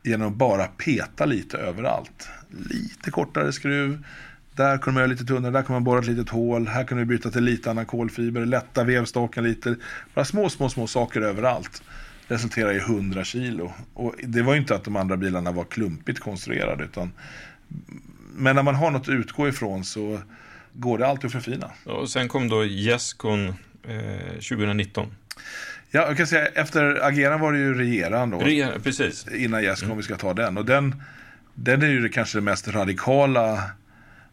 Genom 0.06 0.28
att 0.28 0.34
bara 0.34 0.66
peta 0.66 1.24
lite 1.24 1.58
överallt. 1.58 2.28
Lite 2.70 3.10
kortare 3.10 3.52
skruv. 3.52 4.04
Där 4.52 4.78
kunde 4.78 4.94
man 4.94 5.00
göra 5.00 5.12
lite 5.12 5.24
tunnare, 5.24 5.52
där 5.52 5.62
kunde 5.62 5.72
man 5.72 5.84
borra 5.84 5.98
ett 5.98 6.06
litet 6.06 6.28
hål. 6.28 6.68
Här 6.68 6.84
kunde 6.84 7.04
vi 7.04 7.16
byta 7.16 7.30
till 7.30 7.44
lite 7.44 7.70
annan 7.70 7.86
kolfiber, 7.86 8.46
lätta 8.46 8.84
vevstaken 8.84 9.44
lite. 9.44 9.76
Bara 10.14 10.24
små, 10.24 10.48
små, 10.48 10.68
små 10.68 10.86
saker 10.86 11.20
överallt 11.20 11.82
resulterar 12.28 12.72
i 12.72 12.78
100 12.78 13.24
kilo. 13.24 13.72
Och 13.94 14.14
det 14.22 14.42
var 14.42 14.54
ju 14.54 14.60
inte 14.60 14.74
att 14.74 14.84
de 14.84 14.96
andra 14.96 15.16
bilarna 15.16 15.52
var 15.52 15.64
klumpigt 15.64 16.20
konstruerade. 16.20 16.84
Utan, 16.84 17.12
men 18.34 18.56
när 18.56 18.62
man 18.62 18.74
har 18.74 18.90
något 18.90 19.02
att 19.02 19.08
utgå 19.08 19.48
ifrån 19.48 19.84
så 19.84 20.20
går 20.72 20.98
det 20.98 21.06
alltid 21.06 21.26
att 21.26 21.32
förfina. 21.32 21.70
Och 21.84 22.10
sen 22.10 22.28
kom 22.28 22.48
då 22.48 22.64
Jeskon 22.64 23.48
eh, 23.82 24.28
2019. 24.32 25.06
Ja, 25.90 26.06
jag 26.06 26.16
kan 26.16 26.26
säga 26.26 26.46
efter 26.46 27.06
Ageran 27.06 27.40
var 27.40 27.52
det 27.52 27.58
ju 27.58 27.74
Regeran 27.74 28.30
då. 28.30 28.38
Re, 28.38 28.80
precis. 28.82 29.28
Innan 29.28 29.64
Yescon, 29.64 29.90
om 29.90 29.96
vi 29.96 30.02
ska 30.02 30.16
ta 30.16 30.34
den. 30.34 30.58
Och 30.58 30.64
den, 30.64 31.02
den 31.54 31.82
är 31.82 31.86
ju 31.86 32.00
det 32.00 32.08
kanske 32.08 32.38
det 32.38 32.42
mest 32.42 32.68
radikala 32.68 33.62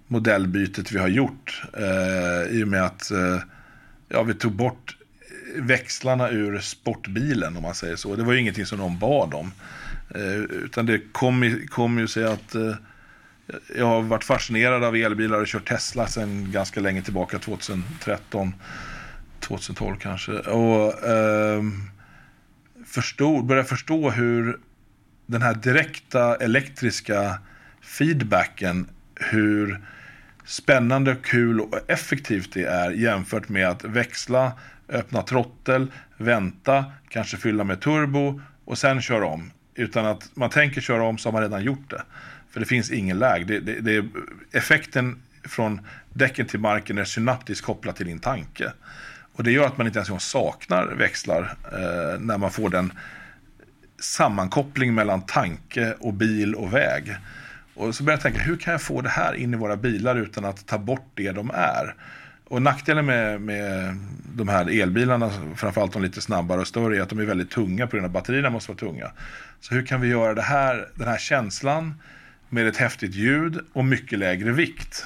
modellbytet 0.07 0.91
vi 0.91 0.99
har 0.99 1.07
gjort. 1.07 1.63
Eh, 1.73 2.57
I 2.57 2.63
och 2.63 2.67
med 2.67 2.83
att 2.83 3.11
eh, 3.11 3.39
ja, 4.09 4.23
vi 4.23 4.33
tog 4.33 4.51
bort 4.51 4.97
växlarna 5.55 6.29
ur 6.29 6.59
sportbilen 6.59 7.57
om 7.57 7.63
man 7.63 7.75
säger 7.75 7.95
så. 7.95 8.15
Det 8.15 8.23
var 8.23 8.33
ju 8.33 8.39
ingenting 8.39 8.65
som 8.65 8.79
de 8.79 8.99
bad 8.99 9.33
om. 9.33 9.51
Eh, 10.15 10.35
utan 10.35 10.85
det 10.85 11.01
kom, 11.11 11.59
kom 11.69 11.99
ju 11.99 12.07
sig 12.07 12.25
att 12.25 12.55
eh, 12.55 12.75
jag 13.77 13.85
har 13.85 14.01
varit 14.01 14.23
fascinerad 14.23 14.83
av 14.83 14.95
elbilar 14.95 15.41
och 15.41 15.47
kört 15.47 15.67
Tesla 15.67 16.07
sedan 16.07 16.51
ganska 16.51 16.79
länge 16.79 17.01
tillbaka, 17.01 17.39
2013, 17.39 18.53
2012 19.43 19.95
kanske. 19.95 20.31
Och 20.31 21.07
eh, 21.07 21.63
förstod, 22.85 23.45
började 23.45 23.67
förstå 23.67 24.09
hur 24.09 24.59
den 25.25 25.41
här 25.41 25.53
direkta 25.53 26.35
elektriska 26.35 27.39
feedbacken, 27.81 28.89
hur 29.15 29.81
spännande, 30.45 31.15
kul 31.23 31.59
och 31.59 31.79
effektivt 31.87 32.53
det 32.53 32.63
är 32.63 32.91
jämfört 32.91 33.49
med 33.49 33.69
att 33.69 33.83
växla 33.83 34.51
öppna 34.89 35.21
trottel, 35.21 35.91
vänta, 36.17 36.85
kanske 37.09 37.37
fylla 37.37 37.63
med 37.63 37.81
turbo 37.81 38.41
och 38.65 38.77
sen 38.77 39.01
köra 39.01 39.25
om. 39.25 39.51
Utan 39.75 40.05
att 40.05 40.29
man 40.33 40.49
tänker 40.49 40.81
köra 40.81 41.03
om 41.03 41.17
så 41.17 41.29
har 41.29 41.33
man 41.33 41.41
redan 41.41 41.63
gjort 41.63 41.89
det. 41.89 42.01
För 42.49 42.59
det 42.59 42.65
finns 42.65 42.91
ingen 42.91 43.19
läg. 43.19 43.47
Det, 43.47 43.59
det, 43.59 43.79
det, 43.79 44.05
effekten 44.51 45.21
från 45.43 45.81
däcken 46.13 46.45
till 46.45 46.59
marken 46.59 46.97
är 46.97 47.03
synaptiskt 47.03 47.65
kopplat 47.65 47.95
till 47.95 48.05
din 48.05 48.19
tanke. 48.19 48.73
Och 49.33 49.43
det 49.43 49.51
gör 49.51 49.65
att 49.65 49.77
man 49.77 49.87
inte 49.87 49.99
ens 49.99 50.23
saknar 50.23 50.85
växlar 50.85 51.55
eh, 51.71 52.19
när 52.19 52.37
man 52.37 52.51
får 52.51 52.69
den 52.69 52.93
sammankoppling 53.99 54.93
mellan 54.93 55.21
tanke 55.21 55.93
och 55.99 56.13
bil 56.13 56.55
och 56.55 56.73
väg. 56.73 57.15
Och 57.73 57.95
så 57.95 58.03
börjar 58.03 58.17
jag 58.17 58.23
tänka, 58.23 58.39
hur 58.39 58.57
kan 58.57 58.71
jag 58.71 58.81
få 58.81 59.01
det 59.01 59.09
här 59.09 59.33
in 59.33 59.53
i 59.53 59.57
våra 59.57 59.77
bilar 59.77 60.15
utan 60.15 60.45
att 60.45 60.67
ta 60.67 60.77
bort 60.77 61.11
det 61.13 61.31
de 61.31 61.51
är? 61.53 61.95
Och 62.47 62.61
nackdelen 62.61 63.05
med, 63.05 63.41
med 63.41 63.95
de 64.35 64.47
här 64.47 64.81
elbilarna, 64.81 65.31
framförallt 65.55 65.93
de 65.93 66.01
lite 66.01 66.21
snabbare 66.21 66.61
och 66.61 66.67
större, 66.67 66.97
är 66.97 67.01
att 67.01 67.09
de 67.09 67.19
är 67.19 67.25
väldigt 67.25 67.51
tunga 67.51 67.87
på 67.87 67.91
grund 67.91 68.05
av 68.05 68.09
att 68.09 68.13
batterierna 68.13 68.49
måste 68.49 68.71
vara 68.71 68.79
tunga. 68.79 69.11
Så 69.59 69.75
hur 69.75 69.85
kan 69.85 70.01
vi 70.01 70.07
göra 70.07 70.33
det 70.33 70.41
här, 70.41 70.87
den 70.95 71.07
här 71.07 71.17
känslan 71.17 71.93
med 72.49 72.67
ett 72.67 72.77
häftigt 72.77 73.15
ljud 73.15 73.59
och 73.73 73.85
mycket 73.85 74.19
lägre 74.19 74.51
vikt? 74.51 75.05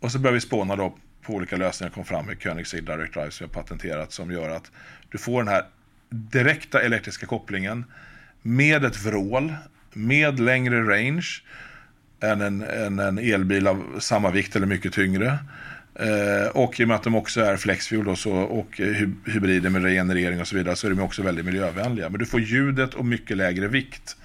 Och 0.00 0.12
så 0.12 0.18
börjar 0.18 0.34
vi 0.34 0.40
spåna 0.40 0.76
då 0.76 0.96
på 1.28 1.34
olika 1.34 1.56
lösningar 1.56 1.90
kom 1.90 2.04
fram 2.04 2.30
i 2.30 2.36
Koenigsegg 2.36 2.84
Direct 2.84 3.14
Drive 3.14 3.30
som 3.30 3.46
vi 3.46 3.54
har 3.54 3.62
patenterat 3.62 4.12
som 4.12 4.32
gör 4.32 4.50
att 4.50 4.70
du 5.08 5.18
får 5.18 5.42
den 5.42 5.52
här 5.52 5.64
direkta 6.08 6.82
elektriska 6.82 7.26
kopplingen 7.26 7.84
med 8.42 8.84
ett 8.84 8.96
vrål, 8.96 9.54
med 9.92 10.40
längre 10.40 10.82
range 10.82 11.26
än 12.20 12.40
en, 12.40 12.62
en, 12.62 12.98
en 12.98 13.18
elbil 13.18 13.66
av 13.66 14.00
samma 14.00 14.30
vikt 14.30 14.56
eller 14.56 14.66
mycket 14.66 14.92
tyngre. 14.92 15.38
Eh, 15.94 16.48
och 16.52 16.80
i 16.80 16.84
och 16.84 16.88
med 16.88 16.94
att 16.94 17.02
de 17.02 17.14
också 17.14 17.40
är 17.40 17.56
flexfuel 17.56 18.08
och, 18.08 18.18
så, 18.18 18.32
och 18.32 18.80
hybrider 19.26 19.70
med 19.70 19.82
regenerering 19.82 20.40
och 20.40 20.48
så 20.48 20.56
vidare 20.56 20.76
så 20.76 20.86
är 20.86 20.90
de 20.90 21.00
också 21.00 21.22
väldigt 21.22 21.44
miljövänliga. 21.44 22.08
Men 22.08 22.18
du 22.18 22.26
får 22.26 22.40
ljudet 22.40 22.94
och 22.94 23.04
mycket 23.04 23.36
lägre 23.36 23.68
vikt 23.68 24.16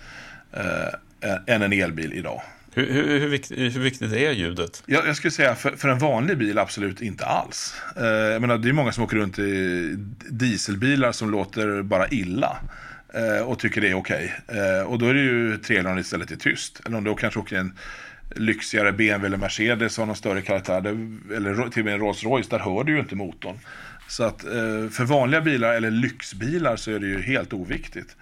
eh, 0.51 1.53
än 1.55 1.61
en 1.61 1.73
elbil 1.73 2.13
idag. 2.13 2.41
Hur, 2.75 2.93
hur, 2.93 3.19
hur, 3.19 3.27
viktigt, 3.27 3.75
hur 3.75 3.81
viktigt 3.81 4.13
är 4.13 4.31
ljudet? 4.31 4.83
Jag, 4.85 5.07
jag 5.07 5.15
skulle 5.15 5.31
säga 5.31 5.55
för, 5.55 5.71
för, 5.71 5.89
en 5.89 5.99
vanlig 5.99 6.37
bil 6.37 6.57
absolut 6.59 7.01
inte 7.01 7.25
alls. 7.25 7.75
Eh, 7.97 8.05
jag 8.05 8.41
menar, 8.41 8.57
det 8.57 8.69
är 8.69 8.73
många 8.73 8.91
som 8.91 9.03
åker 9.03 9.17
runt 9.17 9.39
i 9.39 9.95
dieselbilar 10.29 11.11
som 11.11 11.31
låter 11.31 11.81
bara 11.81 12.07
illa 12.07 12.57
eh, 13.13 13.47
och 13.47 13.59
tycker 13.59 13.81
det 13.81 13.89
är 13.89 13.93
okej. 13.93 14.33
Okay. 14.47 14.59
Eh, 14.59 14.83
och 14.83 14.99
då 14.99 15.07
är 15.07 15.13
det 15.13 15.21
ju 15.21 15.57
trevligt 15.57 15.87
om 15.87 15.95
det 15.95 16.01
istället 16.01 16.31
är 16.31 16.35
tyst. 16.35 16.81
Eller 16.85 16.97
om 16.97 17.03
du 17.03 17.15
kanske 17.15 17.39
åker 17.39 17.57
en 17.57 17.73
lyxigare 18.35 18.91
BMW 18.91 19.27
eller 19.27 19.37
Mercedes 19.37 19.99
av 19.99 20.07
någon 20.07 20.15
större 20.15 20.41
karaktär, 20.41 20.77
eller 21.35 21.69
till 21.69 21.81
och 21.81 21.85
med 21.85 21.93
en 21.93 21.99
Rolls 21.99 22.23
Royce, 22.23 22.49
där 22.49 22.59
hör 22.59 22.83
du 22.83 22.93
ju 22.93 22.99
inte 22.99 23.15
motorn. 23.15 23.59
Så 24.07 24.23
att 24.23 24.43
eh, 24.43 24.89
för 24.91 25.05
vanliga 25.05 25.41
bilar 25.41 25.73
eller 25.73 25.91
lyxbilar 25.91 26.75
så 26.75 26.91
är 26.91 26.99
det 26.99 27.07
ju 27.07 27.21
helt 27.21 27.53
oviktigt. 27.53 28.15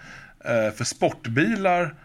Eh, 0.46 0.76
för 0.76 0.84
sportbilar 0.84 1.96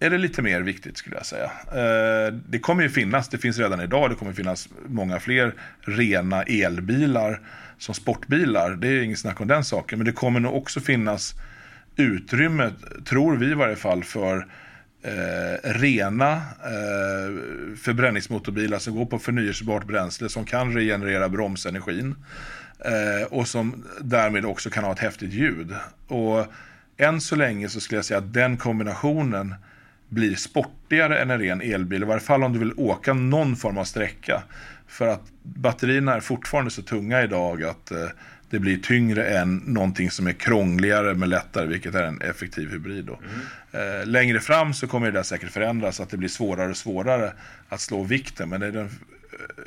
är 0.00 0.10
det 0.10 0.18
lite 0.18 0.42
mer 0.42 0.60
viktigt 0.60 0.96
skulle 0.96 1.16
jag 1.16 1.26
säga. 1.26 1.50
Eh, 1.72 2.34
det 2.48 2.58
kommer 2.58 2.82
ju 2.82 2.88
finnas, 2.88 3.28
det 3.28 3.38
finns 3.38 3.58
redan 3.58 3.80
idag, 3.80 4.10
det 4.10 4.16
kommer 4.16 4.32
finnas 4.32 4.68
många 4.86 5.20
fler 5.20 5.54
rena 5.80 6.42
elbilar 6.42 7.40
som 7.78 7.94
sportbilar. 7.94 8.70
Det 8.70 8.88
är 8.88 9.02
inget 9.02 9.18
snack 9.18 9.40
om 9.40 9.48
den 9.48 9.64
saken. 9.64 9.98
Men 9.98 10.06
det 10.06 10.12
kommer 10.12 10.40
nog 10.40 10.56
också 10.56 10.80
finnas 10.80 11.34
utrymme, 11.96 12.72
tror 13.04 13.36
vi 13.36 13.46
i 13.46 13.54
varje 13.54 13.76
fall, 13.76 14.04
för 14.04 14.46
eh, 15.02 15.70
rena 15.70 16.32
eh, 16.32 17.42
förbränningsmotorbilar 17.76 18.78
som 18.78 18.96
går 18.96 19.06
på 19.06 19.18
förnyelsebart 19.18 19.86
bränsle 19.86 20.28
som 20.28 20.44
kan 20.44 20.74
regenerera 20.74 21.28
bromsenergin. 21.28 22.14
Eh, 22.84 23.26
och 23.30 23.48
som 23.48 23.84
därmed 24.00 24.44
också 24.44 24.70
kan 24.70 24.84
ha 24.84 24.92
ett 24.92 24.98
häftigt 24.98 25.32
ljud. 25.32 25.74
Och 26.08 26.46
än 26.96 27.20
så 27.20 27.36
länge 27.36 27.68
så 27.68 27.80
skulle 27.80 27.98
jag 27.98 28.04
säga 28.04 28.18
att 28.18 28.32
den 28.32 28.56
kombinationen 28.56 29.54
blir 30.10 30.34
sportigare 30.34 31.18
än 31.18 31.30
en 31.30 31.38
ren 31.38 31.60
elbil. 31.60 32.02
I 32.02 32.06
varje 32.06 32.20
fall 32.20 32.42
om 32.42 32.52
du 32.52 32.58
vill 32.58 32.72
åka 32.76 33.14
någon 33.14 33.56
form 33.56 33.78
av 33.78 33.84
sträcka. 33.84 34.42
För 34.86 35.08
att 35.08 35.22
batterierna 35.42 36.14
är 36.14 36.20
fortfarande 36.20 36.70
så 36.70 36.82
tunga 36.82 37.22
idag 37.22 37.62
att 37.62 37.90
eh, 37.90 38.06
det 38.50 38.58
blir 38.58 38.76
tyngre 38.76 39.24
än 39.24 39.56
någonting 39.56 40.10
som 40.10 40.26
är 40.26 40.32
krångligare 40.32 41.14
men 41.14 41.28
lättare, 41.28 41.66
vilket 41.66 41.94
är 41.94 42.02
en 42.02 42.20
effektiv 42.20 42.70
hybrid. 42.70 43.08
Mm. 43.08 44.00
Eh, 44.00 44.06
längre 44.06 44.40
fram 44.40 44.74
så 44.74 44.86
kommer 44.86 45.06
det 45.06 45.18
där 45.18 45.22
säkert 45.22 45.50
förändras, 45.50 46.00
att 46.00 46.10
det 46.10 46.16
blir 46.16 46.28
svårare 46.28 46.70
och 46.70 46.76
svårare 46.76 47.32
att 47.68 47.80
slå 47.80 48.02
vikten. 48.02 48.48
Men 48.48 48.62
i 48.62 48.70
den 48.70 48.90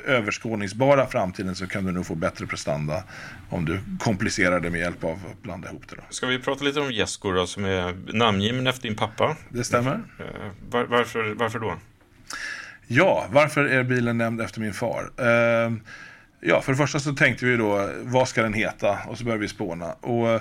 överskådningsbara 0.06 1.06
framtiden 1.06 1.54
så 1.54 1.66
kan 1.66 1.84
du 1.84 1.92
nog 1.92 2.06
få 2.06 2.14
bättre 2.14 2.46
prestanda 2.46 3.04
om 3.50 3.64
du 3.64 3.80
komplicerar 3.98 4.60
det 4.60 4.70
med 4.70 4.80
hjälp 4.80 5.04
av 5.04 5.12
att 5.12 5.42
blanda 5.42 5.68
ihop 5.68 5.88
det. 5.88 5.96
Då. 5.96 6.02
Ska 6.10 6.26
vi 6.26 6.38
prata 6.38 6.64
lite 6.64 6.80
om 6.80 6.92
Jesko 6.92 7.32
då, 7.32 7.46
som 7.46 7.64
är 7.64 7.96
namngiven 8.12 8.66
efter 8.66 8.82
din 8.82 8.96
pappa? 8.96 9.36
Det 9.48 9.64
stämmer. 9.64 10.00
Eh, 10.18 10.24
var, 10.70 10.84
varför, 10.84 11.34
varför 11.34 11.58
då? 11.58 11.76
Ja, 12.86 13.26
varför 13.30 13.64
är 13.64 13.82
bilen 13.82 14.18
nämnd 14.18 14.40
efter 14.40 14.60
min 14.60 14.72
far? 14.72 15.10
Uh, 15.20 15.72
ja, 16.40 16.60
för 16.60 16.72
det 16.72 16.78
första 16.78 17.00
så 17.00 17.12
tänkte 17.14 17.46
vi 17.46 17.56
då, 17.56 17.90
vad 18.02 18.28
ska 18.28 18.42
den 18.42 18.54
heta? 18.54 18.98
Och 19.08 19.18
så 19.18 19.24
började 19.24 19.40
vi 19.40 19.48
spåna. 19.48 19.92
Och 19.92 20.30
eh, 20.30 20.40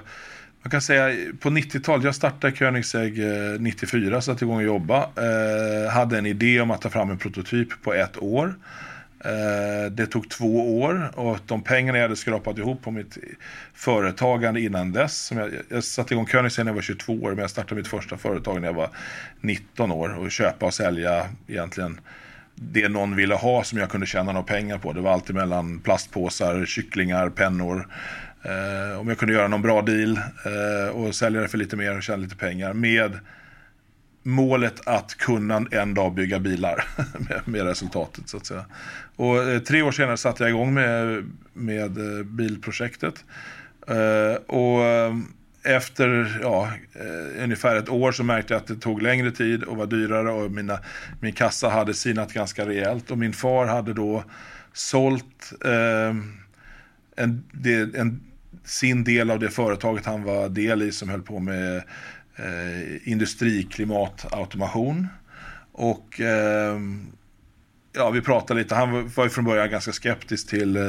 man 0.64 0.72
kan 0.72 0.82
säga 0.82 1.32
på 1.40 1.50
90-talet, 1.50 2.06
jag 2.06 2.16
startade 2.16 2.54
Koenigsegg 2.54 3.20
94, 3.60 4.22
satte 4.22 4.46
igång 4.46 4.58
och 4.58 4.64
jobba. 4.64 5.04
Eh, 5.04 5.92
hade 5.92 6.18
en 6.18 6.26
idé 6.26 6.62
om 6.62 6.72
att 6.72 6.82
ta 6.82 6.90
fram 6.90 7.12
en 7.12 7.18
prototyp 7.18 7.84
på 7.84 7.94
ett 7.94 8.18
år. 8.18 8.56
Eh, 9.26 9.92
det 9.92 10.08
tog 10.08 10.30
två 10.30 10.82
år 10.82 11.12
och 11.16 11.38
de 11.46 11.62
pengarna 11.62 11.98
jag 11.98 12.04
hade 12.04 12.16
skrapat 12.16 12.58
ihop 12.58 12.82
på 12.82 12.92
mitt 12.92 13.18
företagande 13.74 14.62
innan 14.62 14.92
dess. 14.92 15.18
Som 15.18 15.38
jag, 15.38 15.52
jag 15.70 15.84
satte 15.84 16.14
igång 16.14 16.26
Koenigsegg 16.26 16.66
när 16.66 16.72
jag 16.72 16.76
var 16.76 16.82
22 16.82 17.14
år, 17.14 17.30
men 17.30 17.40
jag 17.40 17.50
startade 17.50 17.76
mitt 17.76 17.88
första 17.88 18.18
företag 18.18 18.62
när 18.62 18.68
jag 18.68 18.74
var 18.74 18.90
19 19.42 19.92
år. 19.92 20.18
Och 20.18 20.32
köpa 20.32 20.66
och 20.66 20.74
sälja 20.74 21.28
egentligen 21.48 22.00
det 22.56 22.90
någon 22.90 23.16
ville 23.16 23.36
ha 23.36 23.64
som 23.64 23.80
jag 23.80 23.90
kunde 23.90 24.08
tjäna 24.08 24.32
några 24.32 24.46
pengar 24.46 24.78
på. 24.78 24.94
Det 24.94 25.02
var 25.02 25.14
alltid 25.14 25.36
mellan 25.36 25.80
plastpåsar, 25.80 26.66
kycklingar, 26.66 27.30
pennor. 27.30 27.88
Eh, 28.44 29.00
om 29.00 29.08
jag 29.08 29.18
kunde 29.18 29.34
göra 29.34 29.48
någon 29.48 29.62
bra 29.62 29.82
deal 29.82 30.18
eh, 30.18 30.96
och 30.96 31.16
sälja 31.16 31.42
det 31.42 31.48
för 31.48 31.58
lite 31.58 31.76
mer 31.76 31.98
och 31.98 32.04
tjäna 32.04 32.18
lite 32.18 32.36
pengar. 32.36 32.74
Med 32.74 33.20
målet 34.24 34.88
att 34.88 35.16
kunna 35.16 35.66
en 35.72 35.94
dag 35.94 36.14
bygga 36.14 36.40
bilar 36.40 36.86
med, 37.46 37.66
resultatet 37.66 38.30
så 38.30 38.38
att 38.38 38.46
säga. 38.46 38.66
Och 39.16 39.44
eh, 39.44 39.60
tre 39.60 39.82
år 39.82 39.92
senare 39.92 40.18
satte 40.18 40.44
jag 40.44 40.50
igång 40.50 40.74
med, 40.74 41.26
med 41.54 41.98
eh, 41.98 42.24
bilprojektet. 42.24 43.24
Eh, 43.88 44.36
och 44.48 44.84
eh, 44.84 45.14
efter 45.64 46.40
ja, 46.42 46.72
eh, 46.94 47.44
ungefär 47.44 47.76
ett 47.76 47.90
år 47.90 48.12
så 48.12 48.24
märkte 48.24 48.54
jag 48.54 48.62
att 48.62 48.68
det 48.68 48.76
tog 48.76 49.02
längre 49.02 49.32
tid 49.32 49.64
och 49.64 49.78
var 49.78 49.86
dyrare 49.86 50.32
och 50.32 50.52
mina, 50.52 50.80
min 51.20 51.34
kassa 51.34 51.70
hade 51.70 51.94
sinat 51.94 52.34
ganska 52.34 52.66
rejält. 52.66 53.12
Och 53.12 53.18
min 53.18 53.34
far 53.34 53.66
hade 53.66 53.94
då 53.94 54.24
sålt 54.74 55.54
eh, 55.66 56.16
en, 57.16 57.44
det, 57.52 57.96
en, 57.96 58.22
sin 58.64 59.04
del 59.04 59.32
av 59.32 59.40
det 59.40 59.50
företaget 59.50 60.06
han 60.06 60.24
var 60.24 60.50
del 60.50 60.82
i 60.82 60.92
som 60.92 61.10
höll 61.10 61.22
på 61.22 61.40
med 61.40 61.84
eh, 62.36 63.10
industriklimatautomation. 63.12 65.08
Och 65.72 66.22
eh, 66.22 66.80
ja, 67.94 68.10
vi 68.10 68.22
pratade 68.22 68.60
lite. 68.60 68.76
Han 68.76 69.10
var 69.16 69.24
ju 69.24 69.30
från 69.30 69.46
början 69.46 69.70
ganska 69.70 69.92
skeptisk 69.92 70.50
till, 70.50 70.76
eh, 70.76 70.84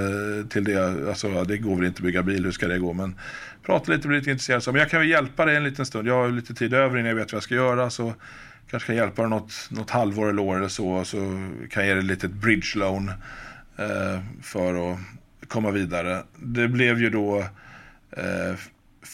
till 0.48 0.64
det. 0.64 1.08
Alltså, 1.08 1.44
det 1.44 1.58
går 1.58 1.76
väl 1.76 1.84
inte 1.84 1.98
att 1.98 2.04
bygga 2.04 2.22
bil, 2.22 2.44
hur 2.44 2.52
ska 2.52 2.68
det 2.68 2.78
gå? 2.78 2.92
Men 2.92 3.18
pratade 3.62 3.96
lite, 3.96 4.08
blev 4.08 4.20
lite 4.20 4.30
intresserad. 4.30 4.62
Så, 4.62 4.72
men 4.72 4.78
jag 4.80 4.90
kan 4.90 5.00
väl 5.00 5.08
hjälpa 5.08 5.44
dig 5.44 5.56
en 5.56 5.64
liten 5.64 5.86
stund. 5.86 6.08
Jag 6.08 6.14
har 6.14 6.28
lite 6.30 6.54
tid 6.54 6.74
över 6.74 6.98
innan 6.98 7.08
jag 7.08 7.16
vet 7.16 7.32
vad 7.32 7.36
jag 7.36 7.42
ska 7.42 7.54
göra. 7.54 7.90
Så 7.90 8.14
kanske 8.70 8.86
kan 8.86 8.96
hjälpa 8.96 9.22
dig 9.22 9.30
något, 9.30 9.68
något 9.70 9.90
halvår 9.90 10.28
eller 10.28 10.42
år 10.42 10.56
eller 10.56 10.68
så. 10.68 11.04
Så 11.04 11.16
kan 11.70 11.82
jag 11.82 11.86
ge 11.86 11.94
dig 11.94 11.98
ett 11.98 12.04
litet 12.04 12.30
bridge 12.30 12.78
loan 12.78 13.08
eh, 13.76 14.20
för 14.42 14.92
att 14.92 14.98
komma 15.48 15.70
vidare. 15.70 16.22
Det 16.36 16.68
blev 16.68 17.00
ju 17.00 17.10
då 17.10 17.38
eh, 18.10 18.54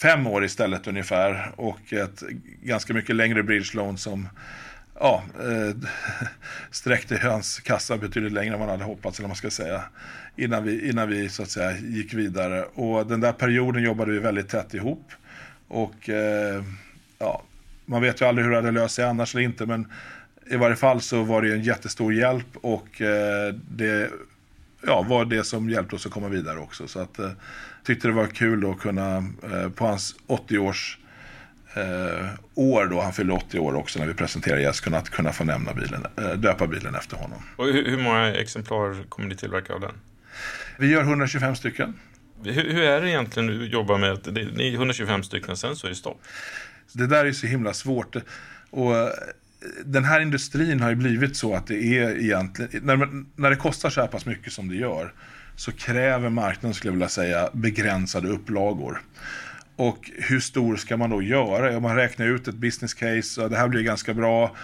fem 0.01 0.27
år 0.27 0.45
istället 0.45 0.87
ungefär. 0.87 1.51
Och 1.55 1.93
ett 1.93 2.23
ganska 2.63 2.93
mycket 2.93 3.15
längre 3.15 3.43
bridge 3.43 3.77
loan 3.77 3.97
som 3.97 4.27
ja, 4.99 5.23
eh, 5.39 5.75
sträckte 6.71 7.19
hans 7.23 7.59
kassa 7.59 7.97
betydligt 7.97 8.33
längre 8.33 8.53
än 8.53 8.59
man 8.59 8.69
hade 8.69 8.83
hoppats, 8.83 9.19
eller 9.19 9.27
man 9.27 9.37
ska 9.37 9.49
säga, 9.49 9.81
innan 10.35 10.63
vi, 10.63 10.89
innan 10.89 11.09
vi 11.09 11.29
så 11.29 11.43
att 11.43 11.49
säga 11.49 11.77
gick 11.77 12.13
vidare. 12.13 12.63
Och 12.63 13.07
den 13.07 13.19
där 13.19 13.33
perioden 13.33 13.83
jobbade 13.83 14.11
vi 14.11 14.19
väldigt 14.19 14.49
tätt 14.49 14.73
ihop. 14.73 15.11
Och 15.67 16.09
eh, 16.09 16.63
ja, 17.19 17.43
man 17.85 18.01
vet 18.01 18.21
ju 18.21 18.25
aldrig 18.25 18.45
hur 18.45 18.51
det 18.51 18.57
hade 18.57 18.71
löst 18.71 18.95
sig 18.95 19.05
annars 19.05 19.35
eller 19.35 19.43
inte, 19.43 19.65
men 19.65 19.87
i 20.51 20.55
varje 20.55 20.75
fall 20.75 21.01
så 21.01 21.23
var 21.23 21.41
det 21.41 21.53
en 21.53 21.61
jättestor 21.61 22.13
hjälp 22.13 22.57
och 22.61 23.01
eh, 23.01 23.53
det 23.69 24.09
ja, 24.81 25.01
var 25.01 25.25
det 25.25 25.43
som 25.43 25.69
hjälpte 25.69 25.95
oss 25.95 26.05
att 26.05 26.11
komma 26.11 26.29
vidare 26.29 26.59
också. 26.59 26.87
Så 26.87 26.99
att 26.99 27.19
eh, 27.19 27.31
tyckte 27.83 28.07
det 28.07 28.13
var 28.13 28.27
kul 28.27 28.71
att 28.71 28.79
kunna 28.79 29.17
eh, 29.43 29.69
på 29.69 29.85
hans 29.85 30.15
80-års 30.27 30.97
eh, 31.73 32.27
år 32.55 32.85
då, 32.85 33.01
han 33.01 33.13
fyllde 33.13 33.33
80 33.33 33.59
år 33.59 33.75
också 33.75 33.99
när 33.99 34.05
vi 34.05 34.13
presenterade 34.13 34.61
Yes, 34.61 34.79
kunna, 34.79 35.01
kunna 35.01 35.31
få 35.31 35.43
nämna 35.43 35.73
bilen, 35.73 36.05
eh, 36.17 36.31
döpa 36.31 36.67
bilen 36.67 36.95
efter 36.95 37.17
honom. 37.17 37.39
Och 37.55 37.65
hur, 37.65 37.89
hur 37.89 37.97
många 37.97 38.35
exemplar 38.35 39.03
kommer 39.09 39.29
ni 39.29 39.35
tillverka 39.35 39.73
av 39.73 39.79
den? 39.79 39.93
Vi 40.77 40.91
gör 40.91 41.01
125 41.01 41.55
stycken. 41.55 41.93
Hur, 42.43 42.73
hur 42.73 42.81
är 42.81 43.01
det 43.01 43.09
egentligen 43.09 43.63
att 43.63 43.69
jobba 43.69 43.97
med 43.97 44.11
att 44.11 44.23
det 44.23 44.41
är 44.41 44.73
125 44.73 45.23
stycken, 45.23 45.57
sen 45.57 45.75
så 45.75 45.87
är 45.87 45.89
det 45.89 45.95
stopp? 45.95 46.21
Det 46.93 47.07
där 47.07 47.25
är 47.25 47.31
så 47.31 47.47
himla 47.47 47.73
svårt. 47.73 48.15
Och 48.69 48.95
eh, 48.95 49.09
den 49.85 50.03
här 50.03 50.19
industrin 50.21 50.79
har 50.79 50.89
ju 50.89 50.95
blivit 50.95 51.37
så 51.37 51.55
att 51.55 51.67
det 51.67 51.97
är 51.97 52.19
egentligen, 52.19 52.85
när, 52.85 53.09
när 53.35 53.49
det 53.49 53.55
kostar 53.55 53.89
så 53.89 54.01
här 54.01 54.07
pass 54.07 54.25
mycket 54.25 54.53
som 54.53 54.69
det 54.69 54.75
gör, 54.75 55.13
så 55.55 55.71
kräver 55.71 56.29
marknaden, 56.29 56.73
skulle 56.73 56.89
jag 56.89 56.93
vilja 56.93 57.09
säga, 57.09 57.49
begränsade 57.53 58.27
upplagor. 58.27 59.01
Och 59.75 60.11
hur 60.17 60.39
stor 60.39 60.75
ska 60.75 60.97
man 60.97 61.09
då 61.09 61.21
göra? 61.21 61.77
Om 61.77 61.83
man 61.83 61.95
räknar 61.95 62.25
ut 62.25 62.47
ett 62.47 62.55
business 62.55 62.93
case, 62.93 63.47
det 63.47 63.57
här 63.57 63.67
blir 63.67 63.81
ganska 63.81 64.13
bra. 64.13 64.55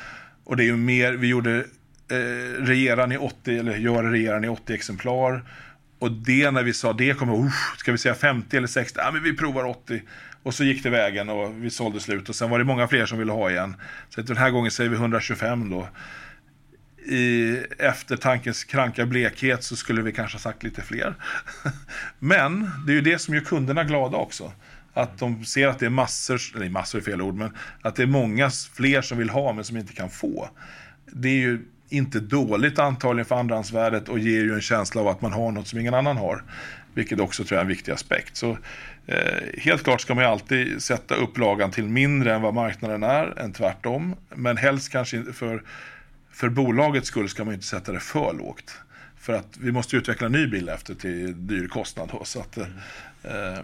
Och 0.44 0.58
det 0.58 0.64
är 0.64 0.66
ju 0.66 0.78
mer, 0.78 1.14
vi 1.14 1.28
gjorde 1.28 1.66
eh, 2.12 2.64
regeran 2.64 3.12
i 3.12 3.18
80, 3.18 3.60
eller 3.60 3.76
gör 3.78 4.04
regeran 4.04 4.44
i 4.44 4.48
80 4.48 4.74
exemplar. 4.74 5.44
och 6.00 6.12
det 6.12 6.52
när 6.52 6.64
vi 6.64 6.74
sa 6.74 6.94
det 6.94 7.18
kommer 7.18 7.34
uh, 7.34 7.52
ska 7.78 7.92
vi 7.92 7.98
säga 7.98 8.16
50 8.16 8.58
eller 8.58 8.68
60? 8.68 9.00
Ja, 9.00 9.12
men 9.12 9.24
vi 9.24 9.36
provar 9.36 9.64
80. 9.64 10.02
Och 10.44 10.54
så 10.54 10.64
gick 10.64 10.84
det 10.84 10.90
vägen 10.90 11.30
och 11.30 11.64
vi 11.64 11.70
sålde 11.70 12.00
slut 12.00 12.30
och 12.30 12.36
sen 12.36 12.50
var 12.50 12.60
det 12.60 12.66
många 12.66 12.88
fler 12.88 13.06
som 13.06 13.20
ville 13.20 13.32
ha 13.32 13.52
igen. 13.52 13.76
Så 14.10 14.22
den 14.22 14.38
här 14.38 14.52
gången 14.52 14.72
säger 14.72 14.90
vi 14.90 14.96
125 14.96 15.70
då. 15.70 15.88
I 17.10 17.58
eftertankens 17.78 18.64
kranka 18.64 19.06
blekhet 19.06 19.64
så 19.64 19.76
skulle 19.76 20.02
vi 20.02 20.12
kanske 20.12 20.36
ha 20.36 20.40
sagt 20.40 20.64
lite 20.64 20.82
fler. 20.82 21.16
men 22.20 22.72
det 22.86 22.92
är 22.92 22.96
ju 22.96 23.02
det 23.02 23.20
som 23.20 23.34
gör 23.34 23.42
kunderna 23.42 23.84
glada 23.84 24.18
också. 24.18 24.52
Att 24.94 25.20
de 25.20 25.46
ser 25.46 25.68
att 25.68 25.80
det 25.80 25.86
är 25.86 25.90
massor, 25.90 26.42
eller 26.56 26.70
massor 26.70 27.00
är 27.00 27.04
fel 27.04 27.22
ord, 27.22 27.36
men 27.36 27.52
att 27.82 27.96
det 27.96 28.04
är 28.04 28.08
många 28.08 28.50
fler 28.50 29.02
som 29.02 29.18
vill 29.18 29.30
ha 29.30 29.54
men 29.54 29.64
som 29.64 29.78
inte 29.78 29.94
kan 29.94 30.10
få. 30.10 30.50
Det 31.12 31.30
är 31.30 31.40
ju 31.40 31.60
inte 31.90 32.20
dåligt 32.20 32.80
antagligen 32.80 33.26
för 33.26 33.36
andrahandsvärdet 33.36 34.10
och 34.10 34.20
ger 34.20 34.42
ju 34.42 34.54
en 34.54 34.62
känsla 34.62 35.02
av 35.02 35.08
att 35.08 35.22
man 35.22 35.34
har 35.34 35.52
något 35.52 35.68
som 35.68 35.80
ingen 35.80 35.94
annan 35.94 36.18
har. 36.18 36.44
Vilket 36.94 37.20
också 37.20 37.44
tror 37.44 37.56
jag 37.56 37.60
är 37.60 37.66
en 37.66 37.68
viktig 37.68 37.92
aspekt. 37.92 38.38
Så 38.38 38.58
eh, 39.08 39.44
helt 39.58 39.84
klart 39.84 40.02
ska 40.02 40.16
man 40.16 40.24
ju 40.24 40.30
alltid 40.30 40.84
sätta 40.84 41.16
upplagan 41.16 41.72
till 41.72 41.88
mindre 41.88 42.36
än 42.36 42.42
vad 42.42 42.54
marknaden 42.54 43.04
är, 43.04 43.40
än 43.40 43.54
tvärtom. 43.54 44.16
Men 44.36 44.58
helst 44.58 44.92
kanske 44.92 45.24
för, 45.34 45.64
för 46.38 46.50
bolagets 46.50 47.08
skull 47.08 47.30
ska 47.30 47.46
man 47.46 47.54
inte 47.54 47.66
sätta 47.66 47.92
det 47.92 48.00
för 48.00 48.34
lågt. 48.34 48.80
För 49.20 49.34
att 49.34 49.58
vi 49.58 49.72
måste 49.72 49.98
utveckla 49.98 50.26
en 50.26 50.32
ny 50.32 50.48
bil 50.48 50.70
efter 50.70 50.96
till 50.96 51.48
dyr 51.48 51.68
kostnad. 51.68 52.10
Då, 52.12 52.24
så 52.24 52.40
att, 52.40 52.58
eh, 52.58 52.66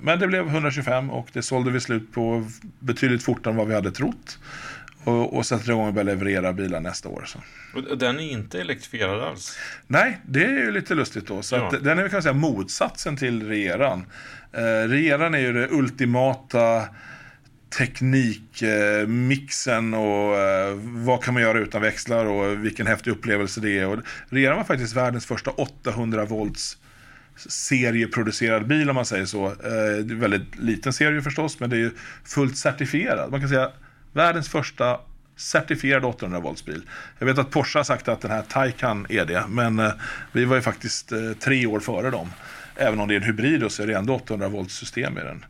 men 0.01 0.19
det 0.19 0.27
blev 0.27 0.47
125 0.47 1.09
och 1.09 1.27
det 1.33 1.41
sålde 1.41 1.71
vi 1.71 1.79
slut 1.79 2.11
på 2.11 2.47
betydligt 2.79 3.23
fortare 3.23 3.51
än 3.51 3.57
vad 3.57 3.67
vi 3.67 3.73
hade 3.73 3.91
trott. 3.91 4.39
Och, 5.03 5.37
och 5.37 5.45
sätter 5.45 5.69
igång 5.69 5.87
och 5.87 5.93
börjar 5.93 6.05
leverera 6.05 6.53
bilar 6.53 6.79
nästa 6.79 7.09
år. 7.09 7.23
Så. 7.25 7.39
Och 7.73 7.97
den 7.97 8.19
är 8.19 8.31
inte 8.31 8.61
elektrifierad 8.61 9.23
alls? 9.23 9.57
Nej, 9.87 10.19
det 10.25 10.45
är 10.45 10.49
ju 10.49 10.71
lite 10.71 10.95
lustigt 10.95 11.27
då. 11.27 11.41
Så 11.41 11.55
ja. 11.55 11.71
den 11.81 11.99
är 11.99 12.03
kan 12.03 12.15
man 12.15 12.23
säga 12.23 12.33
motsatsen 12.33 13.17
till 13.17 13.47
Regeran. 13.47 14.05
Eh, 14.51 14.87
Regeran 14.87 15.33
är 15.33 15.39
ju 15.39 15.53
det 15.53 15.67
ultimata 15.71 16.83
teknikmixen 17.77 19.93
och 19.93 20.37
eh, 20.37 20.73
vad 20.83 21.23
kan 21.23 21.33
man 21.33 21.43
göra 21.43 21.59
utan 21.59 21.81
växlar 21.81 22.25
och 22.25 22.65
vilken 22.65 22.87
häftig 22.87 23.11
upplevelse 23.11 23.61
det 23.61 23.79
är. 23.79 23.87
Och 23.87 23.99
redan 24.29 24.57
var 24.57 24.63
faktiskt 24.63 24.95
världens 24.95 25.25
första 25.25 25.51
800 25.51 26.25
volts 26.25 26.77
serieproducerad 27.35 28.67
bil 28.67 28.89
om 28.89 28.95
man 28.95 29.05
säger 29.05 29.25
så. 29.25 29.45
Eh, 29.45 30.05
väldigt 30.05 30.59
liten 30.59 30.93
serie 30.93 31.21
förstås, 31.21 31.59
men 31.59 31.69
det 31.69 31.75
är 31.75 31.79
ju 31.79 31.91
fullt 32.23 32.57
certifierad. 32.57 33.31
Man 33.31 33.39
kan 33.39 33.49
säga 33.49 33.71
Världens 34.13 34.49
första 34.49 34.99
certifierad 35.35 36.05
800 36.05 36.39
volts 36.39 36.65
bil. 36.65 36.81
Jag 37.19 37.25
vet 37.25 37.37
att 37.37 37.49
Porsche 37.49 37.79
har 37.79 37.83
sagt 37.83 38.07
att 38.07 38.21
den 38.21 38.31
här 38.31 38.41
Taycan 38.41 39.05
är 39.09 39.25
det, 39.25 39.43
men 39.49 39.79
eh, 39.79 39.91
vi 40.31 40.45
var 40.45 40.55
ju 40.55 40.61
faktiskt 40.61 41.11
eh, 41.11 41.31
tre 41.39 41.65
år 41.65 41.79
före 41.79 42.09
dem. 42.09 42.29
Även 42.75 42.99
om 42.99 43.07
det 43.07 43.13
är 43.13 43.15
en 43.15 43.23
hybrid 43.23 43.71
så 43.71 43.83
är 43.83 43.87
det 43.87 43.93
ändå 43.93 44.15
800 44.15 44.47
volts 44.47 44.75
system 44.75 45.17
i 45.17 45.21
den. 45.21 45.45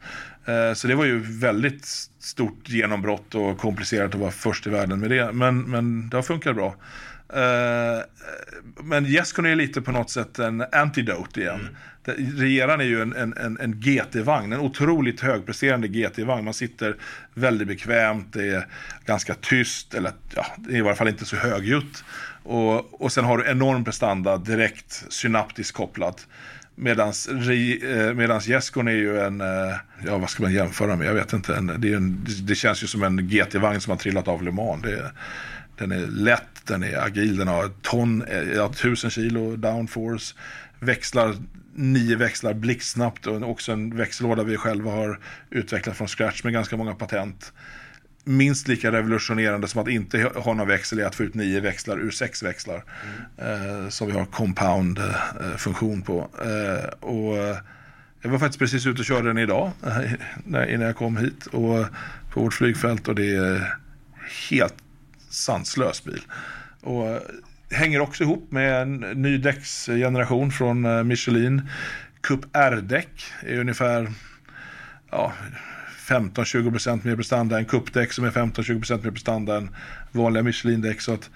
Eh, 0.46 0.74
så 0.74 0.88
det 0.88 0.96
var 0.96 1.06
ju 1.06 1.20
väldigt 1.20 1.86
stort 2.20 2.70
genombrott 2.70 3.36
och 3.36 3.58
komplicerat 3.58 4.16
att 4.16 4.22
vara 4.22 4.32
först 4.32 4.68
i 4.68 4.70
världen 4.70 5.00
med 5.00 5.10
det. 5.10 5.32
Men, 5.32 5.62
men 5.62 6.10
det 6.10 6.18
har 6.18 6.24
funkat 6.24 6.56
bra. 6.56 6.76
Men 8.84 9.06
Jescon 9.06 9.46
är 9.46 9.56
lite 9.56 9.82
på 9.82 9.92
något 9.92 10.10
sätt 10.10 10.40
en 10.40 10.66
antidote 10.72 11.42
igen. 11.42 11.60
Mm. 11.60 12.38
Regeran 12.38 12.82
är 12.82 12.86
ju 12.86 13.02
en, 13.02 13.14
en, 13.14 13.58
en 13.60 13.82
GT-vagn, 13.82 14.54
en 14.54 14.60
otroligt 14.60 15.22
högpresterande 15.22 15.88
GT-vagn. 15.88 16.46
Man 16.46 16.54
sitter 16.54 16.96
väldigt 17.34 17.68
bekvämt, 17.68 18.34
det 18.34 18.48
är 18.48 18.68
ganska 19.06 19.34
tyst, 19.34 19.94
eller 19.94 20.12
ja, 20.36 20.46
det 20.58 20.74
är 20.74 20.78
i 20.78 20.82
varje 20.82 20.96
fall 20.96 21.08
inte 21.08 21.26
så 21.26 21.36
högljutt. 21.36 22.04
Och, 22.44 23.02
och 23.02 23.12
sen 23.12 23.26
har 23.26 23.38
du 23.38 23.50
enorm 23.50 23.84
prestanda 23.84 24.38
direkt 24.38 25.06
synaptiskt 25.10 25.72
kopplat. 25.72 26.28
Medans, 26.76 27.28
Gäskon 27.28 27.90
eh, 27.92 28.14
medans 28.14 28.48
är 28.50 28.92
ju 28.92 29.20
en, 29.20 29.42
eh, 29.42 29.76
ja 30.06 30.18
vad 30.18 30.30
ska 30.30 30.44
man 30.44 30.54
jämföra 30.54 30.96
med, 30.96 31.08
jag 31.08 31.14
vet 31.14 31.34
inte. 31.34 31.56
En, 31.56 31.68
det, 31.78 31.94
en, 31.94 32.26
det, 32.44 32.56
känns 32.56 32.84
ju 32.84 32.88
som 32.88 33.04
en 33.04 33.28
GT-vagn 33.28 33.82
som 33.82 33.92
har 33.92 33.98
trillat 33.98 34.28
av 34.28 34.44
Le 34.44 34.52
Mans. 34.52 34.82
Det, 34.84 35.12
den 35.78 35.92
är 35.92 36.08
lätt, 36.08 36.66
den 36.66 36.84
är 36.84 37.06
agil, 37.06 37.38
den 37.38 37.48
har 37.48 37.72
ton, 37.82 38.22
eh, 38.22 38.42
ja, 38.42 38.74
tusen 38.74 39.10
kilo 39.10 39.56
downforce. 39.56 40.36
Växlar 40.80 41.36
nio 41.76 42.16
växlar 42.16 42.54
blixtsnabbt 42.54 43.28
och 43.28 43.50
också 43.50 43.72
en 43.72 43.98
växellåda 43.98 44.44
vi 44.44 44.58
själva 44.58 44.92
har 44.92 45.20
utvecklat 45.50 45.98
från 45.98 46.08
scratch 46.08 46.44
med 46.44 46.54
ganska 46.54 46.78
många 46.78 46.96
patent. 46.96 47.54
Minst 48.24 48.68
lika 48.68 48.92
revolutionerande 48.92 49.68
som 49.68 49.82
att 49.82 49.88
inte 49.88 50.32
ha 50.36 50.54
någon 50.54 50.68
växel 50.68 51.00
är 51.00 51.06
att 51.06 51.16
få 51.16 51.24
ut 51.24 51.34
nio 51.34 51.60
växlar 51.60 52.00
ur 52.00 52.12
sex 52.12 52.44
växlar. 52.44 52.84
Mm. 53.38 53.84
Eh, 53.84 53.90
som 53.90 54.08
vi 54.08 54.14
har 54.14 54.26
compound-funktion 54.26 56.00
eh, 56.00 56.06
på. 56.06 56.30
Eh, 56.42 56.90
och 57.00 57.38
eh, 57.38 57.58
jag 58.22 58.30
var 58.30 58.40
faktiskt 58.40 58.60
precis 58.60 58.86
ute 58.86 59.00
och 59.00 59.06
körde 59.06 59.28
den 59.28 59.38
idag 59.38 59.72
innan 60.46 60.82
jag 60.82 60.96
kom 60.96 61.18
hit 61.18 61.46
och 61.46 61.86
på 62.32 62.40
vårt 62.42 62.54
flygfält 62.54 63.08
och 63.08 63.16
det 63.16 63.36
är 63.36 63.78
helt 64.50 64.76
sanslös 65.30 66.04
bil. 66.04 66.22
Och 66.82 67.20
hänger 67.74 68.00
också 68.00 68.24
ihop 68.24 68.52
med 68.52 68.82
en 68.82 68.96
ny 68.96 69.38
däcksgeneration 69.38 70.52
från 70.52 70.86
eh, 70.86 71.04
Michelin. 71.04 71.62
Cup 72.22 72.46
R-däck 72.54 73.24
är 73.42 73.60
ungefär 73.60 74.12
ja, 75.12 75.34
15-20% 76.04 77.08
mer 77.08 77.16
prestanda 77.16 77.58
än 77.58 77.66
Cup-däck 77.66 78.14
som 78.14 78.26
är 78.26 78.32
15-20% 78.32 79.04
mer 79.04 79.12
prestanda 79.12 79.58
än 79.58 79.70
vanliga 80.12 80.44
Michelin-däck. 80.44 81.02
Så 81.02 81.14
att 81.14 81.30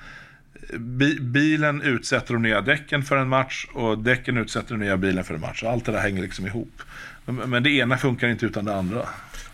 eh, 0.74 0.80
bilen 1.22 1.82
utsätter 1.82 2.34
de 2.34 2.44
nya 2.44 2.62
däcken 2.62 3.04
för 3.04 3.18
en 3.18 3.30
match 3.30 3.68
och 3.74 4.00
däcken 4.00 4.38
utsätter 4.38 4.70
den 4.70 4.80
nya 4.80 4.98
bilen 4.98 5.24
för 5.24 5.34
en 5.34 5.42
match. 5.42 5.64
Allt 5.64 5.86
det 5.86 5.92
där 5.92 6.00
hänger 6.00 6.22
liksom 6.22 6.46
ihop. 6.46 6.82
Men 7.26 7.64
det 7.64 7.70
ena 7.70 7.98
funkar 7.98 8.28
inte 8.28 8.46
utan 8.46 8.66
det 8.66 8.76
andra. 8.76 9.02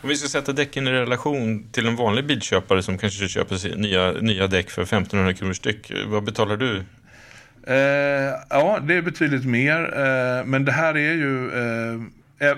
Om 0.01 0.09
vi 0.09 0.15
ska 0.15 0.27
sätta 0.27 0.53
däcken 0.53 0.87
i 0.87 0.91
relation 0.91 1.67
till 1.71 1.87
en 1.87 1.95
vanlig 1.95 2.25
bilköpare 2.25 2.83
som 2.83 2.97
kanske 2.97 3.27
köper 3.27 3.77
nya, 3.77 4.11
nya 4.11 4.47
däck 4.47 4.69
för 4.69 4.81
1500 4.81 5.33
kronor 5.33 5.53
styck. 5.53 5.91
Vad 6.07 6.23
betalar 6.23 6.57
du? 6.57 6.83
Eh, 7.67 7.75
ja, 8.49 8.79
det 8.83 8.95
är 8.95 9.01
betydligt 9.01 9.45
mer. 9.45 9.79
Eh, 9.97 10.45
men 10.45 10.65
det 10.65 10.71
här 10.71 10.97
är 10.97 11.13
ju... 11.13 11.51
Eh, 11.51 12.01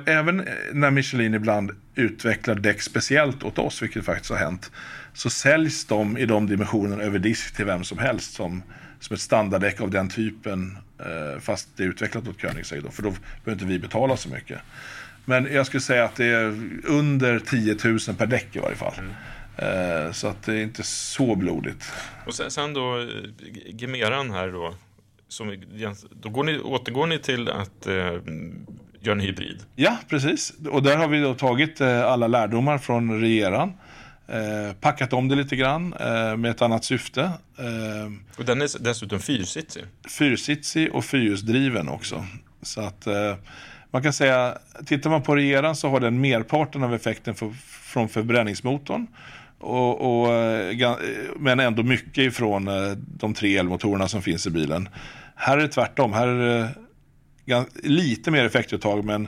även 0.06 0.48
när 0.74 0.92
Michelin 0.92 1.34
ibland 1.34 1.72
utvecklar 1.96 2.56
däck 2.56 2.82
speciellt 2.82 3.44
åt 3.44 3.60
oss, 3.60 3.82
vilket 3.82 4.06
faktiskt 4.06 4.32
har 4.32 4.38
hänt, 4.38 4.72
så 5.14 5.30
säljs 5.30 5.86
de 5.86 6.18
i 6.18 6.26
de 6.26 6.48
dimensionerna 6.48 7.04
över 7.04 7.20
disk 7.20 7.56
till 7.56 7.66
vem 7.66 7.84
som 7.84 7.98
helst 7.98 8.34
som, 8.34 8.64
som 9.00 9.14
ett 9.14 9.22
standarddäck 9.22 9.82
av 9.82 9.92
den 9.92 10.10
typen, 10.10 10.78
eh, 11.00 11.40
fast 11.42 11.70
det 11.76 11.84
är 11.84 11.88
utvecklat 11.88 12.28
åt 12.28 12.42
Koenigsegg 12.42 12.84
då, 12.84 12.90
för 12.90 13.04
då 13.04 13.10
behöver 13.10 13.52
inte 13.52 13.66
vi 13.66 13.80
betala 13.80 14.18
så 14.18 14.30
mycket. 14.30 14.60
Men 15.26 15.54
jag 15.54 15.66
skulle 15.66 15.82
säga 15.82 16.06
att 16.06 16.16
det 16.16 16.26
är 16.26 16.70
under 16.84 17.40
10 17.40 17.78
000 17.84 18.00
per 18.18 18.26
däck 18.26 18.56
i 18.56 18.60
varje 18.60 18.76
fall. 18.76 18.94
Mm. 18.98 19.12
Eh, 19.58 20.12
så 20.12 20.28
att 20.28 20.44
det 20.44 20.54
är 20.54 20.64
inte 20.64 20.84
så 20.84 21.36
blodigt. 21.36 21.92
Och 22.26 22.36
sen, 22.36 22.52
sen 22.52 22.74
då, 22.74 23.00
eh, 23.00 23.08
Gemeran 23.66 24.32
här 24.32 24.52
då. 24.52 24.76
Som, 25.28 25.64
då 26.12 26.30
går 26.30 26.44
ni, 26.44 26.60
återgår 26.60 27.08
ni 27.08 27.20
till 27.20 27.50
att 27.50 27.88
eh, 27.88 28.14
göra 29.06 29.20
en 29.20 29.26
hybrid? 29.26 29.60
Ja, 29.76 29.98
precis. 30.10 30.54
Och 30.72 30.84
där 30.84 30.98
har 30.98 31.08
vi 31.08 31.20
då 31.20 31.34
tagit 31.34 31.82
eh, 31.82 32.06
alla 32.06 32.28
lärdomar 32.28 32.78
från 32.78 33.20
regeran. 33.22 33.74
Eh, 34.28 34.76
packat 34.82 35.14
om 35.14 35.28
det 35.28 35.36
lite 35.36 35.56
grann 35.56 35.94
eh, 36.00 36.38
med 36.38 36.52
ett 36.52 36.62
annat 36.62 36.86
syfte. 36.86 37.22
Eh, 37.58 38.38
och 38.38 38.46
den 38.46 38.62
är 38.62 38.84
dessutom 38.84 39.20
fyrsitsig? 39.20 39.84
Fyrsitsig 40.18 40.96
och 40.96 41.06
fyrhjulsdriven 41.06 41.90
också. 41.90 42.26
Så 42.62 42.82
att 42.82 43.08
eh, 43.08 43.36
man 43.92 44.04
kan 44.04 44.14
säga, 44.14 44.58
tittar 44.86 45.10
man 45.10 45.22
på 45.22 45.36
regeran 45.36 45.76
så 45.76 45.90
har 45.90 46.00
den 46.00 46.22
merparten 46.22 46.84
av 46.84 46.94
effekten 46.94 47.36
för, 47.36 47.50
från 47.66 48.10
förbränningsmotorn. 48.10 49.08
Och, 49.60 50.22
och, 50.22 50.34
eh, 50.34 50.96
men 51.40 51.60
ändå 51.60 51.84
mycket 51.84 52.18
ifrån 52.18 52.70
de 52.98 53.34
tre 53.34 53.58
elmotorerna 53.58 54.08
som 54.08 54.22
finns 54.22 54.48
i 54.48 54.50
bilen. 54.50 54.90
Här 55.36 55.58
är 55.58 55.62
det 55.62 55.68
tvärtom. 55.68 56.14
Här 56.14 56.28
är 56.28 56.70
lite 57.84 58.32
mer 58.32 58.46
effektuttag 58.46 59.06
men 59.06 59.28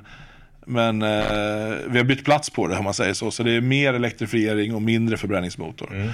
men 0.69 1.01
eh, 1.01 1.77
vi 1.87 1.97
har 1.97 2.03
bytt 2.03 2.25
plats 2.25 2.49
på 2.49 2.67
det 2.67 2.77
om 2.77 2.83
man 2.83 2.93
säger 2.93 3.13
så. 3.13 3.31
Så 3.31 3.43
det 3.43 3.51
är 3.51 3.61
mer 3.61 3.93
elektrifiering 3.93 4.75
och 4.75 4.81
mindre 4.81 5.17
förbränningsmotor. 5.17 5.93
Mm. 5.93 6.11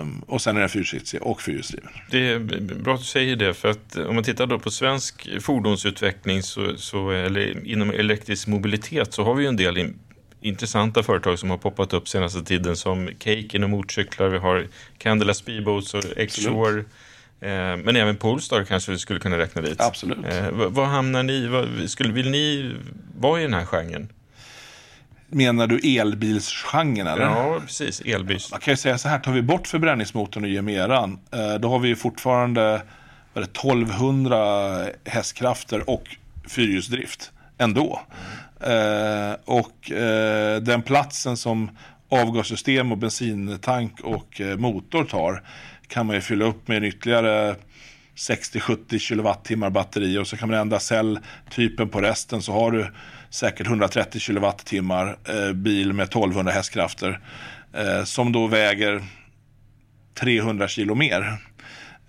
Um, 0.00 0.24
och 0.26 0.42
sen 0.42 0.56
är 0.56 0.60
den 0.60 0.68
fyrsitsig 0.68 1.22
och 1.22 1.42
fyrhjulsdriven. 1.42 1.90
Det 2.10 2.28
är 2.28 2.38
bra 2.60 2.94
att 2.94 3.00
du 3.00 3.06
säger 3.06 3.36
det. 3.36 3.54
För 3.54 3.68
att 3.68 3.96
om 3.96 4.14
man 4.14 4.24
tittar 4.24 4.46
då 4.46 4.58
på 4.58 4.70
svensk 4.70 5.42
fordonsutveckling 5.42 6.42
så, 6.42 6.76
så, 6.76 7.10
eller 7.10 7.66
inom 7.66 7.90
elektrisk 7.90 8.46
mobilitet 8.46 9.14
så 9.14 9.24
har 9.24 9.34
vi 9.34 9.42
ju 9.42 9.48
en 9.48 9.56
del 9.56 9.78
in, 9.78 9.98
intressanta 10.40 11.02
företag 11.02 11.38
som 11.38 11.50
har 11.50 11.58
poppat 11.58 11.92
upp 11.92 12.08
senaste 12.08 12.42
tiden 12.42 12.76
som 12.76 13.08
Cake 13.18 13.56
inom 13.56 13.70
motorcyklar. 13.70 14.28
Vi 14.28 14.38
har 14.38 14.66
Candela 14.98 15.34
Speedboats 15.34 15.94
och 15.94 16.04
X-Shore. 16.16 16.84
Eh, 17.40 17.76
men 17.76 17.96
även 17.96 18.16
Polestar 18.16 18.64
kanske 18.64 18.92
vi 18.92 18.98
skulle 18.98 19.20
kunna 19.20 19.38
räkna 19.38 19.62
dit. 19.62 19.80
Absolut. 19.80 20.18
Eh, 20.26 20.50
vad 20.50 20.86
hamnar 20.86 21.22
ni, 21.22 21.46
vad, 21.46 21.90
skulle, 21.90 22.12
vill 22.12 22.30
ni 22.30 22.74
vara 23.18 23.40
i 23.40 23.42
den 23.42 23.54
här 23.54 23.64
genren? 23.64 24.12
Menar 25.28 25.66
du 25.66 25.98
elbilsgenren 25.98 27.06
eller? 27.06 27.24
Ja, 27.24 27.60
precis. 27.66 28.00
Elbils. 28.00 28.50
Man 28.50 28.60
kan 28.60 28.72
ju 28.72 28.76
säga 28.76 28.98
så 28.98 29.08
här, 29.08 29.18
tar 29.18 29.32
vi 29.32 29.42
bort 29.42 29.66
förbränningsmotorn 29.66 30.44
och 30.44 30.50
gemeran, 30.50 31.18
eh, 31.32 31.54
då 31.54 31.68
har 31.68 31.78
vi 31.78 31.96
fortfarande 31.96 32.82
1200 33.34 34.86
hästkrafter 35.04 35.90
och 35.90 36.16
fyrhjulsdrift 36.48 37.32
ändå. 37.58 38.00
Eh, 38.60 39.36
och 39.44 39.90
eh, 39.90 40.60
den 40.62 40.82
platsen 40.82 41.36
som 41.36 41.70
avgassystem 42.08 42.92
och 42.92 42.98
bensintank 42.98 44.00
och 44.00 44.40
eh, 44.40 44.56
motor 44.56 45.04
tar 45.04 45.42
kan 45.88 46.06
man 46.06 46.16
ju 46.16 46.22
fylla 46.22 46.44
upp 46.44 46.68
med 46.68 46.84
ytterligare 46.84 47.56
60-70 48.16 48.98
kilowattimmar 48.98 49.70
batteri 49.70 50.18
och 50.18 50.26
så 50.26 50.36
kan 50.36 50.50
man 50.50 50.58
ändra 50.58 50.80
celltypen 50.80 51.88
på 51.88 52.00
resten 52.00 52.42
så 52.42 52.52
har 52.52 52.70
du 52.70 52.90
säkert 53.30 53.66
130 53.66 54.20
kilowattimmar 54.20 55.18
eh, 55.28 55.52
bil 55.52 55.92
med 55.92 56.04
1200 56.04 56.52
hästkrafter 56.52 57.20
eh, 57.72 58.04
som 58.04 58.32
då 58.32 58.46
väger 58.46 59.04
300 60.14 60.68
kilo 60.68 60.94
mer. 60.94 61.38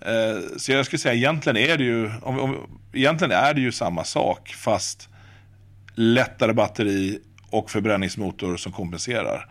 Eh, 0.00 0.38
så 0.56 0.72
jag 0.72 0.86
skulle 0.86 1.00
säga 1.00 1.14
egentligen 1.14 1.56
är 1.56 1.76
det 1.76 1.84
ju, 1.84 2.10
om, 2.22 2.38
om, 2.38 2.56
egentligen 2.92 3.32
är 3.32 3.54
det 3.54 3.60
ju 3.60 3.72
samma 3.72 4.04
sak 4.04 4.54
fast 4.58 5.08
lättare 5.94 6.52
batteri 6.52 7.18
och 7.50 7.70
förbränningsmotor 7.70 8.56
som 8.56 8.72
kompenserar. 8.72 9.48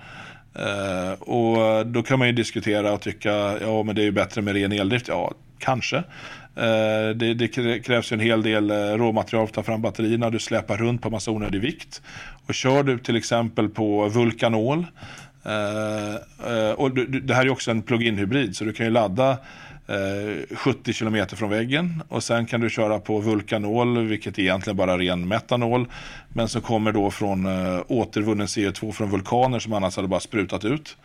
Uh, 0.59 1.11
och 1.21 1.85
då 1.85 2.03
kan 2.03 2.19
man 2.19 2.27
ju 2.27 2.33
diskutera 2.33 2.93
och 2.93 3.01
tycka, 3.01 3.57
ja 3.61 3.83
men 3.83 3.95
det 3.95 4.01
är 4.01 4.05
ju 4.05 4.11
bättre 4.11 4.41
med 4.41 4.53
ren 4.55 4.71
eldrift. 4.71 5.07
Ja, 5.07 5.33
kanske. 5.59 5.97
Uh, 5.97 7.15
det, 7.15 7.33
det, 7.33 7.47
krävs 7.85 8.11
ju 8.11 8.13
en 8.13 8.19
hel 8.19 8.43
del 8.43 8.71
eh, 8.71 8.75
råmaterial 8.75 9.47
för 9.47 9.51
att 9.51 9.53
ta 9.53 9.63
fram 9.63 9.81
batterierna. 9.81 10.29
Du 10.29 10.39
släpar 10.39 10.77
runt 10.77 11.01
på 11.01 11.09
massa 11.09 11.31
onödig 11.31 11.61
vikt. 11.61 12.01
Och 12.47 12.53
kör 12.53 12.83
du 12.83 12.99
till 12.99 13.15
exempel 13.15 13.69
på 13.69 14.07
vulkanol. 14.07 14.85
och 16.75 16.91
du, 16.91 17.05
det 17.05 17.33
här 17.33 17.45
är 17.45 17.49
också 17.49 17.71
en 17.71 17.81
plug-in 17.81 18.17
hybrid 18.17 18.55
så 18.55 18.63
du 18.63 18.73
kan 18.73 18.85
ju 18.85 18.91
ladda 18.91 19.37
Eh, 19.89 20.55
70 20.57 20.93
kilometer 20.93 21.27
km 21.27 21.37
från 21.37 21.49
väggen 21.49 22.03
och 22.07 22.23
sen 22.23 22.45
kan 22.45 22.61
du 22.61 22.69
köra 22.69 22.99
på 22.99 23.19
vulkanol, 23.19 23.97
vilket 23.97 24.37
är 24.37 24.41
egentligen 24.41 24.77
bara 24.77 24.97
ren 24.97 25.27
metanol, 25.27 25.85
men 26.33 26.47
som 26.47 26.61
kommer 26.61 26.91
då 26.91 27.11
från 27.11 27.45
eh, 27.45 27.81
återvunnen 27.87 28.47
CO2 28.47 28.91
från 28.91 29.09
vulkaner 29.09 29.59
som 29.59 29.73
annars 29.73 29.95
hade 29.95 30.07
bara 30.07 30.19
sprutat 30.19 30.65
ut. 30.65 30.97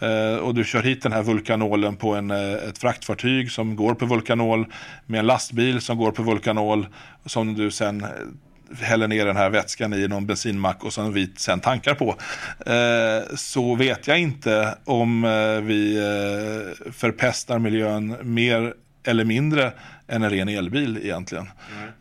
Eh, 0.00 0.36
och 0.36 0.54
du 0.54 0.64
kör 0.64 0.82
hit 0.82 1.02
den 1.02 1.12
här 1.12 1.22
vulkanolen 1.22 1.96
på 1.96 2.14
en, 2.14 2.30
ett 2.30 2.78
fraktfartyg 2.78 3.50
som 3.50 3.76
går 3.76 3.94
på 3.94 4.06
vulkanol 4.06 4.66
med 5.06 5.20
en 5.20 5.26
lastbil 5.26 5.80
som 5.80 5.98
går 5.98 6.12
på 6.12 6.22
vulkanol 6.22 6.86
som 7.26 7.54
du 7.54 7.70
sen 7.70 8.06
häller 8.78 9.08
ner 9.08 9.26
den 9.26 9.36
här 9.36 9.50
vätskan 9.50 9.92
i 9.92 10.08
någon 10.08 10.26
bensinmack 10.26 10.84
och 10.84 10.92
som 10.92 11.12
vi 11.12 11.30
sen 11.36 11.60
tankar 11.60 11.94
på. 11.94 12.16
Eh, 12.66 13.36
så 13.36 13.74
vet 13.74 14.06
jag 14.06 14.20
inte 14.20 14.74
om 14.84 15.24
eh, 15.24 15.60
vi 15.60 15.96
eh, 15.96 16.92
förpestar 16.92 17.58
miljön 17.58 18.16
mer 18.22 18.74
eller 19.06 19.24
mindre 19.24 19.72
än 20.08 20.22
en 20.22 20.30
ren 20.30 20.48
elbil 20.48 20.98
egentligen. 21.02 21.48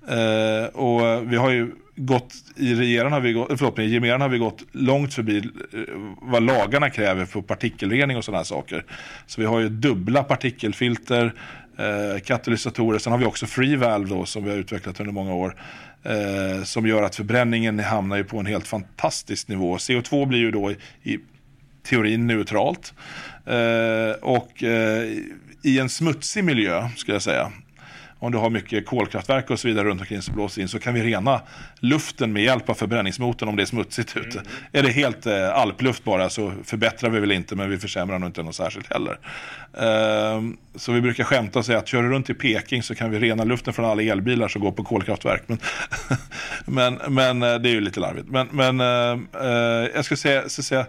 Mm. 0.07 0.67
och 0.67 1.31
vi 1.31 1.37
har 1.37 1.49
ju 1.49 1.71
gått, 1.99 2.33
i 2.55 2.75
regeran 2.75 3.11
har 3.11 3.19
vi 3.19 3.33
gått, 3.33 3.47
förlåt, 3.57 3.79
i 3.79 3.93
gemeran 3.93 4.21
har 4.21 4.29
vi 4.29 4.37
gått 4.37 4.63
långt 4.71 5.13
förbi 5.13 5.37
eh, 5.37 5.79
vad 6.21 6.43
lagarna 6.43 6.89
kräver 6.89 7.25
för 7.25 7.41
partikelrening 7.41 8.17
och 8.17 8.25
sådana 8.25 8.37
här 8.39 8.43
saker. 8.43 8.85
Så 9.25 9.41
vi 9.41 9.47
har 9.47 9.59
ju 9.59 9.69
dubbla 9.69 10.23
partikelfilter, 10.23 11.33
eh, 11.79 12.19
katalysatorer, 12.19 12.99
sen 12.99 13.11
har 13.11 13.19
vi 13.19 13.25
också 13.25 13.45
free 13.45 13.75
valve 13.75 14.09
då 14.09 14.25
som 14.25 14.43
vi 14.43 14.49
har 14.49 14.57
utvecklat 14.57 14.99
under 14.99 15.13
många 15.13 15.33
år 15.33 15.55
eh, 16.03 16.63
som 16.63 16.87
gör 16.87 17.03
att 17.03 17.15
förbränningen 17.15 17.79
hamnar 17.79 18.17
ju 18.17 18.23
på 18.23 18.39
en 18.39 18.45
helt 18.45 18.67
fantastisk 18.67 19.47
nivå. 19.47 19.77
CO2 19.77 20.25
blir 20.25 20.39
ju 20.39 20.51
då 20.51 20.71
i, 20.71 20.77
i 21.03 21.19
teorin 21.83 22.27
neutralt. 22.27 22.93
Eh, 23.45 24.11
och 24.21 24.63
eh, 24.63 25.03
i 25.63 25.79
en 25.79 25.89
smutsig 25.89 26.43
miljö, 26.43 26.89
skulle 26.95 27.15
jag 27.15 27.21
säga, 27.21 27.51
om 28.19 28.31
du 28.31 28.37
har 28.37 28.49
mycket 28.49 28.85
kolkraftverk 28.85 29.49
och 29.49 29.59
så 29.59 29.67
vidare 29.67 29.87
runt 29.87 30.01
omkring 30.01 30.21
som 30.21 30.35
blåser 30.35 30.61
in 30.61 30.67
så 30.67 30.79
kan 30.79 30.93
vi 30.93 31.03
rena 31.03 31.41
luften 31.79 32.33
med 32.33 32.43
hjälp 32.43 32.69
av 32.69 32.73
förbränningsmotorn 32.73 33.49
om 33.49 33.55
det 33.55 33.63
är 33.63 33.65
smutsigt 33.65 34.17
ute. 34.17 34.39
Mm. 34.39 34.51
Är 34.71 34.83
det 34.83 34.89
helt 34.89 35.25
eh, 35.25 35.49
alpluft 35.49 36.03
bara 36.03 36.29
så 36.29 36.53
förbättrar 36.63 37.09
vi 37.09 37.19
väl 37.19 37.31
inte 37.31 37.55
men 37.55 37.69
vi 37.69 37.77
försämrar 37.77 38.19
nog 38.19 38.29
inte 38.29 38.43
något 38.43 38.55
särskilt 38.55 38.93
heller. 38.93 39.19
Eh, 39.73 40.41
så 40.75 40.91
vi 40.91 41.01
brukar 41.01 41.23
skämta 41.23 41.59
och 41.59 41.65
säga 41.65 41.77
att 41.77 41.87
kör 41.87 42.03
du 42.03 42.09
runt 42.09 42.29
i 42.29 42.33
Peking 42.33 42.83
så 42.83 42.95
kan 42.95 43.11
vi 43.11 43.19
rena 43.19 43.43
luften 43.43 43.73
från 43.73 43.85
alla 43.85 44.01
elbilar 44.01 44.47
som 44.47 44.61
går 44.61 44.71
på 44.71 44.83
kolkraftverk. 44.83 45.43
Men, 45.47 45.59
men, 46.65 47.13
men 47.13 47.43
eh, 47.43 47.59
det 47.59 47.69
är 47.69 47.73
ju 47.73 47.81
lite 47.81 47.99
larvigt. 47.99 48.27
Men, 48.29 48.47
men 48.51 48.79
eh, 48.79 49.19
eh 49.43 49.89
jag 49.95 50.05
skulle 50.05 50.17
säga, 50.17 50.49
ska 50.49 50.61
säga 50.61 50.85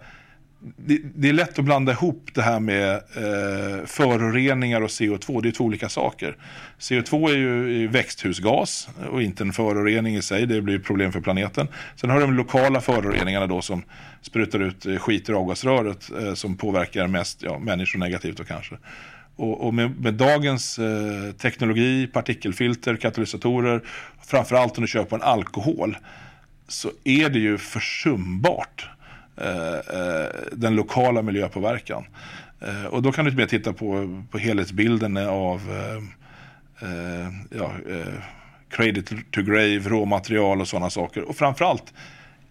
det, 0.61 1.01
det, 1.15 1.29
är 1.29 1.33
lätt 1.33 1.59
att 1.59 1.65
blanda 1.65 1.93
ihop 1.93 2.31
det 2.35 2.43
här 2.43 2.61
med 2.61 2.95
eh, 2.95 3.87
föroreningar 3.87 4.81
och 4.81 4.89
CO2. 4.89 5.43
Det 5.43 5.49
är 5.49 5.53
två 5.53 5.65
olika 5.65 5.89
saker. 5.89 6.37
CO2 6.79 7.31
är 7.31 7.37
ju 7.37 7.87
växthusgas 7.87 8.89
och 9.11 9.23
inte 9.23 9.45
en 9.45 9.53
förorening 9.53 10.17
i 10.17 10.23
sig. 10.23 10.47
Det 10.47 10.61
blir 10.61 10.79
problem 10.79 11.13
för 11.13 11.21
planeten. 11.21 11.69
Sen 11.97 12.11
har 12.11 12.21
du 12.21 12.27
de 12.27 12.35
lokala 12.35 12.81
föroreningarna 12.81 13.47
då 13.47 13.63
som 13.63 13.83
sprutar 14.23 14.61
ut 14.61 14.87
eh, 14.87 14.97
skit 14.97 15.29
i 15.29 15.33
avgasröret 15.33 16.11
eh, 16.21 16.35
som 16.35 16.57
påverkar 16.57 17.07
mest 17.07 17.43
ja, 17.43 17.59
människor 17.59 17.99
negativt 17.99 18.37
då 18.37 18.45
kanske. 18.45 18.77
Och, 19.37 19.67
och 19.67 19.75
med, 19.75 20.01
med, 20.01 20.15
dagens 20.15 20.79
eh, 20.79 21.33
teknologi, 21.33 22.07
partikelfilter, 22.07 22.97
katalysatorer, 22.97 23.83
framförallt 24.27 24.79
om 24.79 24.83
du 24.83 24.89
kör 24.89 25.05
på 25.05 25.15
en 25.15 25.23
alkohol, 25.23 25.97
så 26.69 26.91
är 27.05 27.29
det 27.29 27.39
ju 27.39 27.59
försumbart 27.59 28.89
den 30.53 30.75
lokala 30.75 31.23
miljöpåverkan. 31.23 32.05
Eh, 32.61 32.85
och 32.85 33.03
då 33.03 33.13
kan 33.13 33.25
du 33.25 33.33
mer 33.33 33.47
titta 33.47 33.73
på, 33.73 34.23
på 34.31 34.39
helhetsbilden 34.39 35.17
av 35.17 35.61
ja, 37.51 37.73
credit 38.71 39.07
to 39.31 39.43
grave, 39.43 39.79
råmaterial 39.79 40.61
och 40.61 40.69
sådana 40.69 40.91
saker. 40.91 41.23
Och 41.23 41.37
framförallt 41.37 41.95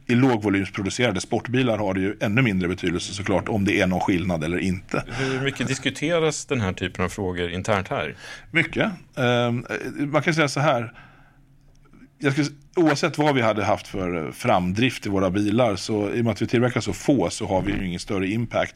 i 0.07 0.15
lågvolymsproducerade 0.15 1.21
sportbilar 1.21 1.77
har 1.77 1.93
det 1.93 1.99
ju 1.99 2.17
ännu 2.21 2.41
mindre 2.41 2.67
betydelse 2.67 3.13
såklart 3.13 3.49
om 3.49 3.65
det 3.65 3.81
är 3.81 3.87
någon 3.87 3.99
skillnad 3.99 4.43
eller 4.43 4.57
inte. 4.57 5.03
Hur 5.07 5.41
mycket 5.41 5.67
diskuteras 5.67 6.45
den 6.45 6.61
här 6.61 6.73
typen 6.73 7.05
av 7.05 7.09
frågor 7.09 7.49
internt 7.49 7.87
här? 7.87 8.15
Mycket. 8.51 8.91
Man 9.97 10.21
kan 10.21 10.33
säga 10.33 10.47
så 10.47 10.59
här 10.59 10.93
jag 12.19 12.33
skulle, 12.33 12.47
oavsett 12.75 13.17
vad 13.17 13.35
vi 13.35 13.41
hade 13.41 13.63
haft 13.63 13.87
för 13.87 14.25
eh, 14.25 14.31
framdrift 14.31 15.05
i 15.05 15.09
våra 15.09 15.29
bilar 15.29 15.75
så 15.75 16.11
i 16.11 16.21
och 16.21 16.25
med 16.25 16.31
att 16.31 16.41
vi 16.41 16.47
tillverkar 16.47 16.81
så 16.81 16.93
få 16.93 17.29
så 17.29 17.45
har 17.47 17.61
vi 17.61 17.71
ju 17.71 17.87
ingen 17.87 17.99
större 17.99 18.27
impact 18.27 18.75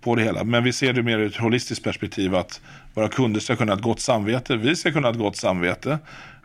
på 0.00 0.14
det 0.14 0.22
hela. 0.22 0.44
Men 0.44 0.64
vi 0.64 0.72
ser 0.72 0.92
det 0.92 1.02
mer 1.02 1.18
ur 1.18 1.26
ett 1.26 1.36
holistiskt 1.36 1.84
perspektiv 1.84 2.34
att 2.34 2.60
våra 2.94 3.08
kunder 3.08 3.40
ska 3.40 3.56
kunna 3.56 3.72
ha 3.72 3.76
ett 3.76 3.84
gott 3.84 4.00
samvete. 4.00 4.56
Vi 4.56 4.76
ska 4.76 4.92
kunna 4.92 5.06
ha 5.08 5.12
ett 5.12 5.18
gott 5.18 5.36
samvete. 5.36 5.98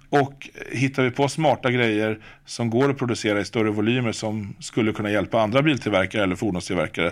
Och 0.09 0.49
eh, 0.53 0.77
hittar 0.77 1.03
vi 1.03 1.11
på 1.11 1.29
smarta 1.29 1.71
grejer 1.71 2.19
som 2.45 2.69
går 2.69 2.89
att 2.89 2.97
producera 2.97 3.39
i 3.39 3.45
större 3.45 3.69
volymer 3.69 4.11
som 4.11 4.55
skulle 4.59 4.93
kunna 4.93 5.11
hjälpa 5.11 5.41
andra 5.41 5.61
biltillverkare 5.61 6.23
eller 6.23 6.35
fordonstillverkare 6.35 7.11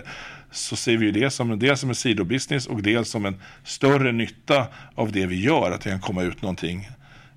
så 0.50 0.76
ser 0.76 0.96
vi 0.96 1.06
ju 1.06 1.12
det 1.12 1.30
som 1.30 1.58
dels 1.58 1.80
som 1.80 1.88
en 1.88 1.94
sidobusiness 1.94 2.66
och 2.66 2.82
dels 2.82 3.10
som 3.10 3.26
en 3.26 3.40
större 3.64 4.12
nytta 4.12 4.66
av 4.94 5.12
det 5.12 5.26
vi 5.26 5.40
gör. 5.40 5.70
Att 5.70 5.80
det 5.80 5.90
kan 5.90 6.00
komma 6.00 6.22
ut 6.22 6.42
någonting 6.42 6.88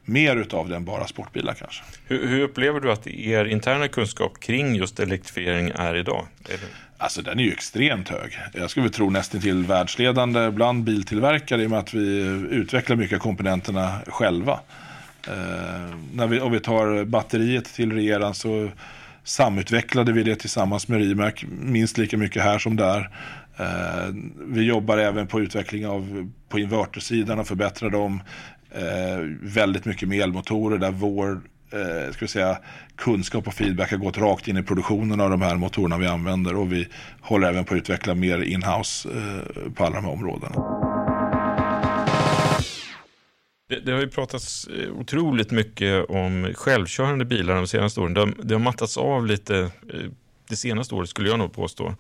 mer 0.06 0.36
utav 0.36 0.70
det 0.70 0.76
än 0.76 0.86
bara 0.86 1.08
sportbilar 1.08 1.54
kanske. 1.54 1.84
Hur, 2.08 2.28
hur, 2.28 2.42
upplever 2.42 2.80
du 2.80 2.92
att 2.92 3.08
er 3.08 3.46
interna 3.46 3.88
kunskap 3.88 4.40
kring 4.40 4.76
just 4.76 5.00
elektrifiering 5.00 5.72
är 5.76 5.96
idag? 5.96 6.28
Är 6.50 6.54
det... 6.54 6.68
Alltså 6.98 7.22
den 7.22 7.40
är 7.40 7.44
ju 7.44 7.52
extremt 7.52 8.10
hög. 8.10 8.40
Jag 8.54 8.70
skulle 8.70 8.90
tro 8.90 9.10
nästan 9.10 9.42
till 9.42 9.64
världsledande 9.64 10.52
bland 10.52 10.84
biltillverkare 10.84 11.64
i 11.64 11.66
och 11.66 11.70
med 11.70 11.80
att 11.80 11.94
vi 11.94 12.20
utvecklar 12.50 12.96
mycket 12.96 13.16
av 13.16 13.20
komponenterna 13.20 14.00
själva. 14.08 14.60
Eh, 15.28 15.96
när 16.14 16.28
vi, 16.28 16.40
om 16.40 16.52
vi 16.52 16.60
tar 16.60 17.06
batteriet 17.06 17.66
till 17.66 17.94
Regeran 17.94 18.34
så 18.34 18.72
samutvecklade 19.24 20.12
vi 20.12 20.24
det 20.24 20.36
tillsammans 20.36 20.88
med 20.88 21.00
Rimac 21.00 21.34
minst 21.50 21.98
lika 21.98 22.18
mycket 22.18 22.44
här 22.44 22.60
som 22.60 22.76
där. 22.76 23.10
Eh, 23.58 24.14
vi 24.48 24.62
jobbar 24.62 24.98
även 24.98 25.28
på 25.28 25.42
utveckling 25.42 25.88
av 25.88 26.32
på 26.50 26.60
invertersidan 26.60 27.40
och 27.40 27.48
förbättra 27.48 27.90
dem 27.90 28.22
Eh, 28.72 29.20
väldigt 29.42 29.86
mycket 29.86 30.08
med 30.08 30.20
elmotorer 30.20 30.78
där 30.78 30.92
vår 30.92 31.42
eh, 31.72 32.14
ska 32.14 32.26
vi 32.26 32.28
säga, 32.28 32.58
kunskap 32.96 33.48
och 33.48 33.54
feedback 33.54 33.92
har 33.92 33.98
gått 33.98 34.18
rakt 34.18 34.48
in 34.48 34.58
i 34.58 34.64
produktionen 34.64 35.22
av 35.22 35.30
de 35.30 35.42
här 35.42 35.56
motorerna 35.56 35.98
vi 35.98 36.08
använder 36.08 36.56
och 36.56 36.74
vi 36.74 36.88
håller 37.22 37.50
även 37.50 37.66
på 37.66 37.74
att 37.74 37.78
utveckla 37.78 38.16
mer 38.16 38.42
inhouse 38.42 39.10
eh, 39.10 39.72
på 39.72 39.86
alla 39.86 39.96
de 39.96 40.06
här 40.06 40.12
områdena. 40.12 40.56
Det, 43.70 43.80
det, 43.80 43.92
har 43.92 44.00
ju 44.00 44.10
pratats 44.10 44.68
eh, 44.68 44.92
otroligt 44.92 45.52
mycket 45.52 46.06
om 46.10 46.54
självkörande 46.56 47.26
bilar 47.26 47.56
de 47.56 47.68
senaste 47.68 48.00
åren. 48.00 48.14
Det, 48.14 48.34
det 48.44 48.54
har 48.54 48.60
mattats 48.60 48.98
av 48.98 49.26
lite 49.26 49.58
eh, 49.60 50.10
det 50.50 50.56
senaste 50.56 50.96
året 50.96 51.10
skulle 51.10 51.30
jag 51.30 51.40
nog 51.40 51.54
påstå. 51.54 51.96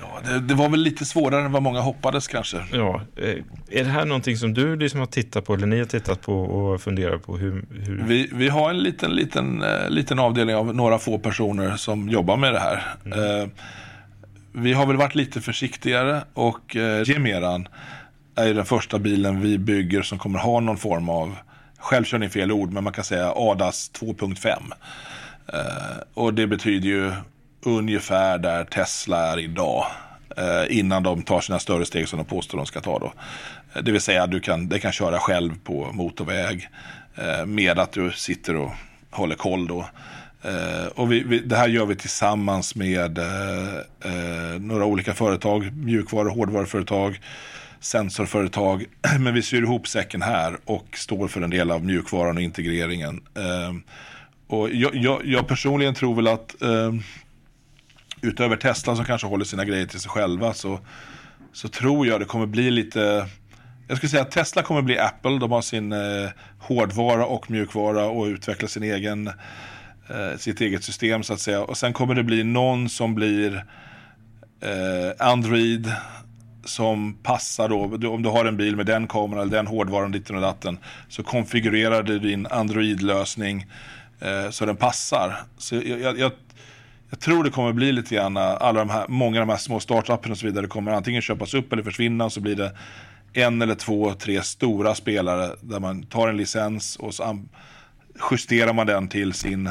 Ja, 0.00 0.20
det, 0.24 0.40
det, 0.40 0.54
var 0.54 0.68
väl 0.68 0.80
lite 0.80 1.04
svårare 1.04 1.44
än 1.44 1.52
vad 1.52 1.62
många 1.62 1.80
hoppades 1.80 2.28
kanske. 2.28 2.64
Ja, 2.72 3.00
eh, 3.16 3.28
är 3.70 3.84
det 3.84 3.90
här 3.90 4.04
någonting 4.04 4.36
som 4.36 4.54
du 4.54 4.76
liksom 4.76 5.00
har 5.00 5.06
tittat 5.06 5.44
på 5.44 5.54
eller 5.54 5.66
ni 5.66 5.78
har 5.78 5.84
tittat 5.84 6.20
på 6.20 6.34
och 6.34 6.80
funderat 6.80 7.26
på? 7.26 7.36
Hur, 7.36 7.64
hur... 7.70 8.04
Vi, 8.06 8.30
vi 8.32 8.48
har 8.48 8.70
en 8.70 8.78
liten, 8.78 9.10
liten, 9.10 9.62
eh, 9.62 9.90
liten 9.90 10.18
avdelning 10.18 10.56
av 10.56 10.74
några 10.74 10.98
få 10.98 11.18
personer 11.18 11.76
som 11.76 12.08
jobbar 12.08 12.36
med 12.36 12.52
det 12.52 12.60
här. 12.60 12.82
Mm. 13.04 13.42
Eh, 13.42 13.48
vi 14.52 14.72
har 14.72 14.86
väl 14.86 14.96
varit 14.96 15.14
lite 15.14 15.40
försiktigare 15.40 16.22
och 16.34 16.76
Gemeran 17.06 17.68
är 18.34 18.54
den 18.54 18.64
första 18.64 18.98
bilen 18.98 19.40
vi 19.40 19.58
bygger 19.58 20.02
som 20.02 20.18
kommer 20.18 20.38
ha 20.38 20.60
någon 20.60 20.76
form 20.76 21.08
av 21.08 21.36
självkörning 21.78 22.26
är 22.26 22.30
fel 22.30 22.52
ord, 22.52 22.72
men 22.72 22.84
man 22.84 22.92
kan 22.92 23.04
säga 23.04 23.32
ADAS 23.36 23.90
2.5. 24.00 24.72
Eh, 25.52 26.02
och 26.14 26.34
det 26.34 26.46
betyder 26.46 26.88
ju 26.88 27.12
ungefär 27.62 28.38
där 28.38 28.64
Tesla 28.64 29.32
är 29.32 29.38
idag. 29.38 29.86
Eh, 30.36 30.78
innan 30.78 31.02
de 31.02 31.22
tar 31.22 31.40
sina 31.40 31.58
större 31.58 31.84
steg 31.84 32.08
som 32.08 32.16
de 32.16 32.24
påstår 32.24 32.58
de 32.58 32.66
ska 32.66 32.80
ta 32.80 32.98
då. 32.98 33.12
Eh, 33.74 33.82
det 33.82 33.92
vill 33.92 34.00
säga 34.00 34.26
du 34.26 34.40
kan, 34.40 34.68
det 34.68 34.78
kan 34.78 34.92
köra 34.92 35.18
själv 35.18 35.52
på 35.64 35.92
motorväg 35.92 36.68
eh, 37.14 37.46
med 37.46 37.78
att 37.78 37.92
du 37.92 38.12
sitter 38.12 38.56
och 38.56 38.70
håller 39.10 39.34
koll 39.34 39.66
då. 39.66 39.86
Eh, 40.42 40.86
och 40.94 41.12
vi, 41.12 41.22
vi, 41.22 41.38
det 41.38 41.56
här 41.56 41.68
gör 41.68 41.86
vi 41.86 41.96
tillsammans 41.96 42.74
med 42.74 43.18
eh, 43.18 44.60
några 44.60 44.84
olika 44.84 45.14
företag, 45.14 45.76
mjukvaru 45.76 46.28
och 46.28 46.34
hårdvaruföretag, 46.34 47.20
sensorföretag. 47.80 48.84
Men 49.20 49.34
vi 49.34 49.42
syr 49.42 49.62
ihop 49.62 49.88
säcken 49.88 50.22
här 50.22 50.56
och 50.64 50.86
står 50.92 51.28
för 51.28 51.40
en 51.40 51.50
del 51.50 51.70
av 51.70 51.84
mjukvaran 51.84 52.36
och 52.36 52.42
integreringen. 52.42 53.20
och 54.46 54.70
jag, 54.70 54.94
jag, 54.94 55.20
jag, 55.24 55.48
personligen 55.48 55.94
tror 55.94 56.14
väl 56.14 56.26
att 56.28 56.54
utöver 58.22 58.56
Tesla 58.56 58.96
som 58.96 59.04
kanske 59.04 59.26
håller 59.26 59.44
sina 59.44 59.64
grejer 59.64 59.86
till 59.86 60.00
sig 60.00 60.10
själva 60.10 60.54
så, 60.54 60.80
så 61.52 61.68
tror 61.68 62.06
jag 62.06 62.20
det 62.20 62.24
kommer 62.24 62.46
bli 62.46 62.70
lite 62.70 63.28
jag 63.88 63.96
skulle 63.96 64.10
säga 64.10 64.22
att 64.22 64.30
Tesla 64.30 64.62
kommer 64.62 64.82
bli 64.82 64.98
Apple. 64.98 65.38
De 65.38 65.52
har 65.52 65.62
sin 65.62 65.92
eh, 65.92 66.30
hårdvara 66.58 67.26
och 67.26 67.50
mjukvara 67.50 68.04
och 68.06 68.24
utvecklar 68.26 68.68
sin 68.68 68.82
egen 68.82 69.26
eh, 70.08 70.36
sitt 70.38 70.60
eget 70.60 70.84
system 70.84 71.22
så 71.22 71.32
att 71.32 71.40
säga. 71.40 71.62
Och 71.62 71.76
sen 71.76 71.92
kommer 71.92 72.14
det 72.14 72.22
bli 72.22 72.44
någon 72.44 72.88
som 72.88 73.14
blir 73.14 73.64
eh, 74.60 75.26
Android 75.26 75.92
som 76.64 77.14
passar 77.22 77.68
då, 77.68 78.08
om 78.14 78.22
du 78.22 78.28
har 78.28 78.44
en 78.44 78.56
bil 78.56 78.76
med 78.76 78.86
den 78.86 79.06
kameran 79.06 79.42
eller 79.42 79.56
den 79.56 79.66
hårdvaran 79.66 80.12
ditten 80.12 80.36
och 80.36 80.42
datten, 80.42 80.78
så 81.08 81.22
konfigurerar 81.22 82.02
du 82.02 82.18
din 82.18 82.46
Android-lösning 82.46 83.66
eh, 84.20 84.50
så 84.50 84.66
den 84.66 84.76
passar. 84.76 85.36
Så 85.58 85.74
jag, 85.74 86.18
jag, 86.18 86.32
jag, 87.10 87.20
tror 87.20 87.44
det 87.44 87.50
kommer 87.50 87.72
bli 87.72 87.92
lite 87.92 88.14
grann, 88.14 88.36
eh, 88.36 88.56
alla 88.60 88.78
de 88.78 88.90
här, 88.90 89.04
många 89.08 89.40
av 89.40 89.46
de 89.46 89.52
här 89.52 89.58
små 89.58 89.80
startupen 89.80 90.32
och 90.32 90.38
så 90.38 90.46
vidare 90.46 90.66
kommer 90.66 90.92
antingen 90.92 91.22
köpas 91.22 91.54
upp 91.54 91.72
eller 91.72 91.82
försvinna 91.82 92.24
och 92.24 92.32
så 92.32 92.40
blir 92.40 92.56
det 92.56 92.72
en 93.32 93.62
eller 93.62 93.74
två, 93.74 94.14
tre 94.14 94.42
stora 94.42 94.94
spelare 94.94 95.50
där 95.60 95.80
man 95.80 96.02
tar 96.02 96.28
en 96.28 96.36
licens 96.36 96.96
och 96.96 97.14
så 97.14 97.44
justerar 98.30 98.72
man 98.72 98.86
den 98.86 99.08
till 99.08 99.32
sin 99.32 99.70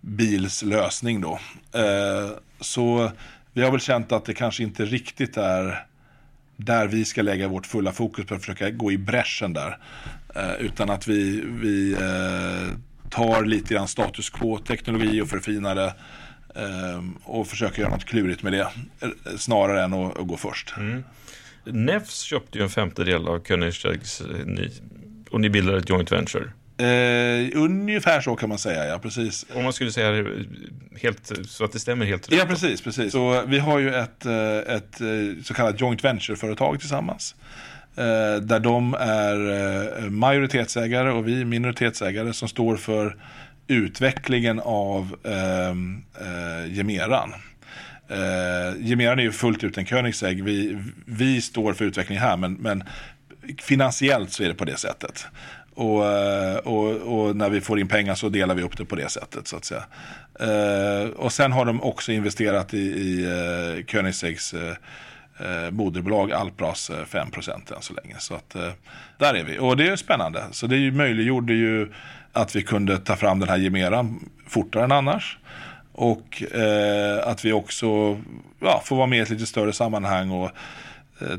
bils 0.00 0.62
lösning 0.62 1.20
då. 1.20 1.38
Eh, 1.72 2.30
så 2.60 3.10
vi 3.52 3.62
har 3.62 3.70
väl 3.70 3.80
känt 3.80 4.12
att 4.12 4.24
det 4.24 4.34
kanske 4.34 4.62
inte 4.62 4.84
riktigt 4.84 5.36
är 5.36 5.86
där 6.56 6.86
vi 6.86 7.04
ska 7.04 7.22
lägga 7.22 7.48
vårt 7.48 7.66
fulla 7.66 7.92
fokus 7.92 8.26
på 8.26 8.34
att 8.34 8.40
försöka 8.40 8.70
gå 8.70 8.92
i 8.92 8.98
bräschen 8.98 9.52
där. 9.52 9.78
Eh, 10.34 10.54
utan 10.54 10.90
att 10.90 11.08
vi, 11.08 11.40
vi 11.46 11.96
tar 13.10 13.44
lite 13.44 13.74
grann 13.74 13.88
status 13.88 14.30
quo-teknologi 14.30 15.20
och 15.20 15.28
förfinar 15.28 15.74
det 15.74 15.94
och 17.24 17.46
försöker 17.46 17.82
göra 17.82 17.90
något 17.90 18.04
klurigt 18.04 18.42
med 18.42 18.52
det 18.52 18.68
snarare 19.38 19.82
än 19.82 19.94
att, 19.94 20.18
att 20.18 20.26
gå 20.26 20.36
först. 20.36 20.74
Mm. 20.76 21.04
Nefs 21.64 22.20
köpte 22.20 22.58
ju 22.58 22.64
en 22.64 22.70
femtedel 22.70 23.28
av 23.28 23.44
Koenigsegg's 23.44 24.22
och 25.30 25.40
ni 25.40 25.50
bildade 25.50 25.78
ett 25.78 25.88
joint 25.88 26.12
venture. 26.12 26.44
Eh, 26.76 27.50
ungefär 27.54 28.20
så 28.20 28.36
kan 28.36 28.48
man 28.48 28.58
säga, 28.58 28.86
ja 28.86 28.98
precis. 28.98 29.46
Om 29.54 29.64
man 29.64 29.72
skulle 29.72 29.92
säga 29.92 30.26
helt, 31.02 31.32
så 31.46 31.64
att 31.64 31.72
det 31.72 31.78
stämmer 31.78 32.06
helt 32.06 32.32
rätt. 32.32 32.38
Ja, 32.38 32.44
precis, 32.46 32.82
precis. 32.82 33.12
Så 33.12 33.42
vi 33.46 33.58
har 33.58 33.78
ju 33.78 33.94
ett, 33.94 34.26
eh, 34.26 34.58
ett 34.58 35.00
eh, 35.00 35.42
så 35.44 35.54
kallat 35.54 35.80
joint 35.80 36.04
venture-företag 36.04 36.80
tillsammans. 36.80 37.34
Eh, 37.96 38.40
där 38.42 38.60
de 38.60 38.94
är 38.94 40.10
majoritetsägare 40.10 41.10
och 41.10 41.28
vi 41.28 41.44
minoritetsägare 41.44 42.32
som 42.32 42.48
står 42.48 42.76
för 42.76 43.16
utvecklingen 43.66 44.60
av 44.64 45.16
ehm, 45.24 46.04
eh, 46.20 46.72
Gemeran. 46.72 47.34
Eh, 48.08 48.86
Gemeran 48.86 49.18
är 49.18 49.22
ju 49.22 49.32
fullt 49.32 49.64
ut 49.64 49.78
en 49.78 49.86
Koenigsegg. 49.86 50.44
Vi, 50.44 50.78
vi 51.06 51.40
står 51.40 51.72
för 51.72 51.84
utvecklingen 51.84 52.22
här, 52.22 52.36
men, 52.36 52.54
men 52.54 52.84
finansiellt 53.62 54.32
så 54.32 54.42
är 54.42 54.48
det 54.48 54.54
på 54.54 54.64
det 54.64 54.76
sättet. 54.76 55.26
Och, 55.74 56.06
eh, 56.06 56.56
och, 56.56 56.90
och, 56.96 57.36
när 57.36 57.50
vi 57.50 57.60
får 57.60 57.80
in 57.80 57.88
pengar 57.88 58.14
så 58.14 58.28
delar 58.28 58.54
vi 58.54 58.62
upp 58.62 58.76
det 58.76 58.84
på 58.84 58.96
det 58.96 59.08
sättet 59.08 59.48
så 59.48 59.56
att 59.56 59.64
säga. 59.64 59.84
Eh, 60.40 61.08
och 61.08 61.32
sen 61.32 61.52
har 61.52 61.64
de 61.64 61.82
också 61.82 62.12
investerat 62.12 62.74
i, 62.74 62.78
i 62.78 63.24
eh, 63.24 63.84
Koenigsegg's 63.84 64.54
eh, 64.56 64.76
eh, 65.46 65.70
moderbolag 65.70 66.32
Alpras 66.32 66.90
eh, 66.90 67.04
5 67.04 67.30
procent 67.30 67.70
än 67.70 67.82
så 67.82 67.94
länge. 67.94 68.14
Så 68.18 68.34
att 68.34 68.56
där 69.18 69.34
är 69.34 69.44
vi. 69.44 69.58
Och 69.58 69.76
det 69.76 69.88
är 69.88 69.96
spännande. 69.96 70.44
Så 70.50 70.66
det 70.66 70.90
möjliggjorde 70.90 71.52
ju 71.52 71.92
att 72.34 72.56
vi 72.56 72.62
kunde 72.62 72.98
ta 72.98 73.16
fram 73.16 73.38
den 73.38 73.48
här 73.48 73.58
gemeran 73.58 74.28
fortare 74.46 74.84
än 74.84 74.92
annars. 74.92 75.38
Och 75.92 76.42
att 77.22 77.44
vi 77.44 77.52
också 77.52 78.20
ja, 78.60 78.82
får 78.84 78.96
vara 78.96 79.06
med 79.06 79.18
i 79.18 79.22
ett 79.22 79.30
lite 79.30 79.46
större 79.46 79.72
sammanhang 79.72 80.30
och 80.30 80.50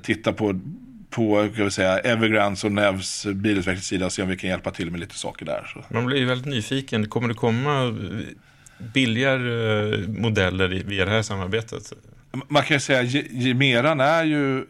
titta 0.02 0.34
på 0.34 0.60
på 1.16 1.50
kan 1.56 1.66
vi 1.66 1.72
säga, 1.72 2.00
Evergrands 2.00 2.64
och 2.64 2.72
Nevs 2.72 3.26
bilutvecklingssida 3.26 4.06
och 4.06 4.12
se 4.12 4.22
om 4.22 4.30
vi 4.30 4.38
kan 4.38 4.50
hjälpa 4.50 4.72
till 4.72 4.92
med 4.92 5.00
lite 5.00 5.16
saker 5.16 5.46
där. 5.46 5.72
Så. 5.74 5.94
Man 5.94 6.06
blir 6.06 6.18
ju 6.18 6.26
väldigt 6.26 6.48
nyfiken. 6.48 7.10
Kommer 7.10 7.28
det 7.28 7.34
komma 7.34 7.98
billigare 8.94 9.98
modeller 10.08 10.68
via 10.68 11.06
det 11.06 11.12
här 11.12 11.22
samarbetet? 11.22 11.94
Man 12.48 12.64
kan 12.64 12.76
ju 12.76 12.80
säga 12.80 13.00
att 13.00 13.32
Gemeran 13.32 14.00
är 14.00 14.24
ju 14.24 14.66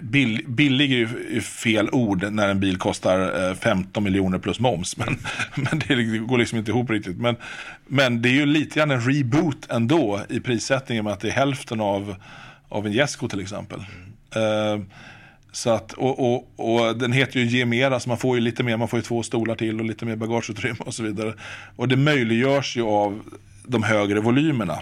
Bill, 0.00 0.44
billig 0.46 0.92
är 0.92 0.96
ju 0.96 1.40
fel 1.40 1.88
ord 1.92 2.32
när 2.32 2.48
en 2.48 2.60
bil 2.60 2.76
kostar 2.78 3.48
eh, 3.50 3.54
15 3.54 4.04
miljoner 4.04 4.38
plus 4.38 4.60
moms. 4.60 4.96
Men, 4.96 5.08
men 5.54 5.78
liksom, 5.78 6.12
det 6.12 6.18
går 6.18 6.38
liksom 6.38 6.58
inte 6.58 6.70
ihop 6.70 6.90
riktigt. 6.90 7.18
Men, 7.18 7.36
men 7.86 8.22
det 8.22 8.28
är 8.28 8.32
ju 8.32 8.46
lite 8.46 8.78
grann 8.78 8.90
en 8.90 9.00
reboot 9.00 9.70
ändå 9.70 10.20
i 10.28 10.40
prissättningen 10.40 11.04
med 11.04 11.12
att 11.12 11.20
det 11.20 11.28
är 11.28 11.32
hälften 11.32 11.80
av, 11.80 12.16
av 12.68 12.86
en 12.86 12.92
Jesko 12.92 13.28
till 13.28 13.40
exempel. 13.40 13.80
Mm. 14.34 14.80
Uh, 14.80 14.84
så 15.52 15.70
att, 15.70 15.92
och, 15.92 16.34
och, 16.34 16.48
och, 16.56 16.98
den 16.98 17.12
heter 17.12 17.40
ju 17.40 17.46
Ge 17.46 17.64
mera, 17.64 18.00
så 18.00 18.08
man 18.08 18.18
får 18.18 18.36
ju 18.36 18.40
lite 18.40 18.62
mer, 18.62 18.76
man 18.76 18.88
får 18.88 18.98
ju 18.98 19.02
två 19.02 19.22
stolar 19.22 19.54
till 19.54 19.80
och 19.80 19.86
lite 19.86 20.04
mer 20.04 20.16
bagageutrymme 20.16 20.78
och 20.78 20.94
så 20.94 21.02
vidare. 21.02 21.34
Och 21.76 21.88
det 21.88 21.96
möjliggörs 21.96 22.76
ju 22.76 22.82
av 22.82 23.20
de 23.66 23.82
högre 23.82 24.20
volymerna. 24.20 24.78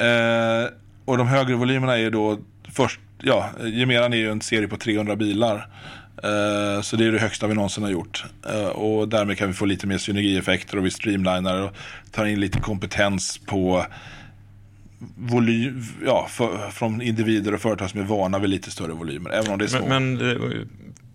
Uh, 0.00 0.70
och 1.04 1.18
de 1.18 1.26
högre 1.26 1.54
volymerna 1.54 1.92
är 1.92 2.00
ju 2.00 2.10
då 2.10 2.38
först, 2.72 3.00
ja, 3.22 3.50
Gemeran 3.64 4.12
är 4.12 4.16
ju 4.16 4.30
en 4.30 4.40
serie 4.40 4.68
på 4.68 4.76
300 4.76 5.16
bilar. 5.16 5.68
Eh, 6.22 6.82
så 6.82 6.96
det 6.96 7.06
är 7.06 7.12
det 7.12 7.18
högsta 7.18 7.46
vi 7.46 7.54
någonsin 7.54 7.84
har 7.84 7.90
gjort. 7.90 8.24
Eh, 8.48 8.68
och 8.68 9.08
därmed 9.08 9.38
kan 9.38 9.48
vi 9.48 9.54
få 9.54 9.64
lite 9.64 9.86
mer 9.86 9.98
synergieffekter 9.98 10.78
och 10.78 10.86
vi 10.86 10.90
streamlinar 10.90 11.62
och 11.62 11.76
tar 12.10 12.26
in 12.26 12.40
lite 12.40 12.60
kompetens 12.60 13.40
på 13.46 13.86
volym, 15.16 15.84
ja, 16.06 16.26
för, 16.30 16.70
från 16.70 17.02
individer 17.02 17.54
och 17.54 17.60
företag 17.60 17.90
som 17.90 18.00
är 18.00 18.04
vana 18.04 18.38
vid 18.38 18.50
lite 18.50 18.70
större 18.70 18.92
volymer, 18.92 19.30
även 19.30 19.52
om 19.52 19.58
det 19.58 19.64
är 19.64 19.68
små. 19.68 19.86
Men, 19.88 20.14
men, 20.14 20.30
eh, 20.30 20.66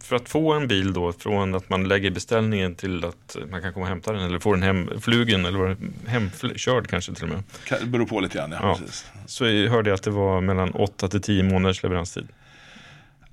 för 0.07 0.15
att 0.15 0.29
få 0.29 0.53
en 0.53 0.67
bil 0.67 0.93
då, 0.93 1.13
från 1.13 1.55
att 1.55 1.69
man 1.69 1.87
lägger 1.87 2.11
beställningen 2.11 2.75
till 2.75 3.05
att 3.05 3.37
man 3.51 3.61
kan 3.61 3.73
komma 3.73 3.83
och 3.83 3.89
hämta 3.89 4.13
den 4.13 4.21
eller 4.21 4.39
få 4.39 4.53
den 4.53 4.63
hemflugen 4.63 5.45
eller 5.45 5.77
hemkörd 6.07 6.87
kanske 6.87 7.13
till 7.13 7.23
och 7.23 7.29
med. 7.29 7.43
Det 7.81 7.85
beror 7.85 8.05
på 8.05 8.19
lite 8.19 8.37
grann, 8.37 8.51
ja. 8.51 8.57
ja. 8.61 8.77
Precis. 8.79 9.05
Så 9.25 9.45
hörde 9.45 9.89
jag 9.89 9.95
att 9.95 10.03
det 10.03 10.11
var 10.11 10.41
mellan 10.41 10.71
8 10.71 11.07
till 11.07 11.21
10 11.21 11.43
månaders 11.43 11.83
leveranstid. 11.83 12.27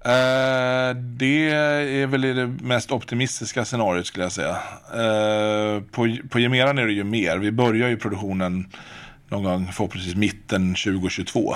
Uh, 0.07 0.97
det 0.97 1.51
är 1.51 2.07
väl 2.07 2.21
det 2.21 2.47
mest 2.47 2.91
optimistiska 2.93 3.65
scenariot 3.65 4.07
skulle 4.07 4.25
jag 4.25 4.33
säga. 4.33 4.53
Uh, 4.53 5.83
på, 5.83 6.17
på 6.31 6.41
Gemeran 6.41 6.79
är 6.79 6.87
det 6.87 6.93
ju 6.93 7.05
mer. 7.05 7.39
Vi 7.39 7.53
börjar 7.53 7.89
ju 7.89 7.97
produktionen 7.97 8.67
någon 9.29 9.45
gång 9.45 9.73
förhoppningsvis 9.73 10.15
mitten 10.15 10.75
2022. 10.75 11.55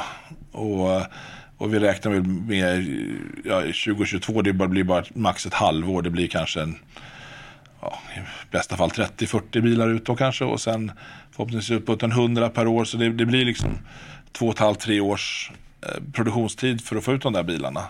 Och, 0.52 1.02
och 1.58 1.74
vi 1.74 1.78
räknar 1.78 2.12
väl 2.12 2.22
med 2.22 2.86
ja, 3.44 3.60
2022, 3.60 4.42
det 4.42 4.52
blir 4.52 4.84
bara 4.84 5.04
max 5.14 5.46
ett 5.46 5.54
halvår. 5.54 6.02
Det 6.02 6.10
blir 6.10 6.28
kanske 6.28 6.60
en, 6.62 6.78
ja, 7.80 7.98
i 8.16 8.20
bästa 8.50 8.76
fall 8.76 8.90
30-40 8.90 9.60
bilar 9.60 9.88
ut 9.88 10.04
då 10.04 10.16
kanske. 10.16 10.44
Och 10.44 10.60
sen 10.60 10.92
förhoppningsvis 11.30 11.78
uppåt 11.78 12.02
en 12.02 12.12
100 12.12 12.48
per 12.48 12.66
år. 12.66 12.84
Så 12.84 12.96
det, 12.96 13.08
det 13.08 13.26
blir 13.26 13.44
liksom 13.44 13.70
två 14.32 14.46
och 14.46 14.54
ett 14.54 14.58
halvt, 14.58 14.80
tre 14.80 15.00
års 15.00 15.50
eh, 15.82 16.02
produktionstid 16.12 16.80
för 16.80 16.96
att 16.96 17.04
få 17.04 17.12
ut 17.12 17.22
de 17.22 17.32
där 17.32 17.42
bilarna. 17.42 17.82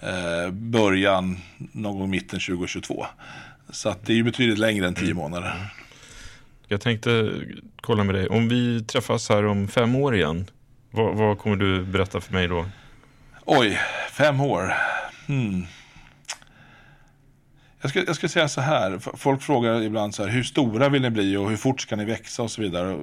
Eh, 0.00 0.50
början 0.50 1.38
någon 1.56 1.98
gång 1.98 2.10
mitten 2.10 2.40
2022. 2.40 3.06
Så 3.70 3.88
att 3.88 4.06
det 4.06 4.12
är 4.12 4.16
ju 4.16 4.22
betydligt 4.22 4.58
längre 4.58 4.86
än 4.86 4.94
tio 4.94 5.14
månader. 5.14 5.70
Jag 6.68 6.80
tänkte 6.80 7.32
kolla 7.80 8.04
med 8.04 8.14
dig, 8.14 8.28
om 8.28 8.48
vi 8.48 8.84
träffas 8.84 9.28
här 9.28 9.46
om 9.46 9.68
fem 9.68 9.96
år 9.96 10.14
igen, 10.14 10.46
vad, 10.90 11.16
vad 11.16 11.38
kommer 11.38 11.56
du 11.56 11.84
berätta 11.84 12.20
för 12.20 12.32
mig 12.32 12.48
då? 12.48 12.66
Oj, 13.48 13.80
fem 14.10 14.40
år. 14.40 14.74
Hmm. 15.26 15.66
Jag 17.80 17.90
ska, 17.90 18.04
jag 18.04 18.16
ska 18.16 18.28
säga 18.28 18.48
så 18.48 18.60
här, 18.60 18.98
folk 19.16 19.42
frågar 19.42 19.82
ibland 19.82 20.14
så 20.14 20.22
här, 20.24 20.30
hur 20.30 20.42
stora 20.42 20.88
vill 20.88 21.02
ni 21.02 21.10
bli 21.10 21.36
och 21.36 21.50
hur 21.50 21.56
fort 21.56 21.80
ska 21.80 21.96
ni 21.96 22.04
växa 22.04 22.42
och 22.42 22.50
så 22.50 22.62
vidare. 22.62 22.98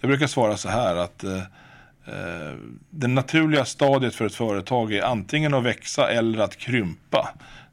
Jag 0.00 0.08
brukar 0.08 0.26
svara 0.26 0.56
så 0.56 0.68
här 0.68 0.96
att 0.96 1.24
eh, 1.24 1.38
eh, 2.06 2.54
det 2.90 3.06
naturliga 3.06 3.64
stadiet 3.64 4.14
för 4.14 4.26
ett 4.26 4.34
företag 4.34 4.92
är 4.92 5.02
antingen 5.02 5.54
att 5.54 5.64
växa 5.64 6.10
eller 6.10 6.38
att 6.38 6.56
krympa. 6.56 7.28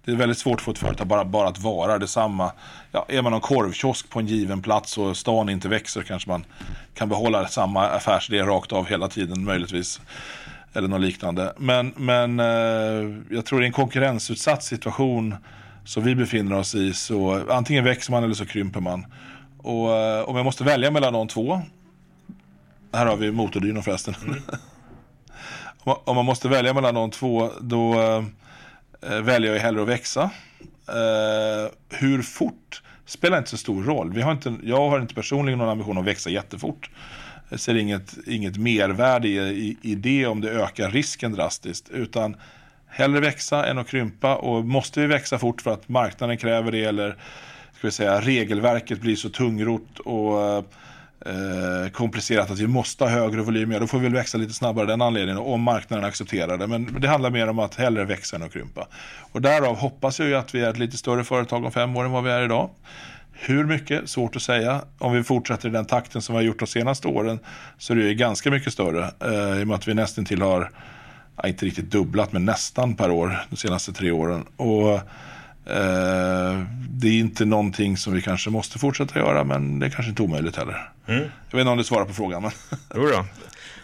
Det 0.06 0.12
är 0.12 0.16
väldigt 0.16 0.38
svårt 0.38 0.62
för 0.62 0.72
ett 0.72 0.78
företag 0.78 1.08
bara, 1.08 1.26
bara 1.26 1.48
att 1.48 1.60
vara 1.60 1.98
detsamma. 2.00 2.52
Ja, 2.92 3.06
är 3.08 3.22
man 3.22 3.34
en 3.34 3.42
korvkiosk 3.42 4.10
på 4.10 4.20
en 4.20 4.28
given 4.28 4.62
plats 4.62 4.98
och 4.98 5.18
stan 5.18 5.50
inte 5.50 5.68
växer 5.68 6.02
kanske 6.02 6.30
man 6.30 6.46
kan 6.94 7.10
behålla 7.10 7.48
samma 7.48 7.88
affärsidé 7.88 8.42
rakt 8.42 8.72
av 8.72 8.86
hela 8.86 9.08
tiden 9.08 9.44
möjligtvis. 9.44 10.02
Eller 10.76 10.88
något 10.88 11.02
liknande. 11.02 11.54
Men, 11.58 11.94
men 11.96 12.40
eh, 12.40 13.18
jag 13.30 13.46
tror 13.46 13.64
i 13.64 13.66
en 13.66 13.72
konkurrensutsatt 13.72 14.64
situation 14.64 15.36
som 15.86 16.04
vi 16.04 16.16
befinner 16.16 16.58
oss 16.58 16.76
i 16.76 16.94
så 16.94 17.46
antingen 17.50 17.84
växer 17.84 18.12
man 18.12 18.24
eller 18.24 18.34
så 18.34 18.46
krymper 18.46 18.80
man. 18.80 19.06
Och 19.58 19.96
eh, 19.96 20.30
om 20.30 20.36
jag 20.36 20.44
måste 20.46 20.64
välja 20.64 20.92
mellan 20.92 21.14
de 21.14 21.28
två. 21.28 21.62
Här 22.94 23.06
har 23.06 23.18
vi 23.18 23.32
motordynon 23.32 23.84
förresten. 23.84 24.16
Mm. 24.26 24.40
om 26.04 26.16
man 26.16 26.26
måste 26.26 26.48
välja 26.48 26.74
mellan 26.74 26.96
de 26.96 27.12
två 27.12 27.52
då 27.62 28.02
eh, 29.02 29.22
väljer 29.22 29.54
jag 29.54 29.60
hellre 29.60 29.82
att 29.82 29.88
växa. 29.88 30.30
Hur 31.90 32.22
fort 32.22 32.82
spelar 33.06 33.38
inte 33.38 33.50
så 33.50 33.58
stor 33.58 33.84
roll. 33.84 34.14
Vi 34.14 34.22
har 34.22 34.32
inte, 34.32 34.56
jag 34.64 34.90
har 34.90 35.00
inte 35.00 35.16
personligen 35.16 35.60
någon 35.60 35.70
ambition 35.70 35.98
att 35.98 36.06
växa 36.06 36.30
jättefort. 36.30 36.90
Jag 37.50 37.60
ser 37.60 37.76
inget, 37.76 38.18
inget 38.28 38.58
mervärde 38.58 39.28
i, 39.28 39.38
i, 39.38 39.78
i 39.82 39.96
det 39.96 40.26
om 40.26 40.42
det 40.42 40.52
ökar 40.52 40.92
risken 40.92 41.32
drastiskt. 41.34 41.90
Utan 41.90 42.36
hellre 42.88 43.20
växa 43.20 43.66
än 43.66 43.78
att 43.78 43.88
krympa. 43.88 44.36
Och 44.36 44.66
måste 44.66 45.00
vi 45.00 45.08
växa 45.08 45.40
fort 45.40 45.62
för 45.62 45.72
att 45.72 45.90
marknaden 45.90 46.38
kräver 46.38 46.72
det 46.72 46.84
eller 46.84 47.16
ska 47.78 47.88
vi 47.88 47.92
säga, 47.92 48.22
regelverket 48.22 49.02
blir 49.02 49.16
så 49.16 49.30
tungrot 49.30 50.00
och 50.00 50.58
eh, 51.26 51.90
komplicerat 51.92 52.52
att 52.52 52.60
vi 52.60 52.68
måste 52.68 53.04
ha 53.04 53.12
högre 53.12 53.42
volym, 53.42 53.72
ja 53.72 53.80
då 53.80 53.88
får 53.88 53.98
vi 53.98 54.04
väl 54.04 54.14
växa 54.14 54.38
lite 54.38 54.54
snabbare 54.54 54.84
av 54.84 54.88
den 54.88 55.02
anledningen 55.02 55.38
om 55.42 55.62
marknaden 55.62 56.06
accepterar 56.06 56.58
det. 56.58 56.68
Men 56.68 56.98
det 57.00 57.08
handlar 57.08 57.30
mer 57.30 57.48
om 57.48 57.60
att 57.60 57.76
hellre 57.76 58.06
växa 58.06 58.36
än 58.36 58.44
att 58.44 58.54
krympa. 58.54 58.88
Och 59.32 59.42
därav 59.42 59.76
hoppas 59.76 60.20
jag 60.20 60.28
ju 60.28 60.36
att 60.36 60.56
vi 60.56 60.62
är 60.62 60.70
ett 60.70 60.78
lite 60.78 60.98
större 60.98 61.24
företag 61.24 61.66
om 61.66 61.72
fem 61.72 61.98
år 61.98 62.06
än 62.06 62.12
vad 62.12 62.24
vi 62.24 62.30
är 62.30 62.44
idag. 62.44 62.70
Hur 63.38 63.66
mycket? 63.66 64.10
Svårt 64.10 64.36
att 64.36 64.42
säga. 64.42 64.82
Om 64.98 65.14
vi 65.14 65.24
fortsätter 65.24 65.70
i 65.70 65.72
den 65.72 65.86
takten 65.86 66.22
som 66.22 66.36
vi 66.36 66.38
har 66.38 66.44
gjort 66.44 66.60
de 66.60 66.68
senaste 66.68 67.08
åren 67.08 67.40
så 67.78 67.94
är 67.94 67.98
det 67.98 68.04
ju 68.04 68.14
ganska 68.14 68.52
mycket 68.52 68.74
större. 68.74 69.12
Eh, 69.20 69.60
I 69.60 69.64
och 69.64 69.68
med 69.68 69.76
att 69.76 69.88
vi 69.88 69.94
nästan 69.94 70.26
till 70.26 70.42
har, 70.42 70.72
ja, 71.36 71.48
inte 71.48 71.66
riktigt 71.66 71.92
dubblat, 71.92 72.32
men 72.32 72.46
nästan 72.46 72.96
per 72.96 73.12
år 73.12 73.46
de 73.50 73.56
senaste 73.56 73.94
tre 73.94 74.12
åren. 74.12 74.46
Och 74.58 74.94
eh, 75.74 76.64
det 76.90 77.08
är 77.08 77.20
inte 77.20 77.46
någonting 77.46 77.98
som 77.98 78.14
vi 78.14 78.22
kanske 78.22 78.50
måste 78.50 78.80
fortsätta 78.80 79.20
göra, 79.20 79.44
men 79.44 79.80
det 79.80 79.86
är 79.86 79.90
kanske 79.90 80.10
inte 80.10 80.22
omöjligt 80.22 80.56
heller. 80.56 80.90
Mm. 81.08 81.22
Jag 81.22 81.58
vet 81.58 81.62
inte 81.62 81.72
om 81.72 81.78
du 81.78 81.84
svarar 81.84 82.06
på 82.06 82.14
frågan. 82.14 82.42
Men... 82.42 82.52
Jo 82.96 83.02
då. 83.02 83.26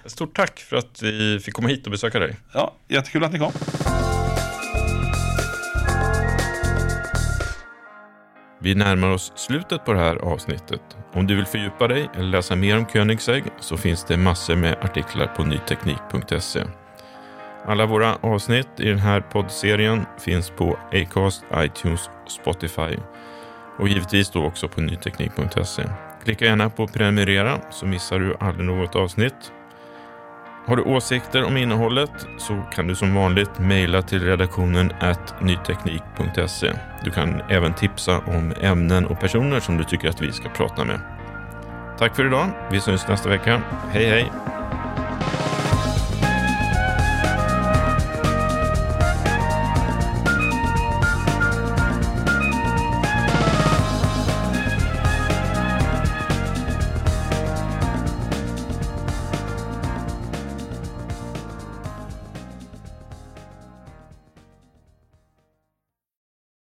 Stort 0.05 0.35
tack 0.35 0.59
för 0.59 0.75
att 0.75 1.01
vi 1.01 1.39
fick 1.39 1.53
komma 1.53 1.67
hit 1.67 1.85
och 1.85 1.91
besöka 1.91 2.19
dig. 2.19 2.35
Ja, 2.53 2.73
jättekul 2.87 3.23
att 3.23 3.33
ni 3.33 3.39
kom. 3.39 3.51
Vi 8.63 8.75
närmar 8.75 9.09
oss 9.09 9.31
slutet 9.35 9.85
på 9.85 9.93
det 9.93 9.99
här 9.99 10.15
avsnittet. 10.15 10.81
Om 11.13 11.27
du 11.27 11.35
vill 11.35 11.45
fördjupa 11.45 11.87
dig 11.87 12.09
eller 12.13 12.29
läsa 12.29 12.55
mer 12.55 12.77
om 12.77 12.85
Koenigsegg 12.85 13.43
så 13.59 13.77
finns 13.77 14.03
det 14.03 14.17
massor 14.17 14.55
med 14.55 14.77
artiklar 14.81 15.27
på 15.27 15.43
nyteknik.se. 15.43 16.63
Alla 17.65 17.85
våra 17.85 18.15
avsnitt 18.15 18.67
i 18.77 18.89
den 18.89 18.99
här 18.99 19.21
poddserien 19.21 20.05
finns 20.19 20.49
på 20.49 20.77
Acast, 20.91 21.43
iTunes, 21.55 22.09
och 22.25 22.31
Spotify 22.31 22.97
och 23.79 23.87
givetvis 23.87 24.29
då 24.29 24.45
också 24.45 24.67
på 24.67 24.81
nyteknik.se. 24.81 25.83
Klicka 26.23 26.45
gärna 26.45 26.69
på 26.69 26.87
prenumerera 26.87 27.59
så 27.71 27.85
missar 27.85 28.19
du 28.19 28.35
aldrig 28.39 28.65
något 28.65 28.95
avsnitt. 28.95 29.51
Har 30.65 30.75
du 30.75 30.83
åsikter 30.83 31.43
om 31.43 31.57
innehållet 31.57 32.27
så 32.37 32.63
kan 32.73 32.87
du 32.87 32.95
som 32.95 33.15
vanligt 33.15 33.59
mejla 33.59 34.01
till 34.01 34.25
redaktionen 34.25 34.91
at 34.99 35.41
nyteknik.se. 35.41 36.73
Du 37.03 37.11
kan 37.11 37.41
även 37.49 37.73
tipsa 37.73 38.17
om 38.17 38.53
ämnen 38.61 39.05
och 39.05 39.19
personer 39.19 39.59
som 39.59 39.77
du 39.77 39.83
tycker 39.83 40.09
att 40.09 40.21
vi 40.21 40.31
ska 40.31 40.49
prata 40.49 40.85
med. 40.85 40.99
Tack 41.97 42.15
för 42.15 42.25
idag. 42.25 42.47
Vi 42.71 42.79
syns 42.79 43.07
nästa 43.07 43.29
vecka. 43.29 43.61
Hej 43.91 44.05
hej! 44.05 44.31